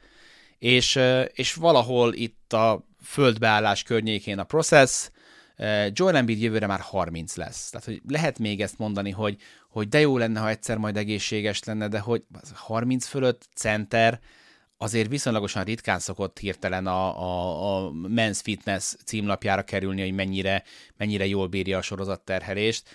És, 0.58 0.96
uh, 0.96 1.24
és 1.32 1.54
valahol 1.54 2.14
itt 2.14 2.52
a 2.52 2.86
földbeállás 3.02 3.82
környékén 3.82 4.38
a 4.38 4.44
process, 4.44 5.08
uh, 5.58 5.86
Joel 5.92 6.16
Embiid 6.16 6.40
jövőre 6.40 6.66
már 6.66 6.80
30 6.80 7.36
lesz. 7.36 7.70
Tehát, 7.70 7.86
hogy 7.86 8.00
lehet 8.08 8.38
még 8.38 8.60
ezt 8.60 8.78
mondani, 8.78 9.10
hogy, 9.10 9.36
hogy 9.70 9.88
de 9.88 10.00
jó 10.00 10.18
lenne, 10.18 10.40
ha 10.40 10.48
egyszer 10.48 10.76
majd 10.76 10.96
egészséges 10.96 11.64
lenne, 11.64 11.88
de 11.88 11.98
hogy 11.98 12.22
30 12.54 13.06
fölött 13.06 13.48
center, 13.54 14.20
azért 14.76 15.08
viszonylagosan 15.08 15.64
ritkán 15.64 15.98
szokott 15.98 16.38
hirtelen 16.38 16.86
a, 16.86 17.20
a, 17.20 17.86
a 17.86 17.90
Men's 17.90 18.38
Fitness 18.42 18.94
címlapjára 19.04 19.62
kerülni, 19.62 20.00
hogy 20.02 20.12
mennyire, 20.14 20.62
mennyire 20.96 21.26
jól 21.26 21.46
bírja 21.46 21.78
a 21.78 21.82
sorozatterhelést. 21.82 22.88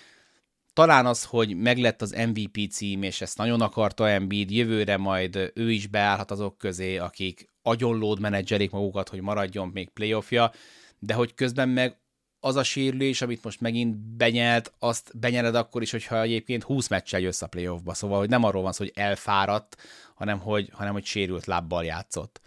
Talán 0.72 1.06
az, 1.06 1.24
hogy 1.24 1.56
meglett 1.56 2.02
az 2.02 2.10
MVP 2.10 2.70
cím, 2.70 3.02
és 3.02 3.20
ezt 3.20 3.36
nagyon 3.38 3.60
akarta 3.60 4.08
Embiid, 4.08 4.50
jövőre 4.50 4.96
majd 4.96 5.52
ő 5.54 5.70
is 5.70 5.86
beállhat 5.86 6.30
azok 6.30 6.58
közé, 6.58 6.96
akik 6.96 7.50
agyonlód 7.62 8.20
menedzselik 8.20 8.70
magukat, 8.70 9.08
hogy 9.08 9.20
maradjon 9.20 9.68
még 9.68 9.90
playoffja, 9.90 10.52
de 10.98 11.14
hogy 11.14 11.34
közben 11.34 11.68
meg 11.68 12.01
az 12.44 12.56
a 12.56 12.62
sérülés, 12.62 13.22
amit 13.22 13.44
most 13.44 13.60
megint 13.60 13.96
benyelt, 13.96 14.72
azt 14.78 15.10
benyeled 15.14 15.54
akkor 15.54 15.82
is, 15.82 15.90
hogyha 15.90 16.20
egyébként 16.20 16.62
20 16.62 16.88
meccsel 16.88 17.20
jössz 17.20 17.42
a 17.42 17.46
playoffba. 17.46 17.94
Szóval, 17.94 18.18
hogy 18.18 18.28
nem 18.28 18.44
arról 18.44 18.62
van 18.62 18.72
szó, 18.72 18.84
hogy 18.84 18.92
elfáradt, 18.96 19.76
hanem 20.14 20.38
hogy, 20.38 20.68
hanem 20.72 20.92
hogy 20.92 21.04
sérült 21.04 21.46
lábbal 21.46 21.84
játszott. 21.84 22.40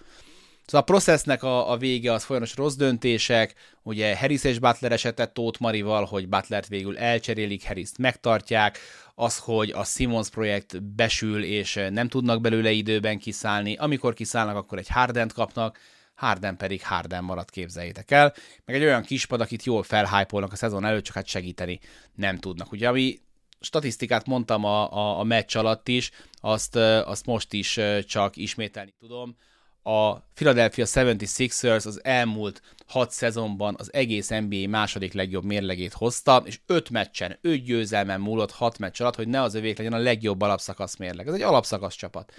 Szóval 0.66 0.82
a 0.82 0.84
processznek 0.84 1.44
a, 1.44 1.72
a 1.72 1.78
vége 1.78 2.14
az 2.14 2.24
folyamatos 2.24 2.56
rossz 2.56 2.76
döntések, 2.76 3.54
ugye 3.84 4.18
Harris 4.18 4.44
és 4.44 4.60
Butler 4.60 4.92
esetet 4.92 5.34
Tóth 5.34 5.62
Marival, 5.62 6.06
hogy 6.06 6.28
Butlert 6.28 6.68
végül 6.68 6.98
elcserélik, 6.98 7.68
harris 7.68 7.90
megtartják, 7.98 8.80
az, 9.16 9.38
hogy 9.38 9.72
a 9.72 9.84
Simons 9.84 10.30
projekt 10.30 10.84
besül, 10.84 11.44
és 11.44 11.80
nem 11.90 12.08
tudnak 12.08 12.42
belőle 12.42 12.72
időben 12.72 13.20
kiszállni, 13.20 13.76
amikor 13.76 14.14
kiszállnak, 14.14 14.56
akkor 14.56 14.78
egy 14.78 14.90
Hardent 14.90 15.34
kapnak, 15.34 15.80
Harden 16.16 16.58
pedig 16.58 16.84
Harden 16.84 17.24
maradt, 17.24 17.50
képzeljétek 17.50 18.12
el. 18.12 18.34
Meg 18.66 18.76
egy 18.76 18.84
olyan 18.84 19.04
kispad, 19.04 19.42
akit 19.42 19.64
jól 19.64 19.84
felhájpolnak 19.84 20.52
a 20.52 20.56
szezon 20.56 20.86
előtt, 20.86 21.04
csak 21.04 21.16
hát 21.16 21.28
segíteni 21.28 21.80
nem 22.16 22.38
tudnak. 22.38 22.72
Ugye, 22.72 22.88
ami 22.88 23.20
statisztikát 23.60 24.26
mondtam 24.26 24.64
a, 24.64 24.94
a, 24.94 25.20
a 25.20 25.24
meccs 25.24 25.56
alatt 25.56 25.88
is, 25.88 26.12
azt, 26.34 26.76
azt 26.76 27.26
most 27.26 27.54
is 27.54 27.80
csak 28.06 28.36
ismételni 28.36 28.94
tudom. 29.00 29.36
A 29.88 30.20
Philadelphia 30.34 30.86
76ers 30.86 31.86
az 31.86 32.04
elmúlt 32.04 32.62
hat 32.88 33.12
szezonban 33.12 33.76
az 33.78 33.94
egész 33.94 34.30
NBA 34.30 34.68
második 34.68 35.14
legjobb 35.14 35.44
mérlegét 35.44 35.94
hozta, 35.94 36.44
és 36.46 36.60
öt 36.66 36.90
meccsen, 36.90 37.38
öt 37.42 37.64
győzelmen 37.64 38.22
múlott 38.22 38.52
hat 38.52 38.78
meccs 38.78 39.02
alatt, 39.02 39.16
hogy 39.16 39.28
ne 39.28 39.42
az 39.42 39.54
övék 39.54 39.78
legyen 39.78 39.94
a 39.94 39.98
legjobb 39.98 40.42
alapszakasz 40.42 40.96
mérleg. 40.96 41.28
Ez 41.28 41.34
egy 41.34 41.42
alapszakasz 41.42 41.96
csapat. 41.96 42.34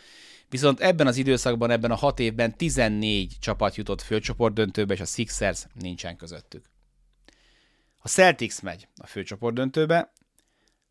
Viszont 0.48 0.80
ebben 0.80 1.06
az 1.06 1.16
időszakban, 1.16 1.70
ebben 1.70 1.90
a 1.90 1.94
hat 1.94 2.18
évben 2.18 2.56
14 2.56 3.36
csapat 3.40 3.74
jutott 3.74 4.02
főcsoport 4.02 4.54
döntőbe, 4.54 4.94
és 4.94 5.00
a 5.00 5.04
Sixers 5.04 5.66
nincsen 5.74 6.16
közöttük. 6.16 6.64
A 7.98 8.08
Celtics 8.08 8.62
megy 8.62 8.88
a 8.96 9.06
főcsoport 9.06 9.54
döntőbe. 9.54 10.12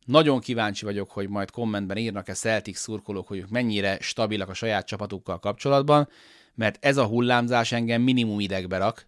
Nagyon 0.05 0.39
kíváncsi 0.39 0.85
vagyok, 0.85 1.11
hogy 1.11 1.29
majd 1.29 1.51
kommentben 1.51 1.97
írnak-e 1.97 2.33
Celtics 2.33 2.75
szurkolók, 2.75 3.27
hogy 3.27 3.45
mennyire 3.49 3.97
stabilak 4.01 4.49
a 4.49 4.53
saját 4.53 4.87
csapatukkal 4.87 5.39
kapcsolatban, 5.39 6.09
mert 6.53 6.85
ez 6.85 6.97
a 6.97 7.05
hullámzás 7.05 7.71
engem 7.71 8.01
minimum 8.01 8.39
idegbe 8.39 8.77
rak, 8.77 9.07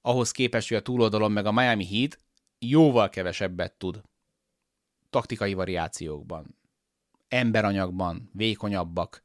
ahhoz 0.00 0.30
képest, 0.30 0.68
hogy 0.68 0.76
a 0.76 0.82
túloldalon 0.82 1.32
meg 1.32 1.46
a 1.46 1.52
Miami 1.52 1.86
Heat 1.86 2.18
jóval 2.58 3.08
kevesebbet 3.08 3.72
tud 3.72 4.02
taktikai 5.10 5.54
variációkban, 5.54 6.58
emberanyagban, 7.28 8.30
vékonyabbak, 8.32 9.22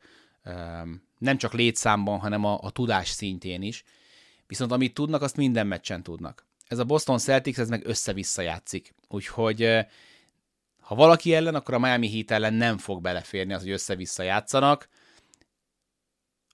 nem 1.18 1.38
csak 1.38 1.54
létszámban, 1.54 2.20
hanem 2.20 2.46
a, 2.46 2.60
a 2.62 2.70
tudás 2.70 3.10
szintjén 3.10 3.62
is. 3.62 3.84
Viszont 4.48 4.72
amit 4.72 4.94
tudnak, 4.94 5.22
azt 5.22 5.38
minden 5.38 5.68
meccsen 5.68 6.04
tudnak. 6.04 6.46
Ez 6.68 6.80
a 6.80 6.84
Boston 6.84 7.18
Celtics, 7.18 7.58
ez 7.58 7.70
meg 7.70 7.86
össze-vissza 7.86 8.42
játszik. 8.42 8.94
Úgyhogy 9.08 9.86
ha 10.80 10.96
valaki 10.96 11.34
ellen, 11.34 11.56
akkor 11.56 11.74
a 11.74 11.80
Miami 11.80 12.12
Heat 12.12 12.32
ellen 12.32 12.54
nem 12.54 12.78
fog 12.78 13.02
beleférni 13.02 13.54
az, 13.54 13.62
hogy 13.62 13.72
össze-vissza 13.72 14.24
játszanak. 14.24 14.90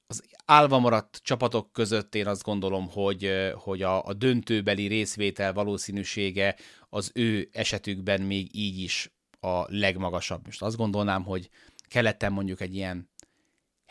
Az 0.08 0.24
álva 0.46 0.80
maradt 0.80 1.20
csapatok 1.24 1.72
között 1.72 2.16
én 2.16 2.28
azt 2.28 2.44
gondolom, 2.44 2.90
hogy, 2.90 3.52
hogy 3.56 3.82
a, 3.82 4.06
a 4.06 4.14
döntőbeli 4.14 4.88
részvétel 4.88 5.54
valószínűsége 5.54 6.56
az 6.90 7.12
ő 7.14 7.50
esetükben 7.52 8.22
még 8.22 8.56
így 8.56 8.80
is 8.80 9.12
a 9.40 9.66
legmagasabb. 9.68 10.46
Most 10.46 10.62
azt 10.62 10.78
gondolnám, 10.78 11.24
hogy 11.24 11.50
keleten 11.88 12.32
mondjuk 12.32 12.62
egy 12.62 12.76
ilyen 12.76 13.10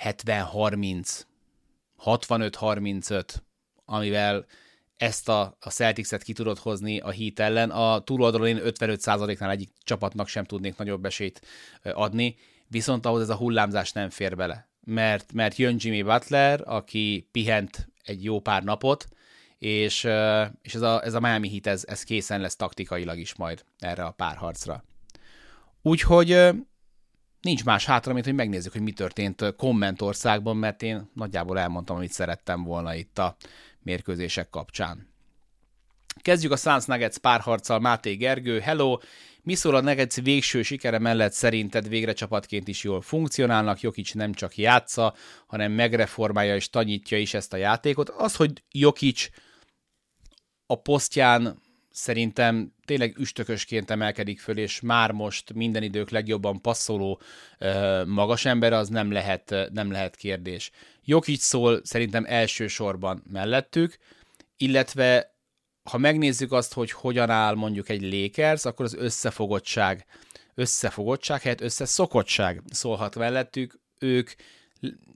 70-30, 0.04 1.20
65-35, 2.04 3.24
amivel 3.84 4.46
ezt 4.96 5.28
a, 5.28 5.56
a 5.60 5.70
Celtics-et 5.70 6.22
ki 6.22 6.32
tudod 6.32 6.58
hozni 6.58 6.98
a 6.98 7.10
Heat 7.10 7.38
ellen. 7.38 7.70
A 7.70 8.00
túloldalon 8.00 8.46
én 8.46 8.60
55%-nál 8.62 9.50
egyik 9.50 9.70
csapatnak 9.84 10.28
sem 10.28 10.44
tudnék 10.44 10.76
nagyobb 10.76 11.04
esélyt 11.04 11.40
adni, 11.82 12.36
viszont 12.68 13.06
ahhoz 13.06 13.20
ez 13.20 13.28
a 13.28 13.36
hullámzás 13.36 13.92
nem 13.92 14.10
fér 14.10 14.36
bele. 14.36 14.68
Mert, 14.84 15.32
mert 15.32 15.56
jön 15.56 15.76
Jimmy 15.78 16.02
Butler, 16.02 16.60
aki 16.64 17.28
pihent 17.32 17.88
egy 18.04 18.24
jó 18.24 18.40
pár 18.40 18.62
napot, 18.62 19.08
és, 19.58 20.08
és 20.62 20.74
ez, 20.74 20.80
a, 20.80 21.04
ez 21.04 21.14
a 21.14 21.20
Miami 21.20 21.48
Heat, 21.48 21.66
ez, 21.66 21.84
ez 21.86 22.02
készen 22.02 22.40
lesz 22.40 22.56
taktikailag 22.56 23.18
is 23.18 23.34
majd 23.34 23.64
erre 23.78 24.04
a 24.04 24.10
párharcra. 24.10 24.84
Úgyhogy 25.82 26.48
nincs 27.42 27.64
más 27.64 27.84
hátra, 27.84 28.12
mint 28.12 28.24
hogy 28.24 28.34
megnézzük, 28.34 28.72
hogy 28.72 28.82
mi 28.82 28.92
történt 28.92 29.54
kommentországban, 29.56 30.56
mert 30.56 30.82
én 30.82 31.10
nagyjából 31.14 31.58
elmondtam, 31.58 31.96
amit 31.96 32.12
szerettem 32.12 32.64
volna 32.64 32.94
itt 32.94 33.18
a 33.18 33.36
mérkőzések 33.82 34.50
kapcsán. 34.50 35.10
Kezdjük 36.22 36.52
a 36.52 36.56
Suns 36.56 36.84
Nuggets 36.84 37.16
párharccal 37.16 37.78
Máté 37.78 38.14
Gergő. 38.14 38.60
Hello! 38.60 38.98
Mi 39.42 39.54
szól 39.54 39.74
a 39.74 39.80
Nuggets 39.80 40.22
végső 40.22 40.62
sikere 40.62 40.98
mellett 40.98 41.32
szerinted 41.32 41.88
végre 41.88 42.12
csapatként 42.12 42.68
is 42.68 42.84
jól 42.84 43.00
funkcionálnak? 43.00 43.80
Jokic 43.80 44.12
nem 44.12 44.32
csak 44.32 44.56
játsza, 44.56 45.14
hanem 45.46 45.72
megreformálja 45.72 46.54
és 46.54 46.70
tanítja 46.70 47.18
is 47.18 47.34
ezt 47.34 47.52
a 47.52 47.56
játékot. 47.56 48.08
Az, 48.08 48.36
hogy 48.36 48.62
Jokic 48.70 49.28
a 50.66 50.80
posztján 50.80 51.61
szerintem 51.92 52.74
tényleg 52.84 53.18
üstökösként 53.18 53.90
emelkedik 53.90 54.40
föl, 54.40 54.58
és 54.58 54.80
már 54.80 55.10
most 55.10 55.52
minden 55.52 55.82
idők 55.82 56.10
legjobban 56.10 56.60
passzoló 56.60 57.20
magas 58.06 58.44
ember, 58.44 58.72
az 58.72 58.88
nem 58.88 59.12
lehet, 59.12 59.54
nem 59.72 59.90
lehet 59.90 60.16
kérdés. 60.16 60.70
Jokic 61.04 61.42
szól 61.42 61.80
szerintem 61.84 62.24
elsősorban 62.26 63.22
mellettük, 63.30 63.96
illetve 64.56 65.36
ha 65.90 65.98
megnézzük 65.98 66.52
azt, 66.52 66.72
hogy 66.72 66.90
hogyan 66.90 67.30
áll 67.30 67.54
mondjuk 67.54 67.88
egy 67.88 68.02
Lakers, 68.12 68.64
akkor 68.64 68.84
az 68.84 68.94
összefogottság, 68.94 70.06
összefogottság 70.54 71.42
helyett 71.42 71.60
összeszokottság 71.60 72.62
szólhat 72.70 73.16
mellettük. 73.16 73.80
Ők 73.98 74.30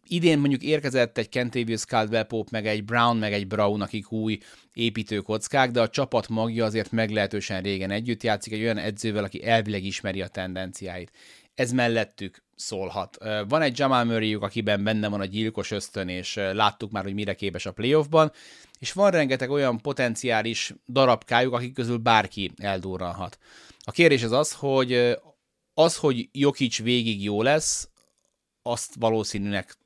idén 0.08 0.38
mondjuk 0.38 0.62
érkezett 0.62 1.18
egy 1.18 1.28
Kentavious 1.28 1.84
Caldwell 1.84 2.22
Pope, 2.22 2.48
meg 2.52 2.66
egy 2.66 2.84
Brown, 2.84 3.16
meg 3.16 3.32
egy 3.32 3.46
Brown, 3.46 3.80
akik 3.80 4.12
új 4.12 4.38
építőkockák, 4.72 5.70
de 5.70 5.80
a 5.80 5.88
csapat 5.88 6.28
magja 6.28 6.64
azért 6.64 6.90
meglehetősen 6.90 7.62
régen 7.62 7.90
együtt 7.90 8.22
játszik 8.22 8.52
egy 8.52 8.62
olyan 8.62 8.78
edzővel, 8.78 9.24
aki 9.24 9.44
elvileg 9.44 9.84
ismeri 9.84 10.22
a 10.22 10.28
tendenciáit. 10.28 11.12
Ez 11.54 11.72
mellettük 11.72 12.44
szólhat. 12.56 13.16
Van 13.48 13.62
egy 13.62 13.78
Jamal 13.78 14.04
murray 14.04 14.34
akiben 14.34 14.84
benne 14.84 15.08
van 15.08 15.20
a 15.20 15.24
gyilkos 15.24 15.70
ösztön, 15.70 16.08
és 16.08 16.34
láttuk 16.34 16.90
már, 16.90 17.02
hogy 17.02 17.14
mire 17.14 17.34
képes 17.34 17.66
a 17.66 17.72
playoffban, 17.72 18.32
és 18.78 18.92
van 18.92 19.10
rengeteg 19.10 19.50
olyan 19.50 19.80
potenciális 19.80 20.74
darabkájuk, 20.88 21.52
akik 21.52 21.72
közül 21.72 21.96
bárki 21.96 22.52
eldurranhat. 22.56 23.38
A 23.84 23.90
kérdés 23.90 24.22
az 24.22 24.32
az, 24.32 24.52
hogy 24.52 25.16
az, 25.74 25.96
hogy 25.96 26.28
Jokic 26.32 26.78
végig 26.78 27.22
jó 27.22 27.42
lesz, 27.42 27.88
azt 28.62 28.94
valószínűnek 28.98 29.76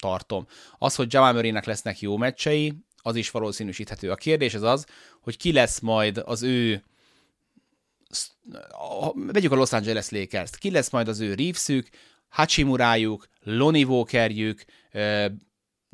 tartom. 0.00 0.46
Az, 0.78 0.94
hogy 0.94 1.12
Jamal 1.12 1.32
Murray-nek 1.32 1.64
lesznek 1.64 2.00
jó 2.00 2.16
meccsei, 2.16 2.74
az 3.02 3.16
is 3.16 3.30
valószínűsíthető. 3.30 4.10
A 4.10 4.14
kérdés 4.14 4.54
az 4.54 4.62
az, 4.62 4.86
hogy 5.20 5.36
ki 5.36 5.52
lesz 5.52 5.80
majd 5.80 6.22
az 6.24 6.42
ő 6.42 6.84
vegyük 9.14 9.52
a 9.52 9.54
Los 9.54 9.72
Angeles 9.72 10.08
Lakers-t, 10.08 10.56
ki 10.56 10.70
lesz 10.70 10.90
majd 10.90 11.08
az 11.08 11.20
ő 11.20 11.34
Reevesük, 11.34 11.88
Hachimurájuk, 12.28 13.28
Lonnie 13.42 13.86
Walkerjük, 13.86 14.64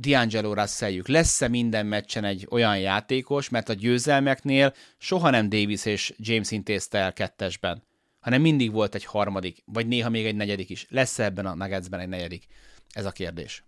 D'Angelo 0.03 0.53
Russelljük. 0.55 1.09
Lesz-e 1.09 1.49
minden 1.49 1.87
meccsen 1.87 2.25
egy 2.25 2.47
olyan 2.51 2.79
játékos, 2.79 3.49
mert 3.49 3.69
a 3.69 3.73
győzelmeknél 3.73 4.75
soha 4.99 5.31
nem 5.31 5.49
Davis 5.49 5.85
és 5.85 6.15
James 6.19 6.51
intézte 6.51 6.99
el 6.99 7.13
kettesben, 7.13 7.83
hanem 8.21 8.41
mindig 8.41 8.73
volt 8.73 8.95
egy 8.95 9.05
harmadik, 9.05 9.63
vagy 9.65 9.87
néha 9.87 10.09
még 10.09 10.27
egy 10.27 10.37
negyedik 10.37 10.71
is. 10.71 10.87
Lesz-e 10.89 11.25
ebben 11.25 11.47
a 11.47 11.55
Nuggetsben 11.55 12.01
egy 12.01 12.09
negyedik? 12.09 12.47
Ez 12.91 13.05
a 13.05 13.13
kérdés. 13.13 13.65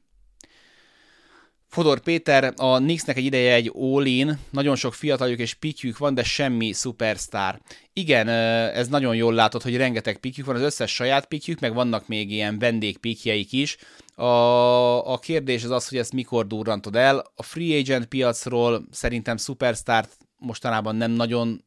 Fodor 1.69 2.01
Péter, 2.01 2.53
a 2.57 2.77
Knicksnek 2.77 3.17
egy 3.17 3.25
ideje 3.25 3.55
egy 3.55 3.73
all 3.75 4.37
nagyon 4.51 4.77
sok 4.77 4.95
fiataljuk 4.95 5.39
és 5.39 5.55
pikjük 5.55 5.99
van, 5.99 6.15
de 6.15 6.23
semmi 6.23 6.73
szupersztár. 6.73 7.61
Igen, 7.93 8.29
ez 8.29 8.89
nagyon 8.89 9.15
jól 9.15 9.35
látod, 9.35 9.63
hogy 9.63 9.77
rengeteg 9.77 10.19
pikjük 10.19 10.47
van, 10.47 10.55
az 10.55 10.63
összes 10.63 10.95
saját 10.95 11.27
pikjük, 11.27 11.61
meg 11.61 11.75
vannak 11.75 12.09
még 12.09 12.31
ilyen 12.31 12.59
vendégpikjeik 12.59 13.53
is. 13.53 13.77
A, 14.15 15.13
a 15.13 15.19
kérdés 15.19 15.65
az 15.65 15.71
az, 15.71 15.89
hogy 15.89 15.99
ezt 15.99 16.13
mikor 16.13 16.47
durrantod 16.47 16.97
el. 16.97 17.33
A 17.37 17.43
free 17.43 17.79
agent 17.79 18.07
piacról 18.07 18.87
szerintem 18.91 19.37
szupersztárt 19.37 20.17
mostanában 20.39 20.97
nem 20.97 21.11
nagyon 21.11 21.65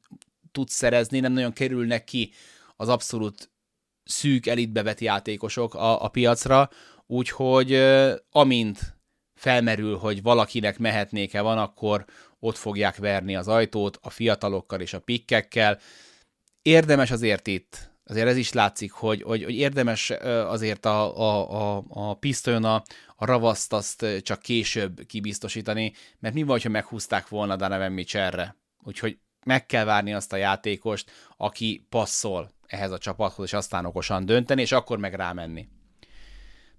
tudsz 0.52 0.74
szerezni, 0.74 1.20
nem 1.20 1.34
nagyon 1.34 1.54
kerülnek 1.54 2.04
ki 2.04 2.32
az 2.76 2.90
abszolút 2.90 3.50
szűk 4.04 4.48
elitbe 4.48 4.96
játékosok 5.00 5.74
a, 5.74 6.04
a 6.04 6.08
piacra, 6.08 6.70
úgyhogy 7.08 7.74
amint 8.32 9.00
felmerül, 9.42 9.98
hogy 9.98 10.22
valakinek 10.22 10.80
mehetnéke 10.80 11.42
van, 11.42 11.58
akkor 11.58 12.06
ott 12.40 12.58
fogják 12.58 12.96
verni 12.96 13.36
az 13.36 13.48
ajtót 13.48 14.00
a 14.02 14.10
fiatalokkal 14.10 14.82
és 14.82 14.94
a 14.94 15.00
pikkekkel. 15.00 15.80
Érdemes 16.62 17.12
azért 17.12 17.48
itt, 17.48 17.92
azért 18.06 18.28
ez 18.28 18.38
is 18.38 18.54
látszik, 18.54 18.92
hogy, 18.92 19.22
hogy, 19.22 19.44
hogy 19.44 19.56
érdemes 19.56 20.10
azért 20.48 20.86
a, 20.86 21.18
a, 21.20 21.78
a, 21.78 21.84
a 21.90 22.14
pisztolyon 22.14 22.64
a, 22.64 22.84
a 23.16 23.26
ravaszt 23.26 23.74
azt 23.74 24.06
csak 24.22 24.40
később 24.40 25.06
kibiztosítani, 25.06 25.94
mert 26.20 26.34
mi 26.34 26.44
van, 26.44 26.60
ha 26.64 26.70
meghúzták 26.70 27.28
volna 27.28 27.56
Donovan 27.56 27.92
Mitchellre? 27.92 28.56
Úgyhogy 28.84 29.18
meg 29.46 29.66
kell 29.66 29.86
várni 29.86 30.14
azt 30.14 30.34
a 30.34 30.38
játékost, 30.38 31.12
aki 31.38 31.86
passzol 31.90 32.52
ehhez 32.68 32.92
a 32.92 32.98
csapathoz, 32.98 33.46
és 33.46 33.54
aztán 33.54 33.86
okosan 33.86 34.26
dönteni, 34.26 34.62
és 34.62 34.72
akkor 34.72 34.98
meg 34.98 35.14
rámenni. 35.14 35.68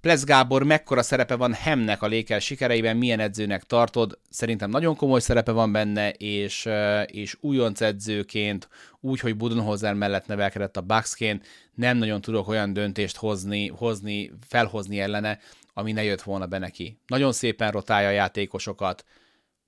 Plesz 0.03 0.25
Gábor, 0.25 0.63
mekkora 0.63 1.03
szerepe 1.03 1.37
van 1.37 1.53
Hemnek 1.53 2.03
a 2.03 2.07
Lékel 2.07 2.39
sikereiben, 2.39 2.97
milyen 2.97 3.21
edzőnek 3.21 3.65
tartod? 3.65 4.19
Szerintem 4.31 4.71
nagyon 4.71 4.97
komoly 4.97 5.21
szerepe 5.21 5.53
van 5.53 5.73
benne, 5.73 6.11
és, 6.11 6.69
és 7.07 7.37
újonc 7.41 7.81
edzőként, 7.81 8.69
úgy, 9.01 9.21
hogy 9.21 9.37
Budenholzer 9.37 9.95
mellett 9.95 10.27
nevelkedett 10.27 10.77
a 10.77 10.81
Bucksként, 10.81 11.47
nem 11.75 11.97
nagyon 11.97 12.21
tudok 12.21 12.49
olyan 12.49 12.73
döntést 12.73 13.17
hozni, 13.17 13.69
hozni, 13.69 14.33
felhozni 14.47 15.01
ellene, 15.01 15.39
ami 15.75 15.93
ne 15.93 16.03
jött 16.03 16.23
volna 16.23 16.47
be 16.47 16.59
neki. 16.59 16.99
Nagyon 17.07 17.33
szépen 17.33 17.71
rotálja 17.71 18.09
a 18.09 18.13
játékosokat, 18.13 19.05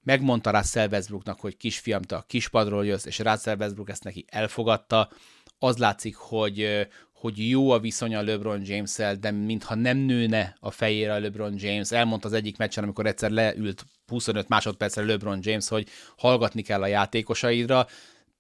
megmondta 0.03 0.51
Russell 0.51 0.89
Westbrooknak, 0.89 1.41
hogy 1.41 1.57
kisfiam, 1.57 2.03
te 2.03 2.17
a 2.17 2.25
kispadról 2.27 2.87
jössz, 2.87 3.05
és 3.05 3.19
Russell 3.19 3.57
Westbrook 3.57 3.91
ezt 3.91 4.05
neki 4.05 4.25
elfogadta. 4.29 5.11
Az 5.59 5.77
látszik, 5.77 6.17
hogy, 6.17 6.89
hogy 7.25 7.49
jó 7.49 7.71
a 7.71 7.79
viszony 7.79 8.15
a 8.15 8.23
LeBron 8.23 8.61
james 8.65 8.97
de 9.21 9.31
mintha 9.31 9.75
nem 9.75 9.97
nőne 9.97 10.57
a 10.61 10.71
fejére 10.71 11.13
a 11.13 11.19
LeBron 11.19 11.55
James. 11.57 11.93
Elmondta 11.93 12.29
az 12.29 12.35
egyik 12.35 12.57
meccsen, 12.57 12.85
amikor 12.85 13.07
egyszer 13.07 13.31
leült 13.31 13.85
25 14.07 14.49
másodpercre 14.49 15.05
LeBron 15.05 15.39
James, 15.43 15.69
hogy 15.69 15.89
hallgatni 16.17 16.63
kell 16.63 16.83
a 16.83 16.87
játékosaidra. 16.87 17.87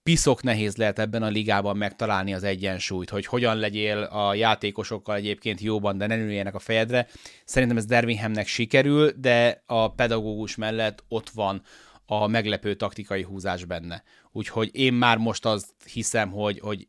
Piszok 0.03 0.43
nehéz 0.43 0.76
lehet 0.76 0.99
ebben 0.99 1.22
a 1.22 1.28
ligában 1.28 1.76
megtalálni 1.76 2.35
az 2.35 2.43
egyensúlyt, 2.43 3.11
hogy 3.11 3.26
hogyan 3.26 3.57
legyél 3.57 3.99
a 3.99 4.35
játékosokkal 4.35 5.16
egyébként 5.16 5.61
jóban, 5.61 5.99
de 5.99 6.07
ne 6.07 6.16
üljenek 6.16 6.55
a 6.55 6.59
fejedre. 6.59 7.07
Szerintem 7.45 7.76
ez 7.76 7.87
Dervinhamnek 7.87 8.47
sikerül, 8.47 9.11
de 9.16 9.62
a 9.66 9.93
pedagógus 9.93 10.57
mellett 10.57 11.05
ott 11.09 11.30
van 11.30 11.62
a 12.07 12.26
meglepő 12.26 12.74
taktikai 12.74 13.22
húzás 13.22 13.64
benne. 13.64 14.03
Úgyhogy 14.32 14.70
én 14.72 14.93
már 14.93 15.18
most 15.18 15.47
azt 15.47 15.74
hiszem, 15.93 16.30
hogy, 16.30 16.59
hogy 16.59 16.89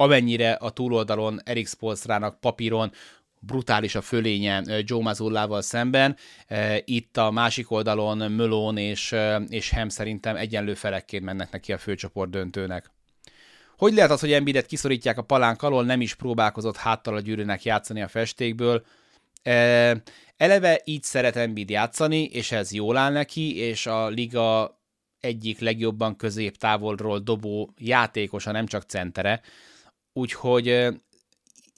amennyire 0.00 0.52
a 0.52 0.70
túloldalon 0.70 1.40
Erik 1.44 1.68
Spolstrának 1.68 2.40
papíron 2.40 2.92
brutális 3.40 3.94
a 3.94 4.00
fölénye 4.00 4.62
Joe 4.82 5.02
Mazzullával 5.02 5.62
szemben. 5.62 6.16
Itt 6.84 7.16
a 7.16 7.30
másik 7.30 7.70
oldalon 7.70 8.32
Mölón 8.32 8.76
és, 8.76 9.14
és 9.48 9.70
Hem 9.70 9.88
szerintem 9.88 10.36
egyenlő 10.36 10.74
felekként 10.74 11.24
mennek 11.24 11.50
neki 11.50 11.72
a 11.72 11.78
főcsoport 11.78 12.30
döntőnek. 12.30 12.90
Hogy 13.76 13.94
lehet 13.94 14.10
az, 14.10 14.20
hogy 14.20 14.32
Embiidet 14.32 14.66
kiszorítják 14.66 15.18
a 15.18 15.22
palánk 15.22 15.62
alól, 15.62 15.84
nem 15.84 16.00
is 16.00 16.14
próbálkozott 16.14 16.76
háttal 16.76 17.14
a 17.14 17.20
gyűrűnek 17.20 17.62
játszani 17.62 18.02
a 18.02 18.08
festékből? 18.08 18.84
Eleve 20.36 20.80
így 20.84 21.02
szeret 21.02 21.36
Embiid 21.36 21.70
játszani, 21.70 22.22
és 22.22 22.52
ez 22.52 22.72
jól 22.72 22.96
áll 22.96 23.12
neki, 23.12 23.56
és 23.56 23.86
a 23.86 24.08
liga 24.08 24.78
egyik 25.20 25.60
legjobban 25.60 26.16
középtávolról 26.16 27.18
dobó 27.18 27.72
játékosa, 27.78 28.52
nem 28.52 28.66
csak 28.66 28.82
centere, 28.82 29.40
úgyhogy 30.18 30.86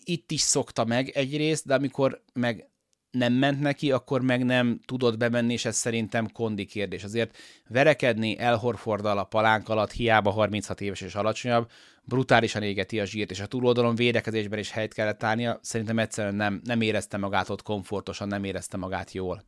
itt 0.05 0.31
is 0.31 0.41
szokta 0.41 0.85
meg 0.85 1.09
egyrészt, 1.09 1.67
de 1.67 1.75
amikor 1.75 2.23
meg 2.33 2.71
nem 3.11 3.33
ment 3.33 3.61
neki, 3.61 3.93
akkor 3.93 4.23
meg 4.23 4.45
nem 4.45 4.81
tudott 4.85 5.17
bemenni, 5.17 5.53
és 5.53 5.65
ez 5.65 5.77
szerintem 5.77 6.33
kondi 6.33 6.65
kérdés. 6.65 7.05
Azért 7.05 7.37
verekedni 7.69 8.39
El 8.39 8.57
Horforddal 8.57 9.19
a 9.19 9.25
palánk 9.25 9.69
alatt, 9.69 9.93
hiába 9.93 10.31
36 10.31 10.81
éves 10.81 11.01
és 11.01 11.15
alacsonyabb, 11.15 11.71
brutálisan 12.05 12.63
égeti 12.63 13.01
a 13.01 13.05
zsírt, 13.05 13.31
és 13.31 13.41
a 13.41 13.47
túloldalon 13.47 13.95
védekezésben 13.95 14.59
is 14.59 14.71
helyt 14.71 14.95
kellett 14.95 15.23
állnia, 15.23 15.59
szerintem 15.63 15.99
egyszerűen 15.99 16.35
nem, 16.35 16.61
nem 16.65 16.81
érezte 16.81 17.17
magát 17.17 17.49
ott 17.49 17.63
komfortosan, 17.63 18.29
nem 18.29 18.45
érezte 18.45 18.77
magát 18.77 19.13
jól. 19.13 19.45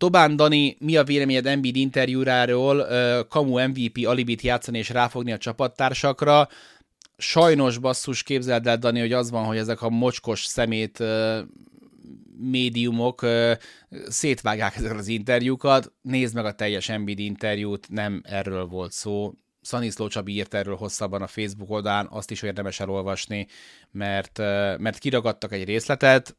Dobán 0.00 0.36
Dani, 0.36 0.76
mi 0.78 0.96
a 0.96 1.04
véleményed 1.04 1.46
Embiid 1.46 1.76
interjúráról, 1.76 2.86
kamu 3.28 3.68
MVP 3.68 4.06
alibit 4.06 4.40
játszani 4.40 4.78
és 4.78 4.88
ráfogni 4.88 5.32
a 5.32 5.38
csapattársakra? 5.38 6.48
Sajnos 7.16 7.78
basszus, 7.78 8.22
képzeld 8.22 8.66
el, 8.66 8.76
Dani, 8.76 9.00
hogy 9.00 9.12
az 9.12 9.30
van, 9.30 9.44
hogy 9.44 9.56
ezek 9.56 9.82
a 9.82 9.90
mocskos 9.90 10.44
szemét 10.44 11.02
médiumok 12.38 13.26
szétvágják 14.08 14.76
ezeket 14.76 14.98
az 14.98 15.08
interjúkat. 15.08 15.92
Nézd 16.02 16.34
meg 16.34 16.44
a 16.44 16.52
teljes 16.52 16.88
Embiid 16.88 17.18
interjút, 17.18 17.88
nem 17.88 18.22
erről 18.24 18.66
volt 18.66 18.92
szó. 18.92 19.32
Szaniszló 19.60 20.08
Csabi 20.08 20.32
írt 20.32 20.54
erről 20.54 20.76
hosszabban 20.76 21.22
a 21.22 21.26
Facebook 21.26 21.70
oldalán, 21.70 22.08
azt 22.10 22.30
is 22.30 22.42
érdemes 22.42 22.80
elolvasni, 22.80 23.46
mert, 23.90 24.38
mert 24.78 24.98
kiragadtak 24.98 25.52
egy 25.52 25.64
részletet, 25.64 26.34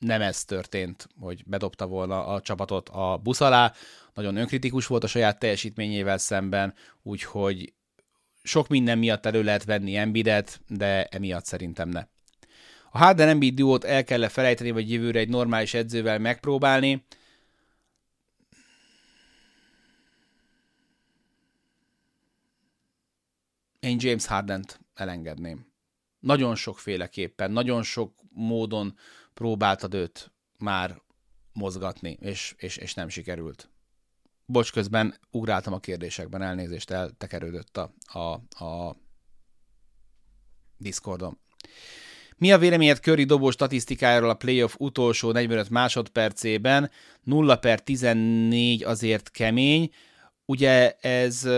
nem 0.00 0.20
ez 0.20 0.44
történt, 0.44 1.08
hogy 1.18 1.42
bedobta 1.46 1.86
volna 1.86 2.26
a 2.26 2.40
csapatot 2.40 2.88
a 2.88 3.20
busz 3.22 3.40
alá, 3.40 3.72
nagyon 4.14 4.36
önkritikus 4.36 4.86
volt 4.86 5.04
a 5.04 5.06
saját 5.06 5.38
teljesítményével 5.38 6.18
szemben, 6.18 6.74
úgyhogy 7.02 7.72
sok 8.42 8.68
minden 8.68 8.98
miatt 8.98 9.26
elő 9.26 9.42
lehet 9.42 9.64
venni 9.64 9.96
Embiidet, 9.96 10.60
de 10.68 11.04
emiatt 11.04 11.44
szerintem 11.44 11.88
ne. 11.88 12.06
A 12.90 12.98
Harden 12.98 13.28
Embiid 13.28 13.54
duót 13.54 13.84
el 13.84 14.04
kell 14.04 14.28
felejteni, 14.28 14.70
vagy 14.70 14.92
jövőre 14.92 15.18
egy 15.18 15.28
normális 15.28 15.74
edzővel 15.74 16.18
megpróbálni. 16.18 17.04
Én 23.80 23.96
James 24.00 24.26
Hardent 24.26 24.80
elengedném. 24.94 25.66
Nagyon 26.18 26.54
sokféleképpen, 26.54 27.50
nagyon 27.50 27.82
sok 27.82 28.14
módon 28.30 28.96
próbáltad 29.34 29.94
őt 29.94 30.32
már 30.58 31.02
mozgatni, 31.52 32.16
és, 32.20 32.54
és, 32.56 32.76
és 32.76 32.94
nem 32.94 33.08
sikerült. 33.08 33.70
Bocs, 34.46 34.72
közben 34.72 35.14
ugráltam 35.30 35.72
a 35.72 35.80
kérdésekben, 35.80 36.42
elnézést, 36.42 36.90
eltekerődött 36.90 37.76
a, 37.76 37.94
a, 38.18 38.64
a 38.64 38.96
Discordon. 40.76 41.38
Mi 42.36 42.52
a 42.52 42.58
véleményed 42.58 42.98
Curry 42.98 43.24
dobó 43.24 43.50
statisztikájáról 43.50 44.30
a 44.30 44.34
playoff 44.34 44.74
utolsó 44.78 45.32
45 45.32 45.70
másodpercében? 45.70 46.90
0 47.22 47.56
per 47.56 47.80
14 47.80 48.84
azért 48.84 49.30
kemény. 49.30 49.90
Ugye 50.44 50.92
ez 51.00 51.48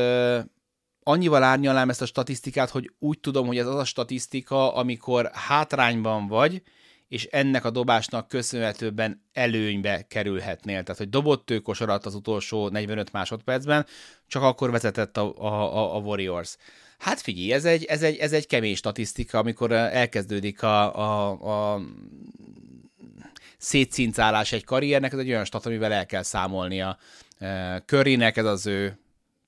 annyival 1.03 1.43
árnyalám 1.43 1.89
ezt 1.89 2.03
a 2.03 2.07
statisztikát, 2.07 2.71
hogy 2.71 2.93
úgy 2.99 3.21
tudom, 3.21 3.47
hogy 3.47 3.59
ez 3.59 3.67
az 3.67 3.75
a 3.75 3.85
statisztika, 3.85 4.75
amikor 4.75 5.31
hátrányban 5.33 6.27
vagy, 6.27 6.63
és 7.13 7.29
ennek 7.31 7.65
a 7.65 7.71
dobásnak 7.71 8.29
köszönhetőben 8.29 9.23
előnybe 9.33 10.07
kerülhetnél. 10.09 10.83
Tehát, 10.83 10.99
hogy 10.99 11.09
dobott 11.09 11.51
ő 11.51 11.59
kosarat 11.59 12.07
az 12.07 12.15
utolsó 12.15 12.69
45 12.69 13.13
másodpercben, 13.13 13.87
csak 14.27 14.43
akkor 14.43 14.71
vezetett 14.71 15.17
a, 15.17 15.39
a, 15.39 15.97
a 15.97 15.99
Warriors. 15.99 16.57
Hát 16.99 17.21
figyelj, 17.21 17.53
ez 17.53 17.65
egy, 17.65 17.85
ez, 17.85 18.03
egy, 18.03 18.17
ez 18.17 18.33
egy 18.33 18.47
kemény 18.47 18.75
statisztika, 18.75 19.39
amikor 19.39 19.73
elkezdődik 19.73 20.63
a, 20.63 20.97
a, 20.97 21.73
a 21.75 21.81
szétszincálás 23.59 24.53
egy 24.53 24.65
karriernek, 24.65 25.13
ez 25.13 25.19
egy 25.19 25.31
olyan 25.31 25.45
stat, 25.45 25.67
amivel 25.67 25.93
el 25.93 26.07
kell 26.07 26.23
számolnia. 26.23 26.99
Currynek 27.87 28.37
ez 28.37 28.45
az 28.45 28.67
ő 28.67 28.99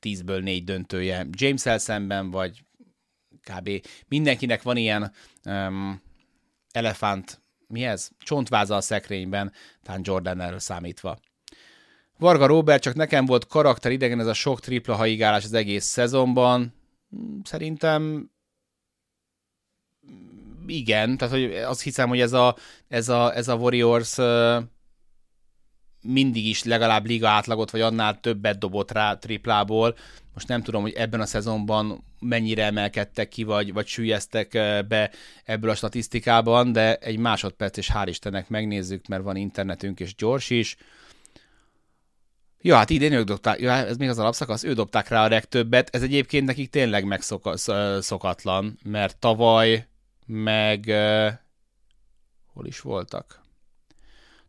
10-ből 0.03 0.43
4 0.43 0.65
döntője. 0.65 1.27
James-el 1.31 1.79
szemben, 1.79 2.31
vagy 2.31 2.65
kb. 3.43 3.71
mindenkinek 4.09 4.63
van 4.63 4.77
ilyen 4.77 5.13
um, 5.45 6.03
elefánt 6.73 7.43
mi 7.67 7.85
ez? 7.85 8.09
Csontváza 8.19 8.77
a 8.77 8.81
szekrényben, 8.81 9.53
talán 9.83 10.01
Jordan 10.05 10.41
erről 10.41 10.59
számítva. 10.59 11.19
Varga 12.19 12.47
Robert, 12.47 12.83
csak 12.83 12.95
nekem 12.95 13.27
volt 13.27 13.47
karakter 13.47 13.93
idegen 13.93 14.21
ez 14.21 14.27
a 14.27 14.35
sok 14.35 14.61
tripla 14.61 14.95
haigálás 14.95 15.45
az 15.45 15.53
egész 15.53 15.85
szezonban. 15.85 16.75
Szerintem 17.43 18.31
igen, 20.67 21.17
tehát 21.17 21.35
hogy 21.35 21.55
azt 21.55 21.83
hiszem, 21.83 22.09
hogy 22.09 22.21
ez 22.21 22.33
a, 22.33 22.57
ez 22.89 23.09
a, 23.09 23.37
ez 23.37 23.49
a 23.49 23.55
Warriors 23.55 24.15
mindig 26.05 26.47
is 26.47 26.65
legalább 26.65 27.07
liga 27.07 27.29
átlagot, 27.29 27.71
vagy 27.71 27.81
annál 27.81 28.21
többet 28.21 28.59
dobott 28.59 28.91
rá 28.91 29.15
triplából. 29.15 29.97
Most 30.35 30.49
nem 30.49 30.63
tudom, 30.63 30.83
hogy 30.83 30.93
ebben 30.93 31.21
a 31.21 31.27
szezonban 31.27 32.05
mennyire 32.21 32.65
emelkedtek 32.65 33.29
ki, 33.29 33.43
vagy, 33.43 33.73
vagy 33.73 33.87
sűjeztek 33.87 34.51
be 34.89 35.11
ebből 35.45 35.71
a 35.71 35.75
statisztikában, 35.75 36.73
de 36.73 36.97
egy 36.97 37.19
másodperc, 37.19 37.77
és 37.77 37.91
hál' 37.95 38.07
Istennek 38.09 38.49
megnézzük, 38.49 39.07
mert 39.07 39.23
van 39.23 39.37
internetünk, 39.37 40.01
és 40.01 40.15
gyors 40.15 40.51
is. 40.51 40.77
Ja, 42.61 42.77
hát 42.77 42.91
idén 42.91 43.13
ők 43.13 43.27
dobták, 43.27 43.61
ja, 43.61 43.73
ez 43.73 43.97
még 43.97 44.09
az 44.09 44.19
alapszakasz, 44.19 44.65
ő 44.65 44.73
dobták 44.73 45.09
rá 45.09 45.25
a 45.25 45.29
legtöbbet, 45.29 45.95
ez 45.95 46.03
egyébként 46.03 46.47
nekik 46.47 46.71
tényleg 46.71 47.05
megszokatlan, 47.05 48.79
mert 48.85 49.17
tavaly 49.17 49.87
meg 50.27 50.85
uh, 50.89 51.33
hol 52.53 52.67
is 52.67 52.81
voltak? 52.81 53.44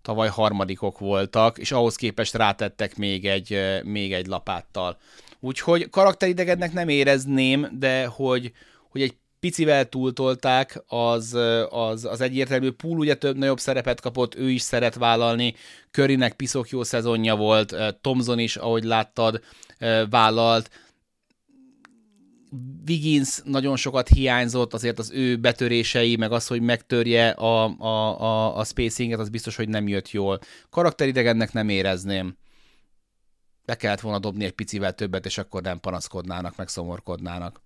Tavaly 0.05 0.27
harmadikok 0.27 0.99
voltak, 0.99 1.57
és 1.57 1.71
ahhoz 1.71 1.95
képest 1.95 2.35
rátettek 2.35 2.97
még 2.97 3.25
egy, 3.25 3.59
még 3.83 4.13
egy 4.13 4.27
lapáttal. 4.27 4.97
Úgyhogy 5.39 5.89
karakteridegednek 5.89 6.73
nem 6.73 6.89
érezném, 6.89 7.67
de 7.79 8.05
hogy, 8.05 8.51
hogy 8.89 9.01
egy 9.01 9.15
picivel 9.39 9.89
túltolták, 9.89 10.83
az, 10.87 11.37
az, 11.69 12.05
az 12.05 12.21
egyértelmű. 12.21 12.71
Pool 12.71 12.97
ugye 12.97 13.15
több 13.15 13.37
nagyobb 13.37 13.59
szerepet 13.59 14.01
kapott, 14.01 14.35
ő 14.35 14.49
is 14.49 14.61
szeret 14.61 14.95
vállalni, 14.95 15.55
Körinek 15.91 16.33
piszok 16.33 16.69
jó 16.69 16.83
szezonja 16.83 17.35
volt, 17.35 17.75
Thomson 18.01 18.39
is, 18.39 18.55
ahogy 18.55 18.83
láttad, 18.83 19.41
vállalt, 20.09 20.69
Wiggins 22.87 23.39
nagyon 23.43 23.75
sokat 23.75 24.07
hiányzott, 24.07 24.73
azért 24.73 24.99
az 24.99 25.11
ő 25.11 25.37
betörései, 25.37 26.15
meg 26.15 26.31
az, 26.31 26.47
hogy 26.47 26.61
megtörje 26.61 27.29
a, 27.29 27.77
a, 27.77 28.21
a, 28.21 28.57
a 28.57 28.63
spacinget, 28.63 29.19
az 29.19 29.29
biztos, 29.29 29.55
hogy 29.55 29.69
nem 29.69 29.87
jött 29.87 30.11
jól. 30.11 30.39
Karakteridegennek 30.69 31.53
nem 31.53 31.69
érezném. 31.69 32.37
Be 33.65 33.75
kellett 33.75 33.99
volna 33.99 34.19
dobni 34.19 34.45
egy 34.45 34.51
picivel 34.51 34.93
többet, 34.93 35.25
és 35.25 35.37
akkor 35.37 35.61
nem 35.61 35.79
panaszkodnának, 35.79 36.55
meg 36.55 36.67
szomorkodnának. 36.67 37.61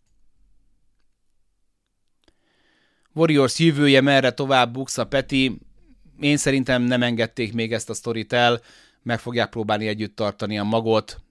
Warriors 3.13 3.59
jövője 3.59 4.01
merre 4.01 4.31
tovább 4.31 4.73
buksz 4.73 4.97
a 4.97 5.07
Peti. 5.07 5.59
Én 6.19 6.37
szerintem 6.37 6.81
nem 6.81 7.03
engedték 7.03 7.53
még 7.53 7.73
ezt 7.73 7.89
a 7.89 7.93
sztorit 7.93 8.33
el, 8.33 8.61
meg 9.03 9.19
fogják 9.19 9.49
próbálni 9.49 9.87
együtt 9.87 10.15
tartani 10.15 10.59
a 10.59 10.63
magot, 10.63 11.21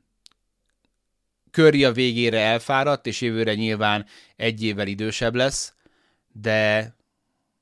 Curry 1.51 1.85
a 1.85 1.93
végére 1.93 2.41
elfáradt, 2.41 3.07
és 3.07 3.21
jövőre 3.21 3.55
nyilván 3.55 4.07
egy 4.37 4.63
évvel 4.65 4.87
idősebb 4.87 5.35
lesz, 5.35 5.75
de, 6.33 6.95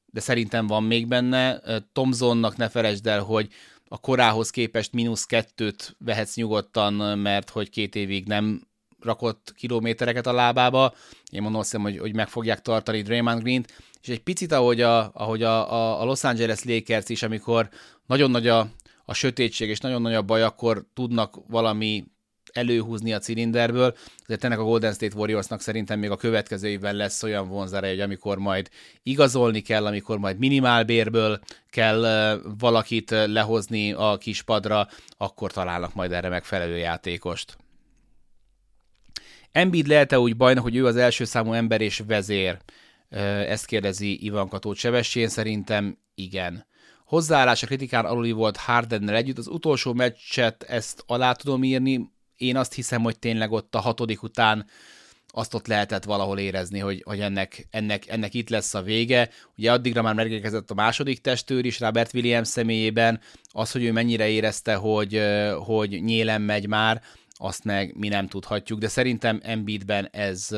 de 0.07 0.20
szerintem 0.20 0.66
van 0.66 0.84
még 0.84 1.07
benne. 1.07 1.61
Tomzonnak 1.93 2.57
ne 2.57 2.68
felejtsd 2.68 3.07
el, 3.07 3.22
hogy 3.22 3.49
a 3.89 3.99
korához 3.99 4.51
képest 4.51 4.93
mínusz 4.93 5.24
kettőt 5.24 5.97
vehetsz 5.99 6.37
nyugodtan, 6.37 7.18
mert 7.18 7.51
hogy 7.51 7.70
két 7.70 7.95
évig 7.95 8.26
nem 8.26 8.66
rakott 9.01 9.53
kilométereket 9.57 10.26
a 10.26 10.32
lábába. 10.32 10.95
Én 11.30 11.43
mondom 11.43 11.61
azt 11.61 11.76
hogy, 11.76 11.99
hogy 11.99 12.14
meg 12.14 12.28
fogják 12.28 12.62
tartani 12.62 13.03
Draymond 13.03 13.43
Green-t, 13.43 13.72
és 14.03 14.09
egy 14.09 14.22
picit 14.22 14.53
ahogy 14.53 14.80
a, 14.80 15.11
ahogy 15.14 15.43
a, 15.43 16.01
a 16.01 16.05
Los 16.05 16.24
Angeles 16.24 16.64
Lakers 16.64 17.09
is, 17.09 17.22
amikor 17.22 17.68
nagyon 18.07 18.30
nagy 18.30 18.49
a, 18.49 18.68
a 19.05 19.14
sötétség 19.14 19.68
és 19.68 19.80
nagyon 19.80 20.03
nagy 20.03 20.14
a 20.14 20.22
baj, 20.22 20.43
akkor 20.43 20.87
tudnak 20.95 21.39
valami 21.49 22.05
előhúzni 22.57 23.12
a 23.12 23.18
cilinderből, 23.18 23.96
azért 24.22 24.44
ennek 24.44 24.59
a 24.59 24.64
Golden 24.64 24.92
State 24.92 25.16
Warriorsnak 25.16 25.61
szerintem 25.61 25.98
még 25.98 26.11
a 26.11 26.16
következő 26.16 26.68
évben 26.68 26.94
lesz 26.94 27.22
olyan 27.22 27.48
vonzere, 27.48 27.88
hogy 27.88 28.00
amikor 28.00 28.38
majd 28.38 28.68
igazolni 29.02 29.61
kell, 29.61 29.86
amikor 29.86 30.18
majd 30.18 30.38
minimálbérből 30.38 31.40
kell 31.70 32.40
valakit 32.59 33.11
lehozni 33.11 33.92
a 33.92 34.16
kispadra, 34.16 34.88
akkor 35.16 35.52
találnak 35.52 35.94
majd 35.94 36.12
erre 36.12 36.28
megfelelő 36.28 36.76
játékost. 36.76 37.57
Embiid 39.52 39.86
lehet-e 39.86 40.18
úgy 40.18 40.36
bajnak, 40.36 40.62
hogy 40.62 40.76
ő 40.76 40.86
az 40.86 40.96
első 40.96 41.24
számú 41.24 41.52
ember 41.52 41.80
és 41.80 42.02
vezér? 42.07 42.59
Ezt 43.48 43.66
kérdezi 43.66 44.24
Ivan 44.24 44.48
Katót 44.48 44.76
Sebessén, 44.76 45.28
szerintem 45.28 45.98
igen. 46.14 46.66
Hozzáállás 47.04 47.62
a 47.62 47.66
kritikán 47.66 48.04
aluli 48.04 48.32
volt 48.32 48.57
Hardennel 48.57 49.14
együtt. 49.14 49.38
Az 49.38 49.46
utolsó 49.46 49.92
meccset 49.92 50.62
ezt 50.62 51.02
alá 51.07 51.32
tudom 51.32 51.64
írni, 51.64 52.11
én 52.37 52.57
azt 52.57 52.74
hiszem, 52.74 53.03
hogy 53.03 53.18
tényleg 53.18 53.53
ott 53.53 53.74
a 53.74 53.80
hatodik 53.80 54.22
után 54.22 54.66
azt 55.37 55.55
ott 55.55 55.66
lehetett 55.66 56.05
valahol 56.05 56.39
érezni, 56.39 56.78
hogy, 56.78 57.03
hogy 57.05 57.20
ennek, 57.20 57.66
ennek, 57.70 58.09
ennek 58.09 58.34
itt 58.34 58.49
lesz 58.49 58.74
a 58.74 58.82
vége. 58.82 59.28
Ugye 59.57 59.72
addigra 59.72 60.03
már 60.03 60.14
megérkezett 60.14 60.70
a 60.70 60.74
második 60.74 61.20
testőr 61.20 61.64
is, 61.64 61.80
Robert 61.80 62.14
Williams 62.14 62.49
személyében, 62.49 63.20
az, 63.53 63.72
hogy 63.72 63.84
ő 63.84 63.93
mennyire 63.93 64.28
érezte, 64.28 64.74
hogy, 64.74 65.22
hogy 65.59 66.03
nyélen 66.03 66.43
megy 66.43 66.66
már, 66.66 67.03
azt 67.34 67.64
meg 67.64 67.97
mi 67.97 68.09
nem 68.09 68.28
tudhatjuk, 68.28 68.78
de 68.78 68.89
szerintem 68.89 69.41
Embiidben 69.43 70.09
ez, 70.12 70.49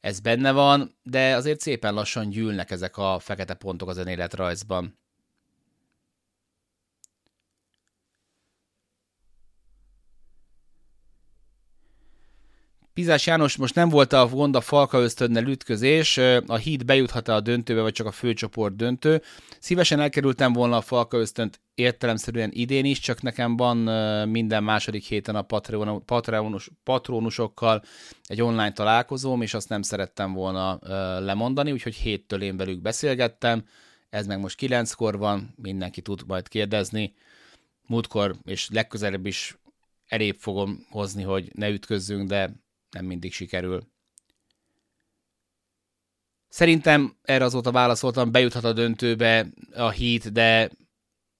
ez 0.00 0.20
benne 0.20 0.52
van, 0.52 0.94
de 1.02 1.34
azért 1.36 1.60
szépen 1.60 1.94
lassan 1.94 2.30
gyűlnek 2.30 2.70
ezek 2.70 2.96
a 2.96 3.18
fekete 3.18 3.54
pontok 3.54 3.88
az 3.88 3.96
önéletrajzban. 3.96 4.98
Pizás 12.94 13.26
János, 13.26 13.56
most 13.56 13.74
nem 13.74 13.88
volt 13.88 14.12
a 14.12 14.28
gond 14.28 14.56
a 14.56 14.60
Falka 14.60 14.98
ösztönnel 14.98 15.46
ütközés, 15.46 16.18
a 16.46 16.56
híd 16.56 16.84
bejuthat-e 16.84 17.34
a 17.34 17.40
döntőbe, 17.40 17.80
vagy 17.80 17.92
csak 17.92 18.06
a 18.06 18.10
főcsoport 18.10 18.76
döntő. 18.76 19.22
Szívesen 19.58 20.00
elkerültem 20.00 20.52
volna 20.52 20.76
a 20.76 20.80
Falka 20.80 21.16
ösztönt 21.16 21.60
értelemszerűen 21.74 22.50
idén 22.52 22.84
is, 22.84 22.98
csak 22.98 23.22
nekem 23.22 23.56
van 23.56 23.76
minden 24.28 24.64
második 24.64 25.04
héten 25.04 25.36
a 25.36 25.42
Patreon, 25.42 26.04
Patreonus, 26.04 26.70
patronusokkal 26.84 27.82
egy 28.26 28.42
online 28.42 28.72
találkozóm, 28.72 29.42
és 29.42 29.54
azt 29.54 29.68
nem 29.68 29.82
szerettem 29.82 30.32
volna 30.32 30.78
lemondani, 31.20 31.72
úgyhogy 31.72 31.94
héttől 31.94 32.42
én 32.42 32.56
velük 32.56 32.80
beszélgettem, 32.80 33.64
ez 34.10 34.26
meg 34.26 34.40
most 34.40 34.56
kilenckor 34.56 35.18
van, 35.18 35.54
mindenki 35.62 36.00
tud 36.00 36.22
majd 36.26 36.48
kérdezni. 36.48 37.14
Múltkor 37.86 38.36
és 38.44 38.68
legközelebb 38.70 39.26
is 39.26 39.56
elébb 40.06 40.36
fogom 40.38 40.86
hozni, 40.90 41.22
hogy 41.22 41.50
ne 41.54 41.68
ütközzünk, 41.68 42.28
de 42.28 42.60
nem 42.92 43.04
mindig 43.04 43.32
sikerül. 43.32 43.90
Szerintem 46.48 47.16
erre 47.22 47.44
azóta 47.44 47.70
válaszoltam, 47.70 48.30
bejuthat 48.30 48.64
a 48.64 48.72
döntőbe 48.72 49.46
a 49.74 49.90
hit, 49.90 50.32
de 50.32 50.70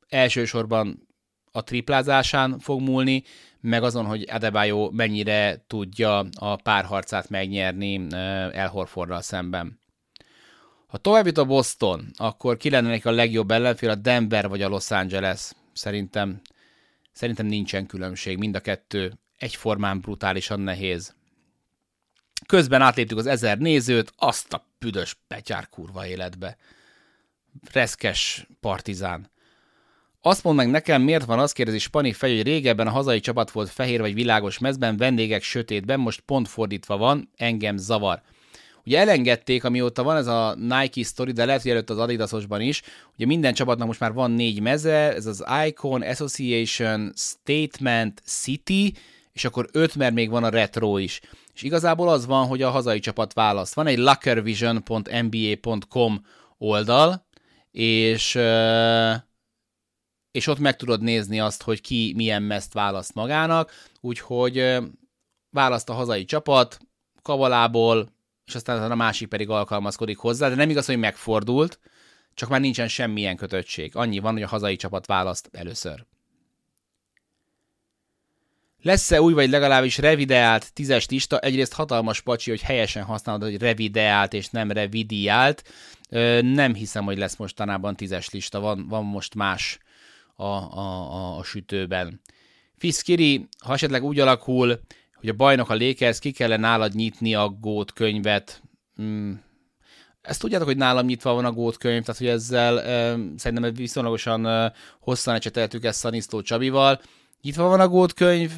elsősorban 0.08 1.08
a 1.52 1.64
triplázásán 1.64 2.58
fog 2.58 2.80
múlni, 2.80 3.22
meg 3.60 3.82
azon, 3.82 4.06
hogy 4.06 4.26
Adebayo 4.30 4.90
mennyire 4.90 5.64
tudja 5.66 6.18
a 6.38 6.56
párharcát 6.56 7.28
megnyerni 7.28 8.06
El 8.52 8.68
Horfordral 8.68 9.22
szemben. 9.22 9.80
Ha 10.86 10.98
tovább 10.98 11.26
jut 11.26 11.38
a 11.38 11.44
Boston, 11.44 12.10
akkor 12.16 12.56
ki 12.56 12.70
lenne 12.70 13.00
a 13.02 13.10
legjobb 13.10 13.50
ellenfél, 13.50 13.90
a 13.90 13.94
Denver 13.94 14.48
vagy 14.48 14.62
a 14.62 14.68
Los 14.68 14.90
Angeles? 14.90 15.52
Szerintem, 15.72 16.40
szerintem 17.12 17.46
nincsen 17.46 17.86
különbség, 17.86 18.38
mind 18.38 18.54
a 18.54 18.60
kettő 18.60 19.18
egyformán 19.38 20.00
brutálisan 20.00 20.60
nehéz. 20.60 21.14
Közben 22.46 22.80
átléptük 22.80 23.18
az 23.18 23.26
ezer 23.26 23.58
nézőt, 23.58 24.12
azt 24.16 24.52
a 24.52 24.66
büdös 24.78 25.16
petyár 25.28 25.68
kurva 25.68 26.06
életbe. 26.06 26.56
Reszkes 27.72 28.46
partizán. 28.60 29.30
Azt 30.20 30.44
mondd 30.44 30.56
meg 30.56 30.70
nekem, 30.70 31.02
miért 31.02 31.24
van 31.24 31.38
az, 31.38 31.52
kérdezi 31.52 31.78
Spani 31.78 32.12
fej, 32.12 32.34
hogy 32.36 32.42
régebben 32.42 32.86
a 32.86 32.90
hazai 32.90 33.20
csapat 33.20 33.50
volt 33.50 33.70
fehér 33.70 34.00
vagy 34.00 34.14
világos 34.14 34.58
mezben, 34.58 34.96
vendégek 34.96 35.42
sötétben, 35.42 36.00
most 36.00 36.20
pont 36.20 36.48
fordítva 36.48 36.96
van, 36.96 37.30
engem 37.36 37.76
zavar. 37.76 38.22
Ugye 38.84 38.98
elengedték, 38.98 39.64
amióta 39.64 40.02
van 40.02 40.16
ez 40.16 40.26
a 40.26 40.54
Nike 40.54 41.02
story, 41.02 41.32
de 41.32 41.44
lehet, 41.44 41.62
hogy 41.62 41.70
előtt 41.70 41.90
az 41.90 41.98
Adidasosban 41.98 42.60
is, 42.60 42.82
ugye 43.14 43.26
minden 43.26 43.54
csapatnak 43.54 43.86
most 43.86 44.00
már 44.00 44.12
van 44.12 44.30
négy 44.30 44.60
meze, 44.60 45.14
ez 45.14 45.26
az 45.26 45.44
Icon, 45.66 46.02
Association, 46.02 47.12
Statement, 47.16 48.22
City, 48.24 48.94
és 49.32 49.44
akkor 49.44 49.68
öt, 49.72 49.94
mert 49.94 50.14
még 50.14 50.30
van 50.30 50.44
a 50.44 50.48
Retro 50.48 50.98
is. 50.98 51.20
És 51.54 51.62
igazából 51.62 52.08
az 52.08 52.26
van, 52.26 52.46
hogy 52.46 52.62
a 52.62 52.70
hazai 52.70 52.98
csapat 52.98 53.32
választ. 53.32 53.74
Van 53.74 53.86
egy 53.86 53.98
luckervision.nba.com 53.98 56.26
oldal, 56.58 57.26
és, 57.70 58.34
és 60.30 60.46
ott 60.46 60.58
meg 60.58 60.76
tudod 60.76 61.02
nézni 61.02 61.40
azt, 61.40 61.62
hogy 61.62 61.80
ki 61.80 62.12
milyen 62.16 62.42
meszt 62.42 62.72
választ 62.72 63.14
magának, 63.14 63.72
úgyhogy 64.00 64.78
választ 65.50 65.88
a 65.88 65.92
hazai 65.92 66.24
csapat, 66.24 66.78
kavalából, 67.22 68.12
és 68.44 68.54
aztán 68.54 68.90
a 68.90 68.94
másik 68.94 69.28
pedig 69.28 69.50
alkalmazkodik 69.50 70.18
hozzá, 70.18 70.48
de 70.48 70.54
nem 70.54 70.70
igaz, 70.70 70.86
hogy 70.86 70.98
megfordult, 70.98 71.80
csak 72.34 72.48
már 72.48 72.60
nincsen 72.60 72.88
semmilyen 72.88 73.36
kötöttség. 73.36 73.96
Annyi 73.96 74.18
van, 74.18 74.32
hogy 74.32 74.42
a 74.42 74.48
hazai 74.48 74.76
csapat 74.76 75.06
választ 75.06 75.48
először. 75.52 76.06
Lesz-e 78.82 79.22
új, 79.22 79.32
vagy 79.32 79.50
legalábbis 79.50 79.98
revideált 79.98 80.72
tízes 80.72 81.08
lista? 81.08 81.38
Egyrészt 81.38 81.72
hatalmas 81.72 82.20
pacsi, 82.20 82.50
hogy 82.50 82.60
helyesen 82.60 83.04
használod, 83.04 83.42
hogy 83.42 83.58
revideált 83.58 84.32
és 84.32 84.48
nem 84.48 84.70
revidiált. 84.70 85.62
Nem 86.40 86.74
hiszem, 86.74 87.04
hogy 87.04 87.18
lesz 87.18 87.36
mostanában 87.36 87.96
tízes 87.96 88.30
lista, 88.30 88.60
van, 88.60 88.86
van 88.88 89.04
most 89.04 89.34
más 89.34 89.78
a, 90.34 90.44
a, 90.44 91.12
a, 91.12 91.38
a 91.38 91.44
sütőben. 91.44 92.20
Fiszkiri, 92.78 93.48
ha 93.58 93.72
esetleg 93.72 94.04
úgy 94.04 94.20
alakul, 94.20 94.80
hogy 95.14 95.28
a 95.28 95.32
bajnok 95.32 95.70
a 95.70 95.74
Lakers, 95.74 96.18
ki 96.18 96.30
kellene 96.30 96.68
nálad 96.68 96.94
nyitni 96.94 97.34
a 97.34 97.48
gót 97.48 97.92
könyvet. 97.92 98.62
Hmm. 98.96 99.42
Ezt 100.22 100.40
tudjátok, 100.40 100.66
hogy 100.66 100.76
nálam 100.76 101.06
nyitva 101.06 101.34
van 101.34 101.44
a 101.44 101.52
gót 101.52 101.76
könyv, 101.76 102.04
tehát 102.04 102.20
hogy 102.20 102.30
ezzel 102.30 102.80
e, 102.80 103.18
szerintem 103.36 103.74
viszonylagosan 103.74 104.46
e, 104.46 104.72
hosszan 105.00 105.34
ecseteltük 105.34 105.84
ezt 105.84 105.98
Szanisztó 105.98 106.40
Csabival. 106.40 107.00
Nyitva 107.42 107.68
van 107.68 107.80
a 107.80 107.88
gót 107.88 108.12
könyv, 108.12 108.52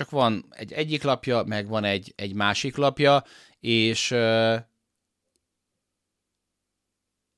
csak 0.00 0.10
van 0.10 0.44
egy 0.50 0.72
egyik 0.72 1.02
lapja, 1.02 1.42
meg 1.42 1.68
van 1.68 1.84
egy, 1.84 2.12
egy 2.16 2.34
másik 2.34 2.76
lapja, 2.76 3.24
és 3.60 4.10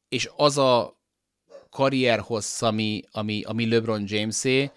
és 0.09 0.31
az 0.37 0.59
a 0.59 1.01
karrierhossz, 1.71 2.63
ami, 2.63 3.03
ami, 3.11 3.43
ami 3.43 3.69
LeBron 3.69 4.05
Jamesé, 4.07 4.71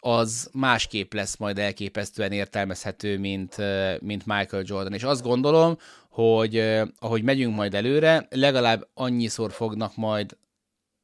az 0.00 0.50
másképp 0.52 1.12
lesz 1.12 1.36
majd 1.36 1.58
elképesztően 1.58 2.32
értelmezhető, 2.32 3.18
mint, 3.18 3.56
mint 4.00 4.26
Michael 4.26 4.62
Jordan. 4.66 4.92
És 4.92 5.02
azt 5.02 5.22
gondolom, 5.22 5.78
hogy 6.08 6.58
ahogy 6.98 7.22
megyünk 7.22 7.54
majd 7.54 7.74
előre, 7.74 8.26
legalább 8.30 8.88
annyiszor 8.94 9.52
fognak 9.52 9.96
majd 9.96 10.36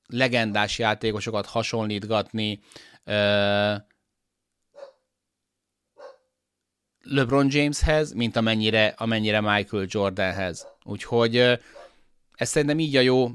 legendás 0.07 0.79
játékosokat 0.79 1.47
hasonlítgatni 1.47 2.61
LeBron 7.03 7.47
Jameshez, 7.51 8.13
mint 8.13 8.37
amennyire, 8.37 8.95
amennyire 8.97 9.41
Michael 9.41 9.87
Jordanhez. 9.89 10.67
Úgyhogy 10.85 11.37
ez 12.35 12.49
szerintem 12.49 12.79
így 12.79 12.97
a 12.97 13.01
jó, 13.01 13.31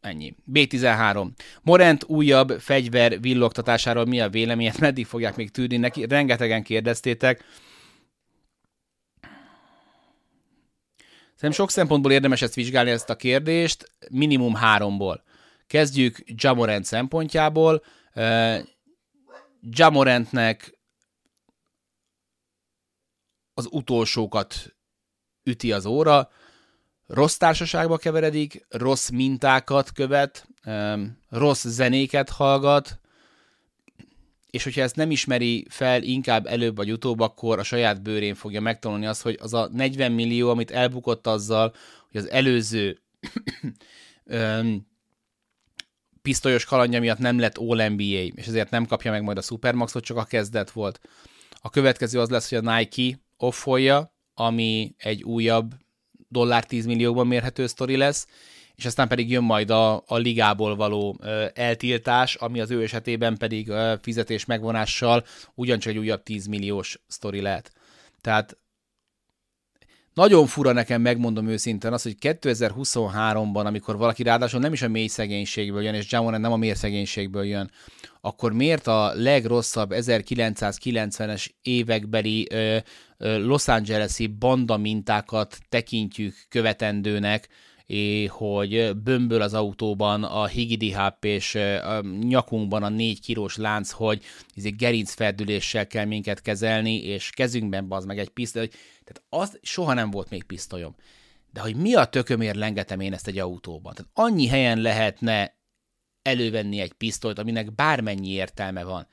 Ennyi. 0.00 0.34
B13. 0.52 1.28
Morent 1.62 2.04
újabb 2.04 2.60
fegyver 2.60 3.20
villogtatásáról 3.20 4.04
mi 4.04 4.20
a 4.20 4.28
véleményed? 4.28 4.78
Meddig 4.80 5.06
fogják 5.06 5.36
még 5.36 5.50
tűrni 5.50 5.76
neki? 5.76 6.06
Rengetegen 6.06 6.62
kérdeztétek. 6.62 7.44
Szerintem 11.34 11.64
sok 11.64 11.70
szempontból 11.70 12.12
érdemes 12.12 12.42
ezt 12.42 12.54
vizsgálni, 12.54 12.90
ezt 12.90 13.10
a 13.10 13.16
kérdést, 13.16 13.92
minimum 14.10 14.54
háromból. 14.54 15.22
Kezdjük 15.66 16.22
Jamorant 16.26 16.84
szempontjából. 16.84 17.82
Jamorantnek 19.60 20.79
az 23.60 23.68
utolsókat 23.70 24.76
üti 25.44 25.72
az 25.72 25.86
óra 25.86 26.30
rossz 27.06 27.36
társaságba 27.36 27.96
keveredik, 27.96 28.66
rossz 28.68 29.08
mintákat 29.08 29.92
követ, 29.92 30.48
rossz 31.28 31.66
zenéket 31.66 32.28
hallgat, 32.28 33.00
és 34.50 34.64
hogyha 34.64 34.80
ezt 34.80 34.96
nem 34.96 35.10
ismeri 35.10 35.66
fel 35.68 36.02
inkább 36.02 36.46
előbb 36.46 36.76
vagy 36.76 36.92
utóbb, 36.92 37.20
akkor 37.20 37.58
a 37.58 37.62
saját 37.62 38.02
bőrén 38.02 38.34
fogja 38.34 38.60
megtanulni 38.60 39.06
azt, 39.06 39.22
hogy 39.22 39.38
az 39.40 39.54
a 39.54 39.68
40 39.72 40.12
millió, 40.12 40.50
amit 40.50 40.70
elbukott 40.70 41.26
azzal, 41.26 41.74
hogy 42.10 42.20
az 42.20 42.30
előző 42.30 42.98
pisztolyos 46.22 46.64
kalandja 46.64 47.00
miatt 47.00 47.18
nem 47.18 47.38
lett 47.38 47.58
All-NBA, 47.58 48.22
és 48.34 48.46
ezért 48.46 48.70
nem 48.70 48.86
kapja 48.86 49.10
meg 49.10 49.22
majd 49.22 49.38
a 49.38 49.42
Supermaxot, 49.42 50.04
csak 50.04 50.16
a 50.16 50.24
kezdet 50.24 50.70
volt. 50.70 51.00
A 51.60 51.70
következő 51.70 52.20
az 52.20 52.28
lesz, 52.28 52.48
hogy 52.48 52.66
a 52.66 52.76
Nike 52.76 53.18
offolja, 53.42 54.14
ami 54.34 54.94
egy 54.96 55.22
újabb 55.22 55.74
dollár 56.28 56.64
10 56.64 56.86
millióban 56.86 57.26
mérhető 57.26 57.66
sztori 57.66 57.96
lesz, 57.96 58.26
és 58.76 58.84
aztán 58.84 59.08
pedig 59.08 59.30
jön 59.30 59.42
majd 59.42 59.70
a, 59.70 59.94
a 60.06 60.16
ligából 60.16 60.76
való 60.76 61.16
ö, 61.20 61.46
eltiltás, 61.54 62.34
ami 62.34 62.60
az 62.60 62.70
ő 62.70 62.82
esetében 62.82 63.36
pedig 63.36 63.68
ö, 63.68 63.94
fizetés 64.02 64.44
megvonással 64.44 65.24
ugyancsak 65.54 65.92
egy 65.92 65.98
újabb 65.98 66.22
10 66.22 66.46
milliós 66.46 67.00
sztori 67.06 67.40
lehet. 67.40 67.72
Tehát 68.20 68.58
nagyon 70.14 70.46
fura 70.46 70.72
nekem, 70.72 71.00
megmondom 71.00 71.48
őszintén 71.48 71.92
az, 71.92 72.02
hogy 72.02 72.16
2023-ban, 72.20 73.64
amikor 73.64 73.96
valaki 73.96 74.22
ráadásul 74.22 74.60
nem 74.60 74.72
is 74.72 74.82
a 74.82 74.88
mély 74.88 75.06
szegénységből 75.06 75.82
jön, 75.82 75.94
és 75.94 76.12
Jamoran 76.12 76.40
nem 76.40 76.52
a 76.52 76.56
mély 76.56 76.72
szegénységből 76.72 77.44
jön, 77.44 77.70
akkor 78.20 78.52
miért 78.52 78.86
a 78.86 79.12
legrosszabb 79.14 79.90
1990-es 79.94 81.46
évekbeli 81.62 82.46
ö, 82.50 82.78
Los 83.20 83.68
Angeles-i 83.68 84.26
banda 84.26 84.76
mintákat 84.76 85.58
tekintjük 85.68 86.34
követendőnek, 86.48 87.48
hogy 88.28 88.96
bömböl 88.96 89.42
az 89.42 89.54
autóban 89.54 90.24
a 90.24 90.46
higidiháp 90.46 91.24
és 91.24 91.54
a 91.54 92.00
nyakunkban 92.20 92.82
a 92.82 92.88
négy 92.88 93.20
kilós 93.20 93.56
lánc, 93.56 93.90
hogy 93.90 94.22
gerincferdüléssel 94.54 95.86
kell 95.86 96.04
minket 96.04 96.40
kezelni, 96.40 97.02
és 97.02 97.30
kezünkben 97.30 97.86
az 97.88 98.04
meg 98.04 98.18
egy 98.18 98.28
pisztoly. 98.28 98.68
Tehát 99.04 99.22
az 99.28 99.58
soha 99.62 99.94
nem 99.94 100.10
volt 100.10 100.30
még 100.30 100.42
pisztolyom. 100.42 100.94
De 101.52 101.60
hogy 101.60 101.76
mi 101.76 101.94
a 101.94 102.04
tökömért 102.04 102.56
lengetem 102.56 103.00
én 103.00 103.12
ezt 103.12 103.26
egy 103.26 103.38
autóban? 103.38 103.94
Tehát 103.94 104.10
annyi 104.14 104.46
helyen 104.46 104.80
lehetne 104.80 105.58
elővenni 106.22 106.80
egy 106.80 106.92
pisztolyt, 106.92 107.38
aminek 107.38 107.74
bármennyi 107.74 108.30
értelme 108.30 108.84
van. 108.84 109.06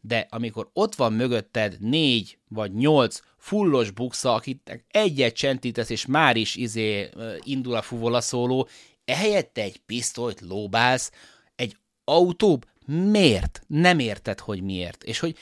De 0.00 0.26
amikor 0.30 0.70
ott 0.72 0.94
van 0.94 1.12
mögötted 1.12 1.76
négy 1.80 2.38
vagy 2.48 2.74
nyolc 2.74 3.20
fullos 3.38 3.90
buksa, 3.90 4.34
akit 4.34 4.84
egyet 4.88 5.34
csentítesz, 5.34 5.90
és 5.90 6.06
már 6.06 6.36
is 6.36 6.56
izé 6.56 7.10
indul 7.42 7.74
a 7.74 7.82
fuvola 7.82 8.20
szóló, 8.20 8.68
ehelyett 9.04 9.58
egy 9.58 9.76
pisztolyt 9.78 10.40
lóbálsz, 10.40 11.10
egy 11.56 11.76
autó, 12.04 12.62
miért? 12.86 13.62
Nem 13.66 13.98
érted, 13.98 14.40
hogy 14.40 14.62
miért. 14.62 15.04
És 15.04 15.18
hogy 15.18 15.36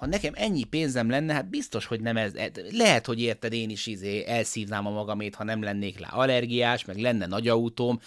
ha 0.00 0.06
nekem 0.06 0.32
ennyi 0.36 0.64
pénzem 0.64 1.10
lenne, 1.10 1.32
hát 1.32 1.50
biztos, 1.50 1.86
hogy 1.86 2.00
nem 2.00 2.16
ez, 2.16 2.32
lehet, 2.70 3.06
hogy 3.06 3.20
érted, 3.20 3.52
én 3.52 3.70
is 3.70 3.86
izé 3.86 4.24
elszívnám 4.26 4.86
a 4.86 4.90
magamét, 4.90 5.34
ha 5.34 5.44
nem 5.44 5.62
lennék 5.62 5.98
le 5.98 6.06
allergiás, 6.06 6.84
meg 6.84 6.96
lenne 6.96 7.26
nagy 7.26 7.48
autóm, 7.48 8.00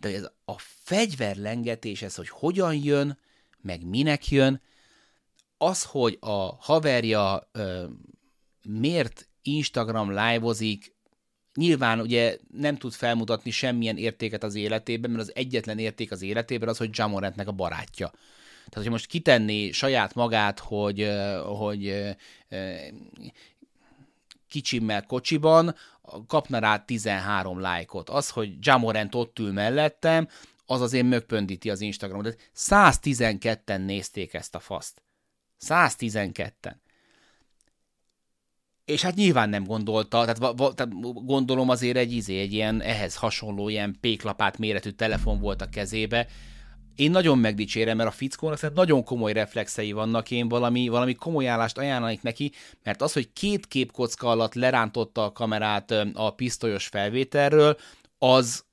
de 0.00 0.14
ez 0.14 0.30
a 0.44 0.54
fegyverlengetés, 0.58 2.02
ez, 2.02 2.14
hogy 2.14 2.28
hogyan 2.28 2.74
jön, 2.74 3.18
meg 3.64 3.86
minek 3.86 4.28
jön, 4.28 4.60
az, 5.58 5.82
hogy 5.82 6.16
a 6.20 6.56
haverja 6.58 7.48
ö, 7.52 7.84
miért 8.68 9.28
Instagram 9.42 10.08
live-ozik, 10.08 10.94
nyilván 11.54 12.00
ugye 12.00 12.38
nem 12.58 12.76
tud 12.76 12.92
felmutatni 12.92 13.50
semmilyen 13.50 13.96
értéket 13.96 14.42
az 14.42 14.54
életében, 14.54 15.10
mert 15.10 15.22
az 15.22 15.32
egyetlen 15.34 15.78
érték 15.78 16.12
az 16.12 16.22
életében 16.22 16.68
az, 16.68 16.76
hogy 16.76 16.90
Jamorantnek 16.92 17.48
a 17.48 17.52
barátja. 17.52 18.06
Tehát, 18.08 18.74
hogyha 18.74 18.90
most 18.90 19.06
kitenni 19.06 19.72
saját 19.72 20.14
magát, 20.14 20.58
hogy, 20.58 21.10
hogy 21.44 21.94
kicsimmel 24.48 25.06
kocsiban, 25.06 25.74
kapna 26.26 26.58
rá 26.58 26.78
13 26.78 27.60
lájkot. 27.60 28.10
Az, 28.10 28.30
hogy 28.30 28.52
Jamorant 28.60 29.14
ott 29.14 29.38
ül 29.38 29.52
mellettem, 29.52 30.28
az 30.66 30.80
azért 30.80 31.06
mögpöndíti 31.06 31.70
az 31.70 31.80
Instagramot. 31.80 32.24
De 32.24 32.34
112-en 32.56 33.84
nézték 33.84 34.34
ezt 34.34 34.54
a 34.54 34.60
faszt. 34.60 35.02
112-en. 35.66 36.74
És 38.84 39.02
hát 39.02 39.14
nyilván 39.14 39.48
nem 39.48 39.64
gondolta, 39.64 40.24
tehát, 40.24 40.56
tehát 40.74 41.24
gondolom 41.24 41.68
azért 41.68 41.96
egy 41.96 42.12
izé, 42.12 42.40
egy 42.40 42.52
ilyen 42.52 42.80
ehhez 42.80 43.16
hasonló 43.16 43.68
ilyen 43.68 43.96
péklapát 44.00 44.58
méretű 44.58 44.90
telefon 44.90 45.40
volt 45.40 45.62
a 45.62 45.68
kezébe, 45.68 46.26
én 46.94 47.10
nagyon 47.10 47.38
megdicsérem, 47.38 47.96
mert 47.96 48.08
a 48.08 48.12
fickónak 48.12 48.58
tehát 48.58 48.74
nagyon 48.74 49.04
komoly 49.04 49.32
reflexei 49.32 49.92
vannak, 49.92 50.30
én 50.30 50.48
valami, 50.48 50.88
valami 50.88 51.14
komoly 51.14 51.48
állást 51.48 51.78
ajánlanék 51.78 52.22
neki, 52.22 52.52
mert 52.82 53.02
az, 53.02 53.12
hogy 53.12 53.32
két 53.32 53.66
képkocka 53.66 54.28
alatt 54.28 54.54
lerántotta 54.54 55.24
a 55.24 55.32
kamerát 55.32 55.90
a 56.12 56.30
pisztolyos 56.30 56.86
felvételről, 56.86 57.76
az, 58.18 58.64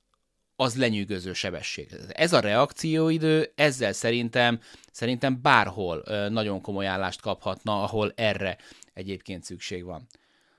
az 0.56 0.76
lenyűgöző 0.76 1.32
sebesség. 1.32 1.94
Ez 2.08 2.32
a 2.32 2.40
reakcióidő, 2.40 3.52
ezzel 3.54 3.92
szerintem, 3.92 4.60
szerintem 4.92 5.42
bárhol 5.42 6.02
nagyon 6.28 6.60
komoly 6.60 6.86
állást 6.86 7.20
kaphatna, 7.20 7.82
ahol 7.82 8.12
erre 8.16 8.58
egyébként 8.94 9.44
szükség 9.44 9.84
van. 9.84 10.06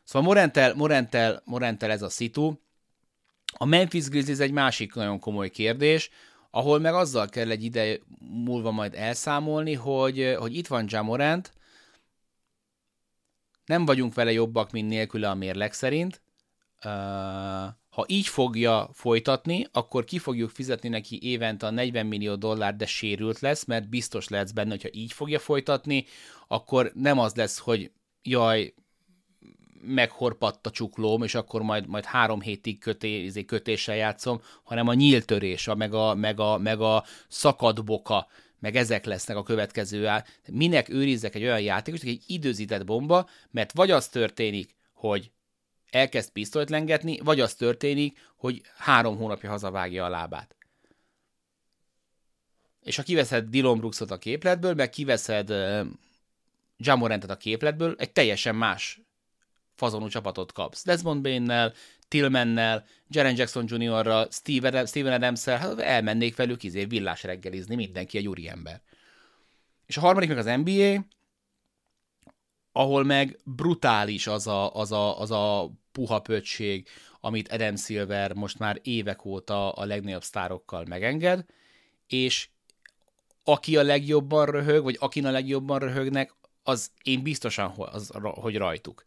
Szóval 0.03 0.27
Morentel, 0.27 0.73
Morentel, 0.73 1.41
Morentel 1.45 1.91
ez 1.91 2.01
a 2.01 2.09
szitu. 2.09 2.53
A 3.57 3.65
Memphis 3.65 4.07
Grizzlies 4.07 4.39
egy 4.39 4.51
másik 4.51 4.93
nagyon 4.93 5.19
komoly 5.19 5.49
kérdés, 5.49 6.09
ahol 6.51 6.79
meg 6.79 6.93
azzal 6.93 7.27
kell 7.29 7.49
egy 7.49 7.63
ide 7.63 7.99
múlva 8.19 8.71
majd 8.71 8.93
elszámolni, 8.93 9.73
hogy, 9.73 10.35
hogy 10.37 10.55
itt 10.55 10.67
van 10.67 10.85
Jamorant, 10.87 11.53
nem 13.65 13.85
vagyunk 13.85 14.13
vele 14.13 14.31
jobbak, 14.31 14.71
mint 14.71 14.89
nélküle 14.89 15.29
a 15.29 15.33
mérleg 15.33 15.73
szerint, 15.73 16.21
Ha 17.93 18.05
így 18.07 18.27
fogja 18.27 18.89
folytatni, 18.93 19.67
akkor 19.71 20.03
ki 20.03 20.17
fogjuk 20.17 20.49
fizetni 20.49 20.89
neki 20.89 21.19
évente 21.21 21.65
a 21.65 21.71
40 21.71 22.05
millió 22.05 22.35
dollár, 22.35 22.75
de 22.75 22.85
sérült 22.85 23.39
lesz, 23.39 23.65
mert 23.65 23.89
biztos 23.89 24.27
lehetsz 24.27 24.51
benne, 24.51 24.69
hogyha 24.69 24.89
így 24.91 25.11
fogja 25.11 25.39
folytatni, 25.39 26.05
akkor 26.47 26.91
nem 26.93 27.19
az 27.19 27.33
lesz, 27.35 27.57
hogy 27.57 27.91
jaj, 28.23 28.73
meghorpadt 29.81 30.67
a 30.67 30.71
csuklóm, 30.71 31.23
és 31.23 31.35
akkor 31.35 31.61
majd, 31.61 31.87
majd 31.87 32.05
három 32.05 32.41
hétig 32.41 32.79
köté, 32.79 33.23
izé, 33.23 33.45
kötéssel 33.45 33.95
játszom, 33.95 34.41
hanem 34.63 34.87
a 34.87 34.93
nyíltörés, 34.93 35.67
a, 35.67 35.75
meg, 35.75 35.93
a, 35.93 36.15
meg, 36.15 36.39
a, 36.39 36.57
meg 36.57 36.81
a 36.81 37.03
szakadboka, 37.27 38.27
meg 38.59 38.75
ezek 38.75 39.05
lesznek 39.05 39.37
a 39.37 39.43
következő 39.43 40.07
áll. 40.07 40.23
Minek 40.51 40.89
őrizzek 40.89 41.35
egy 41.35 41.43
olyan 41.43 41.61
játékot, 41.61 42.03
egy 42.03 42.23
időzített 42.27 42.85
bomba, 42.85 43.29
mert 43.51 43.71
vagy 43.71 43.91
az 43.91 44.07
történik, 44.07 44.75
hogy 44.93 45.31
elkezd 45.93 46.29
pisztolyt 46.31 46.69
lengetni, 46.69 47.19
vagy 47.23 47.39
az 47.39 47.55
történik, 47.55 48.19
hogy 48.35 48.61
három 48.77 49.17
hónapja 49.17 49.49
hazavágja 49.49 50.05
a 50.05 50.09
lábát. 50.09 50.55
És 52.81 52.95
ha 52.95 53.03
kiveszed 53.03 53.49
Dylan 53.49 53.77
Brooksot 53.77 54.11
a 54.11 54.17
képletből, 54.17 54.73
meg 54.73 54.89
kiveszed 54.89 55.49
uh, 55.49 55.87
Jamorantet 56.77 57.29
a 57.29 57.37
képletből, 57.37 57.95
egy 57.97 58.11
teljesen 58.11 58.55
más 58.55 59.01
fazonú 59.75 60.07
csapatot 60.07 60.51
kapsz. 60.51 60.83
Desmond 60.83 61.21
Bain-nel, 61.21 61.73
Tillmannel, 62.07 62.85
Jaren 63.07 63.35
Jackson 63.37 63.65
Jr.-ral, 63.67 64.27
Steven, 64.31 64.85
Steven 64.85 65.13
Adams-el, 65.13 65.57
hát 65.57 65.79
elmennék 65.79 66.35
velük 66.35 66.63
izé 66.63 66.85
villás 66.85 67.23
reggelizni, 67.23 67.75
mindenki 67.75 68.17
egy 68.17 68.27
úri 68.27 68.49
ember. 68.49 68.81
És 69.85 69.97
a 69.97 70.01
harmadik 70.01 70.29
meg 70.29 70.37
az 70.37 70.45
NBA, 70.45 71.05
ahol 72.73 73.03
meg 73.03 73.39
brutális 73.43 74.27
az 74.27 74.47
a, 74.47 74.75
az 74.75 74.91
a, 74.91 75.19
az 75.19 75.31
a 75.31 75.71
puha 75.91 76.19
pöccség, 76.19 76.87
amit 77.19 77.51
Adam 77.51 77.75
Silver 77.75 78.33
most 78.33 78.59
már 78.59 78.79
évek 78.81 79.25
óta 79.25 79.71
a 79.71 79.85
legnagyobb 79.85 80.23
sztárokkal 80.23 80.85
megenged, 80.85 81.45
és 82.07 82.49
aki 83.43 83.77
a 83.77 83.83
legjobban 83.83 84.45
röhög, 84.45 84.83
vagy 84.83 84.97
akin 84.99 85.25
a 85.25 85.31
legjobban 85.31 85.79
röhögnek, 85.79 86.33
az 86.63 86.91
én 87.03 87.23
biztosan, 87.23 87.73
az, 87.77 88.11
hogy 88.21 88.57
rajtuk. 88.57 89.05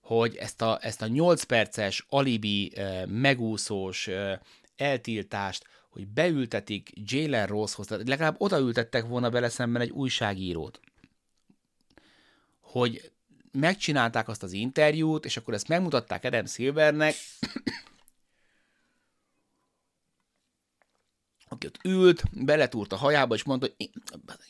Hogy 0.00 0.36
ezt 0.36 0.62
a, 0.62 0.78
ezt 0.80 1.02
a 1.02 1.06
8 1.06 1.42
perces 1.42 2.06
alibi, 2.08 2.72
megúszós 3.06 4.08
eltiltást, 4.76 5.66
hogy 5.90 6.06
beültetik 6.06 6.90
Jalen 6.94 7.46
Rosehoz, 7.46 7.86
tehát 7.86 8.08
legalább 8.08 8.34
odaültettek 8.38 9.06
volna 9.06 9.30
bele 9.30 9.48
szemben 9.48 9.82
egy 9.82 9.90
újságírót, 9.90 10.80
hogy 12.72 13.10
megcsinálták 13.52 14.28
azt 14.28 14.42
az 14.42 14.52
interjút, 14.52 15.24
és 15.24 15.36
akkor 15.36 15.54
ezt 15.54 15.68
megmutatták 15.68 16.24
Adam 16.24 16.46
Silvernek, 16.46 17.14
aki 21.48 21.66
ott 21.66 21.78
ült, 21.84 22.22
beletúrt 22.32 22.92
a 22.92 22.96
hajába, 22.96 23.34
és 23.34 23.42
mondta, 23.42 23.68
hogy 23.76 23.90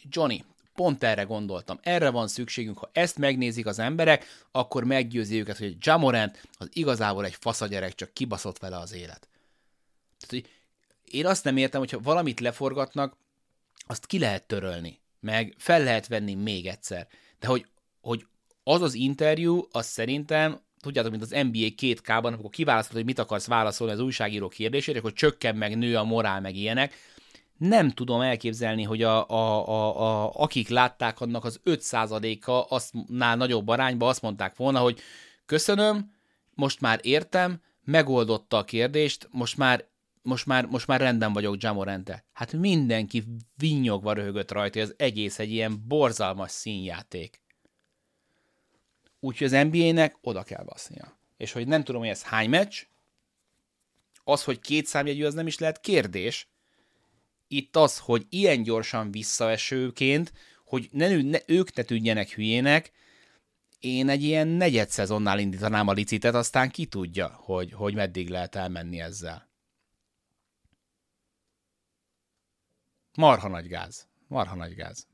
Johnny, 0.09 0.45
pont 0.75 1.05
erre 1.05 1.23
gondoltam, 1.23 1.79
erre 1.83 2.11
van 2.11 2.29
szükségünk, 2.29 2.79
ha 2.79 2.91
ezt 2.93 3.18
megnézik 3.18 3.66
az 3.66 3.79
emberek, 3.79 4.47
akkor 4.51 4.85
meggyőzi 4.85 5.39
őket, 5.39 5.59
hogy 5.59 5.77
Jamorant 5.81 6.49
az 6.59 6.68
igazából 6.73 7.25
egy 7.25 7.37
faszagyerek, 7.41 7.95
csak 7.95 8.12
kibaszott 8.12 8.59
vele 8.59 8.79
az 8.79 8.93
élet. 8.93 9.29
Tehát, 10.18 10.29
hogy 10.29 10.49
én 11.05 11.27
azt 11.27 11.45
nem 11.45 11.57
értem, 11.57 11.81
hogyha 11.81 12.01
valamit 12.01 12.41
leforgatnak, 12.41 13.16
azt 13.87 14.07
ki 14.07 14.18
lehet 14.18 14.47
törölni, 14.47 15.01
meg 15.20 15.55
fel 15.59 15.83
lehet 15.83 16.07
venni 16.07 16.35
még 16.35 16.66
egyszer. 16.66 17.09
De 17.39 17.47
hogy, 17.47 17.66
hogy 18.03 18.26
az 18.64 18.82
az 18.82 18.94
interjú, 18.94 19.66
az 19.70 19.86
szerintem, 19.86 20.61
tudjátok, 20.80 21.11
mint 21.11 21.22
az 21.22 21.30
NBA 21.30 21.68
2K-ban, 21.76 22.24
amikor 22.24 22.50
kiválasztod, 22.50 22.96
hogy 22.96 23.05
mit 23.05 23.18
akarsz 23.18 23.46
válaszolni 23.46 23.92
az 23.92 24.00
újságíró 24.00 24.48
kérdésére, 24.48 25.00
hogy 25.00 25.12
csökken 25.12 25.57
meg 25.57 25.78
nő 25.78 25.96
a 25.96 26.05
morál, 26.05 26.40
meg 26.40 26.57
ilyenek, 26.57 26.94
nem 27.59 27.90
tudom 27.90 28.20
elképzelni, 28.20 28.82
hogy 28.82 29.03
a, 29.03 29.28
a, 29.28 29.68
a, 29.68 30.00
a, 30.00 30.32
akik 30.34 30.68
látták 30.68 31.20
annak 31.20 31.44
az 31.44 31.61
5%-a 31.64 32.74
aztnál 32.74 33.36
nagyobb 33.36 33.68
arányba 33.68 34.09
azt 34.09 34.22
mondták 34.22 34.57
volna, 34.57 34.78
hogy 34.78 35.00
köszönöm, 35.46 36.11
most 36.55 36.80
már 36.80 36.98
értem, 37.03 37.61
megoldotta 37.84 38.57
a 38.57 38.64
kérdést, 38.64 39.28
most 39.30 39.57
már 39.57 39.90
most 40.22 40.46
már, 40.46 40.66
most 40.66 40.86
már 40.86 41.00
rendben 41.00 41.32
vagyok 41.32 41.62
Jamorente. 41.62 42.24
Hát 42.32 42.53
mindenki 42.53 43.24
vinyogva 43.57 44.12
röhögött 44.12 44.53
rajta, 44.53 44.80
az 44.80 44.94
egész 44.96 45.38
egy 45.38 45.50
ilyen 45.50 45.84
borzalmas 45.88 46.50
színjáték. 46.50 47.41
Úgyhogy 49.25 49.55
az 49.55 49.66
NBA-nek 49.66 50.16
oda 50.20 50.43
kell 50.43 50.64
basznia. 50.64 51.18
És 51.37 51.53
hogy 51.53 51.66
nem 51.66 51.85
tudom, 51.85 52.01
hogy 52.01 52.11
ez 52.11 52.23
hány 52.23 52.49
meccs, 52.49 52.83
az, 54.25 54.45
hogy 54.45 54.61
két 54.61 54.87
számjegyű, 54.87 55.25
az 55.25 55.35
nem 55.35 55.47
is 55.47 55.59
lehet 55.59 55.81
kérdés. 55.81 56.49
Itt 57.49 57.77
az, 57.77 57.99
hogy 57.99 58.27
ilyen 58.29 58.62
gyorsan 58.62 59.11
visszaesőként, 59.11 60.33
hogy 60.64 60.89
ne, 60.93 61.23
ne, 61.23 61.39
ők 61.47 61.75
ne 61.75 61.83
tűnjenek 61.83 62.31
hülyének, 62.31 62.93
én 63.79 64.09
egy 64.09 64.23
ilyen 64.23 64.49
negyed 64.49 64.91
szezonnál 64.91 65.39
indítanám 65.39 65.89
a 65.89 65.93
licitet, 65.93 66.35
aztán 66.35 66.70
ki 66.70 66.87
tudja, 66.87 67.29
hogy, 67.29 67.73
hogy 67.73 67.95
meddig 67.95 68.29
lehet 68.29 68.55
elmenni 68.55 69.01
ezzel. 69.01 69.49
Marha 73.14 73.49
nagy 73.49 73.66
gáz. 73.66 74.09
Marha 74.29 74.55
nagy 74.55 74.75
gáz. 74.75 75.07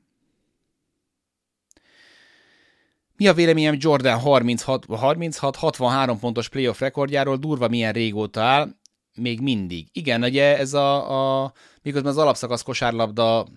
Mi 3.19 3.27
a 3.27 3.33
véleményem 3.33 3.75
Jordan 3.77 4.19
36-63 4.23 6.17
pontos 6.19 6.49
playoff 6.49 6.79
rekordjáról? 6.79 7.37
Durva 7.37 7.67
milyen 7.67 7.93
régóta 7.93 8.41
áll, 8.41 8.69
még 9.15 9.41
mindig. 9.41 9.87
Igen, 9.91 10.23
ugye 10.23 10.57
ez 10.57 10.73
a, 10.73 11.43
a 11.43 11.53
miközben 11.81 12.11
az 12.11 12.17
alapszakasz 12.17 12.61
kosárlabda 12.61 13.47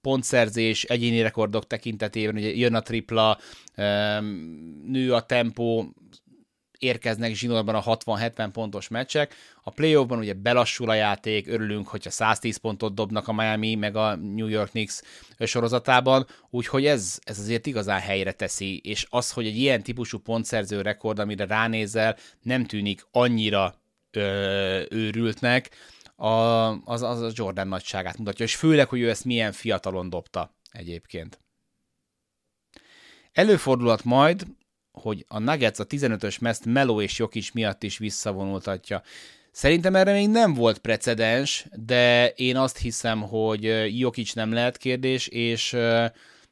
pontszerzés, 0.00 0.84
egyéni 0.84 1.20
rekordok 1.20 1.66
tekintetében, 1.66 2.36
ugye 2.36 2.54
jön 2.54 2.74
a 2.74 2.80
tripla, 2.80 3.38
nő 4.86 5.12
a 5.12 5.20
tempó, 5.20 5.94
érkeznek 6.82 7.34
zsinórban 7.34 7.74
a 7.74 7.82
60-70 7.82 8.48
pontos 8.52 8.88
meccsek. 8.88 9.34
A 9.62 9.70
playoffban 9.70 10.18
ugye 10.18 10.32
belassul 10.32 10.90
a 10.90 10.94
játék, 10.94 11.48
örülünk, 11.48 11.88
hogyha 11.88 12.10
110 12.10 12.56
pontot 12.56 12.94
dobnak 12.94 13.28
a 13.28 13.32
Miami 13.32 13.74
meg 13.74 13.96
a 13.96 14.16
New 14.16 14.46
York 14.46 14.70
Knicks 14.70 15.00
sorozatában, 15.38 16.26
úgyhogy 16.50 16.86
ez, 16.86 17.18
ez 17.24 17.38
azért 17.38 17.66
igazán 17.66 18.00
helyre 18.00 18.32
teszi, 18.32 18.78
és 18.78 19.06
az, 19.10 19.30
hogy 19.30 19.46
egy 19.46 19.56
ilyen 19.56 19.82
típusú 19.82 20.18
pontszerző 20.18 20.80
rekord, 20.80 21.18
amire 21.18 21.46
ránézel, 21.46 22.16
nem 22.42 22.64
tűnik 22.64 23.06
annyira 23.10 23.74
ö, 24.10 24.82
őrültnek, 24.90 25.70
a, 26.16 26.70
az, 26.84 27.02
az 27.02 27.20
a 27.20 27.30
Jordan 27.34 27.68
nagyságát 27.68 28.18
mutatja, 28.18 28.44
és 28.44 28.56
főleg, 28.56 28.88
hogy 28.88 29.00
ő 29.00 29.08
ezt 29.08 29.24
milyen 29.24 29.52
fiatalon 29.52 30.10
dobta 30.10 30.54
egyébként. 30.70 31.40
Előfordulhat 33.32 34.04
majd, 34.04 34.46
hogy 34.92 35.24
a 35.28 35.38
Nuggets 35.38 35.78
a 35.78 35.86
15-ös 35.86 36.40
meszt 36.40 36.64
Melo 36.64 37.00
és 37.00 37.18
Jokic 37.18 37.50
miatt 37.50 37.82
is 37.82 37.98
visszavonultatja. 37.98 39.02
Szerintem 39.50 39.96
erre 39.96 40.12
még 40.12 40.28
nem 40.28 40.54
volt 40.54 40.78
precedens, 40.78 41.66
de 41.72 42.28
én 42.28 42.56
azt 42.56 42.78
hiszem, 42.78 43.20
hogy 43.20 43.62
Jokic 43.98 44.32
nem 44.32 44.52
lehet 44.52 44.76
kérdés, 44.76 45.26
és, 45.26 45.76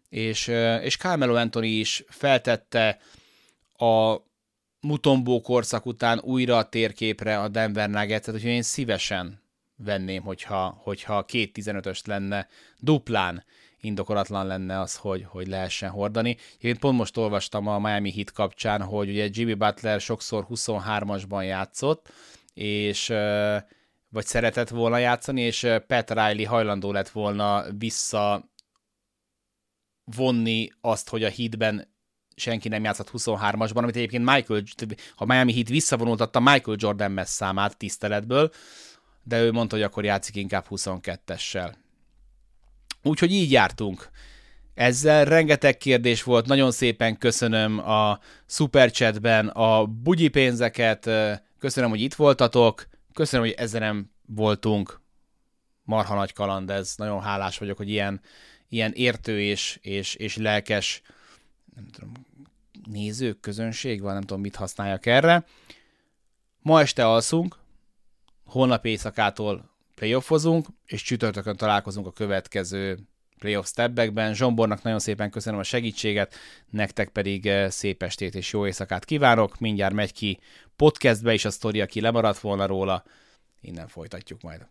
és, 0.08 0.46
és 0.82 0.96
Carmelo 0.96 1.34
Anthony 1.34 1.64
is 1.64 2.04
feltette 2.08 2.98
a 3.76 4.16
Mutombó 4.80 5.40
korszak 5.40 5.86
után 5.86 6.20
újra 6.20 6.56
a 6.56 6.68
térképre 6.68 7.38
a 7.38 7.48
Denver 7.48 7.90
Nuggets-et, 7.90 8.34
úgyhogy 8.34 8.50
én 8.50 8.62
szívesen 8.62 9.42
venném, 9.76 10.22
hogyha, 10.22 10.80
hogyha 10.82 11.24
két 11.24 11.58
15-öst 11.60 12.06
lenne 12.06 12.48
duplán 12.78 13.44
indokolatlan 13.80 14.46
lenne 14.46 14.80
az, 14.80 14.96
hogy, 14.96 15.24
hogy 15.28 15.46
lehessen 15.46 15.90
hordani. 15.90 16.36
Én 16.58 16.78
pont 16.78 16.98
most 16.98 17.16
olvastam 17.16 17.66
a 17.66 17.78
Miami 17.78 18.12
Heat 18.12 18.32
kapcsán, 18.32 18.82
hogy 18.82 19.08
ugye 19.08 19.28
Jimmy 19.30 19.54
Butler 19.54 20.00
sokszor 20.00 20.46
23-asban 20.50 21.44
játszott, 21.44 22.12
és 22.54 23.12
vagy 24.08 24.26
szeretett 24.26 24.68
volna 24.68 24.98
játszani, 24.98 25.40
és 25.40 25.68
Pat 25.86 26.10
Riley 26.10 26.46
hajlandó 26.46 26.92
lett 26.92 27.08
volna 27.08 27.64
vissza 27.78 28.50
vonni 30.04 30.70
azt, 30.80 31.08
hogy 31.08 31.24
a 31.24 31.30
Heatben 31.30 31.88
senki 32.36 32.68
nem 32.68 32.84
játszott 32.84 33.10
23-asban, 33.12 33.76
amit 33.76 33.96
egyébként 33.96 34.24
Michael, 34.24 34.62
ha 35.16 35.24
Miami 35.24 35.52
Heat 35.52 35.68
visszavonultatta 35.68 36.40
Michael 36.40 36.76
Jordan 36.80 37.10
messz 37.10 37.34
számát 37.34 37.76
tiszteletből, 37.76 38.50
de 39.22 39.42
ő 39.42 39.52
mondta, 39.52 39.76
hogy 39.76 39.84
akkor 39.84 40.04
játszik 40.04 40.36
inkább 40.36 40.66
22-essel. 40.70 41.74
Úgyhogy 43.02 43.32
így 43.32 43.50
jártunk. 43.50 44.10
Ezzel 44.74 45.24
rengeteg 45.24 45.76
kérdés 45.76 46.22
volt, 46.22 46.46
nagyon 46.46 46.70
szépen 46.70 47.18
köszönöm 47.18 47.78
a 47.78 48.18
superchatben 48.46 49.48
a 49.48 49.86
bugyi 49.86 50.28
pénzeket, 50.28 51.10
köszönöm, 51.58 51.90
hogy 51.90 52.00
itt 52.00 52.14
voltatok, 52.14 52.86
köszönöm, 53.14 53.46
hogy 53.46 53.54
ezzel 53.58 54.10
voltunk. 54.26 55.00
Marha 55.84 56.14
nagy 56.14 56.32
kaland 56.32 56.70
ez, 56.70 56.94
nagyon 56.96 57.20
hálás 57.20 57.58
vagyok, 57.58 57.76
hogy 57.76 57.88
ilyen, 57.88 58.20
ilyen 58.68 58.92
értő 58.92 59.40
és, 59.40 59.78
és, 59.82 60.14
és 60.14 60.36
lelkes 60.36 61.02
nem 61.74 61.86
tudom, 61.88 62.12
nézők, 62.90 63.40
közönség 63.40 64.00
van, 64.00 64.12
nem 64.12 64.22
tudom, 64.22 64.40
mit 64.40 64.56
használjak 64.56 65.06
erre. 65.06 65.44
Ma 66.62 66.80
este 66.80 67.06
alszunk, 67.06 67.56
holnap 68.44 68.86
éjszakától 68.86 69.70
playoffozunk, 70.00 70.66
és 70.86 71.02
csütörtökön 71.02 71.56
találkozunk 71.56 72.06
a 72.06 72.12
következő 72.12 72.98
playoff 73.38 73.66
stepbackben. 73.66 74.34
Zsombornak 74.34 74.82
nagyon 74.82 74.98
szépen 74.98 75.30
köszönöm 75.30 75.58
a 75.58 75.62
segítséget, 75.62 76.34
nektek 76.70 77.08
pedig 77.08 77.46
eh, 77.46 77.70
szép 77.70 78.02
estét 78.02 78.34
és 78.34 78.52
jó 78.52 78.66
éjszakát 78.66 79.04
kívánok. 79.04 79.58
Mindjárt 79.58 79.94
megy 79.94 80.12
ki 80.12 80.38
podcastbe 80.76 81.32
is 81.32 81.44
a 81.44 81.50
sztori, 81.50 81.80
aki 81.80 82.00
lemaradt 82.00 82.38
volna 82.38 82.66
róla. 82.66 83.04
Innen 83.60 83.88
folytatjuk 83.88 84.42
majd. 84.42 84.66